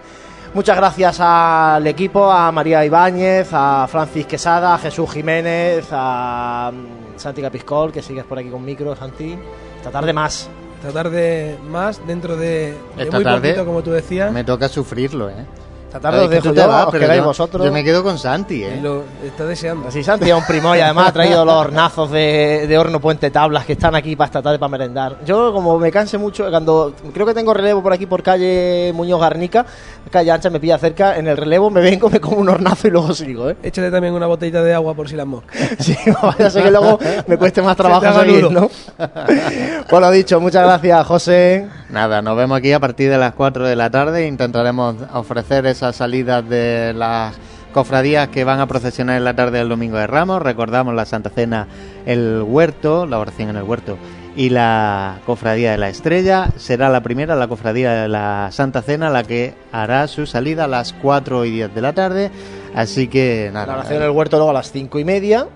Muchas 0.54 0.78
gracias 0.78 1.20
al 1.20 1.86
equipo, 1.86 2.32
a 2.32 2.52
María 2.52 2.84
Ibáñez, 2.84 3.50
a 3.52 3.88
Francis 3.88 4.26
Quesada, 4.26 4.76
a 4.76 4.78
Jesús 4.78 5.12
Jiménez, 5.12 5.88
a 5.92 6.72
mm, 6.74 7.20
Santi 7.20 7.42
Capiscol, 7.42 7.92
que 7.92 8.02
sigues 8.02 8.24
por 8.24 8.40
aquí 8.40 8.50
con 8.50 8.64
micro, 8.64 8.96
Santi. 8.96 9.38
Esta 9.78 9.92
tarde 9.92 10.14
más. 10.14 10.50
Esta 10.82 10.92
tarde 10.92 11.58
más, 11.70 12.06
dentro 12.08 12.38
de, 12.38 12.76
de 12.96 13.04
Esta 13.04 13.18
muy 13.18 13.24
tarde 13.24 13.50
poquito, 13.50 13.66
como 13.66 13.84
tú 13.84 13.92
decías. 13.92 14.32
Me 14.32 14.44
toca 14.44 14.70
sufrirlo, 14.70 15.30
¿eh? 15.30 15.46
Esta 15.98 16.10
tarde 16.12 16.26
os 16.26 16.30
dejo 16.32 16.54
yo, 16.54 16.68
vas, 16.68 16.86
os 16.86 16.92
pero 16.92 17.02
quedáis 17.04 17.22
yo- 17.22 17.28
vosotros. 17.28 17.66
Yo 17.66 17.72
me 17.72 17.84
quedo 17.84 18.04
con 18.04 18.18
Santi, 18.18 18.64
¿eh? 18.64 18.78
Y 18.80 18.82
lo 18.82 19.04
está 19.26 19.46
deseando. 19.46 19.92
Sí, 19.92 20.04
Santi 20.04 20.30
es 20.30 20.36
un 20.36 20.46
primo 20.46 20.76
y 20.76 20.80
además 20.80 21.10
ha 21.10 21.12
traído 21.12 21.44
los 21.46 21.54
hornazos 21.56 22.12
de, 22.12 22.66
de 22.68 22.78
horno 22.78 23.00
puente 23.02 23.30
tablas 23.32 23.66
que 23.66 23.74
están 23.74 23.96
aquí 23.96 24.16
para 24.16 24.26
esta 24.28 24.42
tarde 24.42 24.58
para 24.60 24.70
merendar. 24.70 25.18
Yo 25.26 25.52
como 25.54 25.78
me 25.78 25.92
canse 25.92 26.18
mucho, 26.18 26.50
cuando 26.50 26.94
creo 27.14 27.26
que 27.26 27.34
tengo 27.34 27.54
relevo 27.54 27.84
por 27.84 27.94
aquí 27.94 28.06
por 28.06 28.24
calle 28.24 28.92
Muñoz 28.96 29.20
Garnica, 29.22 29.66
calle 30.12 30.32
ancha 30.32 30.50
me 30.50 30.60
pilla 30.60 30.78
cerca, 30.78 31.18
en 31.18 31.28
el 31.28 31.38
relevo 31.38 31.70
me 31.70 31.82
vengo, 31.82 32.10
me 32.10 32.20
como 32.20 32.38
un 32.38 32.50
hornazo 32.50 32.88
y 32.88 32.92
luego 32.92 33.14
sigo, 33.14 33.50
¿eh? 33.50 33.58
Échale 33.64 33.92
también 33.92 34.14
una 34.14 34.28
botellita 34.28 34.62
de 34.64 34.74
agua 34.74 34.94
por 34.94 35.10
si 35.10 35.16
las 35.16 35.28
moscas. 35.28 35.58
Sí, 35.80 35.96
vaya 36.22 36.48
a 36.48 36.50
ser 36.50 36.64
que 36.64 36.72
luego 36.72 37.00
me 37.28 37.38
cueste 37.38 37.62
más 37.62 37.76
trabajo 37.78 38.20
seguir. 38.22 38.52
¿no? 38.52 38.70
Pues 39.90 40.02
lo 40.02 40.12
dicho, 40.12 40.40
muchas 40.40 40.64
gracias, 40.64 41.06
José. 41.08 41.68
Nada, 41.90 42.22
nos 42.22 42.36
vemos 42.36 42.58
aquí 42.58 42.74
a 42.74 42.80
partir 42.80 43.10
de 43.10 43.18
las 43.18 43.34
4 43.34 43.66
de 43.66 43.76
la 43.76 43.90
tarde. 43.90 44.28
Intentaremos 44.28 44.98
ofrecer 45.14 45.66
esas 45.66 45.96
salidas 45.96 46.48
de 46.48 46.94
las 46.94 47.36
cofradías 47.72 48.28
que 48.28 48.44
van 48.44 48.60
a 48.60 48.68
procesionar 48.68 49.18
en 49.18 49.24
la 49.24 49.36
tarde 49.36 49.60
del 49.60 49.70
Domingo 49.70 49.98
de 49.98 50.06
Ramos. 50.06 50.42
Recordamos 50.42 50.94
la 50.94 51.06
Santa 51.06 51.30
Cena, 51.30 51.68
el 52.06 52.44
huerto, 52.46 53.06
la 53.06 53.20
oración 53.20 53.50
en 53.50 53.56
el 53.56 53.64
huerto 53.64 53.98
y 54.36 54.50
la 54.50 55.20
cofradía 55.26 55.72
de 55.72 55.78
la 55.78 55.88
Estrella. 55.88 56.50
Será 56.58 56.90
la 56.90 57.02
primera, 57.02 57.36
la 57.38 57.48
cofradía 57.48 57.94
de 57.94 58.10
la 58.10 58.50
Santa 58.52 58.82
Cena, 58.82 59.10
la 59.10 59.24
que 59.24 59.56
hará 59.72 60.08
su 60.08 60.26
salida 60.26 60.66
a 60.66 60.68
las 60.68 60.92
4 60.92 61.46
y 61.46 61.52
10 61.52 61.74
de 61.74 61.82
la 61.82 61.94
tarde. 61.94 62.32
Así 62.76 63.08
que 63.08 63.50
nada. 63.54 63.66
La 63.66 63.74
oración 63.76 64.02
en 64.02 64.04
el 64.04 64.12
huerto 64.12 64.38
luego 64.38 64.52
a 64.52 64.54
las 64.54 64.72
cinco 64.72 65.00
y 65.00 65.06
media. 65.06 65.48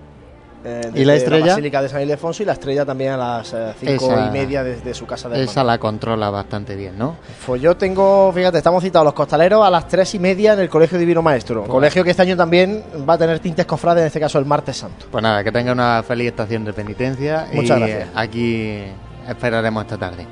Eh, 0.64 0.92
¿Y 0.94 1.06
la 1.06 1.16
estrella? 1.16 1.48
Basílica 1.48 1.82
de 1.82 1.90
San 1.90 2.02
Ildefonso 2.02 2.44
y 2.44 2.46
la 2.46 2.54
estrella 2.54 2.86
también 2.86 3.12
a 3.14 3.18
las 3.18 3.54
eh, 3.54 3.74
cinco 3.80 4.12
Esa- 4.12 4.28
y 4.28 4.32
media 4.32 4.64
desde 4.64 4.94
su 4.94 5.06
casa 5.06 5.28
de 5.30 5.44
Esa 5.44 5.64
la 5.64 5.78
controla 5.78 6.30
bastante 6.30 6.76
bien, 6.76 6.98
¿no? 6.98 7.16
Pues 7.46 7.62
yo 7.62 7.76
tengo, 7.78 8.32
fíjate, 8.34 8.58
estamos 8.60 8.84
citados 8.84 9.06
los 9.06 9.14
costaleros 9.14 9.66
a 9.66 9.70
las 9.70 9.88
tres 9.88 10.14
y 10.16 10.20
media 10.20 10.54
en 10.54 10.60
el 10.60 10.70
Colegio 10.70 10.98
Divino 11.00 11.22
Maestro. 11.22 11.64
Colegio 11.64 12.04
que 12.04 12.12
este 12.12 12.22
año 12.22 12.38
también 12.38 12.84
va 13.10 13.14
a 13.14 13.18
tener 13.18 13.40
tintes 13.40 13.66
cofrades, 13.66 14.02
en 14.02 14.08
este 14.08 14.20
caso 14.20 14.38
el 14.40 14.46
martes 14.46 14.78
santo. 14.78 15.06
Pues 15.12 15.22
nada, 15.24 15.44
que 15.44 15.52
tenga 15.52 15.72
una 15.72 16.04
feliz 16.04 16.28
estación 16.28 16.64
de 16.66 16.74
penitencia. 16.74 17.48
Muchas 17.54 17.78
y 17.78 17.82
gracias. 17.82 18.10
Aquí 18.16 18.84
esperaremos 19.28 19.84
esta 19.84 19.98
tarde. 19.98 20.26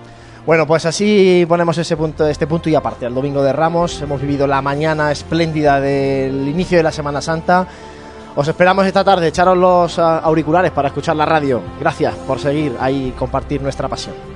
Bueno, 0.45 0.65
pues 0.65 0.85
así 0.85 1.45
ponemos 1.47 1.77
ese 1.77 1.95
punto, 1.95 2.27
este 2.27 2.47
punto 2.47 2.69
y 2.69 2.76
aparte. 2.76 3.06
El 3.06 3.14
domingo 3.14 3.43
de 3.43 3.53
Ramos 3.53 4.01
hemos 4.01 4.19
vivido 4.19 4.47
la 4.47 4.61
mañana 4.64 5.11
espléndida 5.11 5.80
del 5.80 6.47
inicio 6.47 6.77
de 6.77 6.84
la 6.84 6.91
Semana 6.91 7.22
Santa. 7.22 7.68
Os 8.40 8.48
esperamos 8.48 8.86
esta 8.86 9.03
tarde, 9.03 9.28
echaros 9.28 9.57
los 9.57 9.99
ah, 9.99 10.20
auriculares 10.20 10.72
para 10.72 10.88
escuchar 10.88 11.14
la 11.14 11.26
radio. 11.26 11.61
Gracias 11.78 12.16
por 12.26 12.40
seguir 12.40 12.74
ahí 12.80 13.07
y 13.07 13.11
compartir 13.11 13.61
nuestra 13.61 13.90
pasión. 13.90 14.28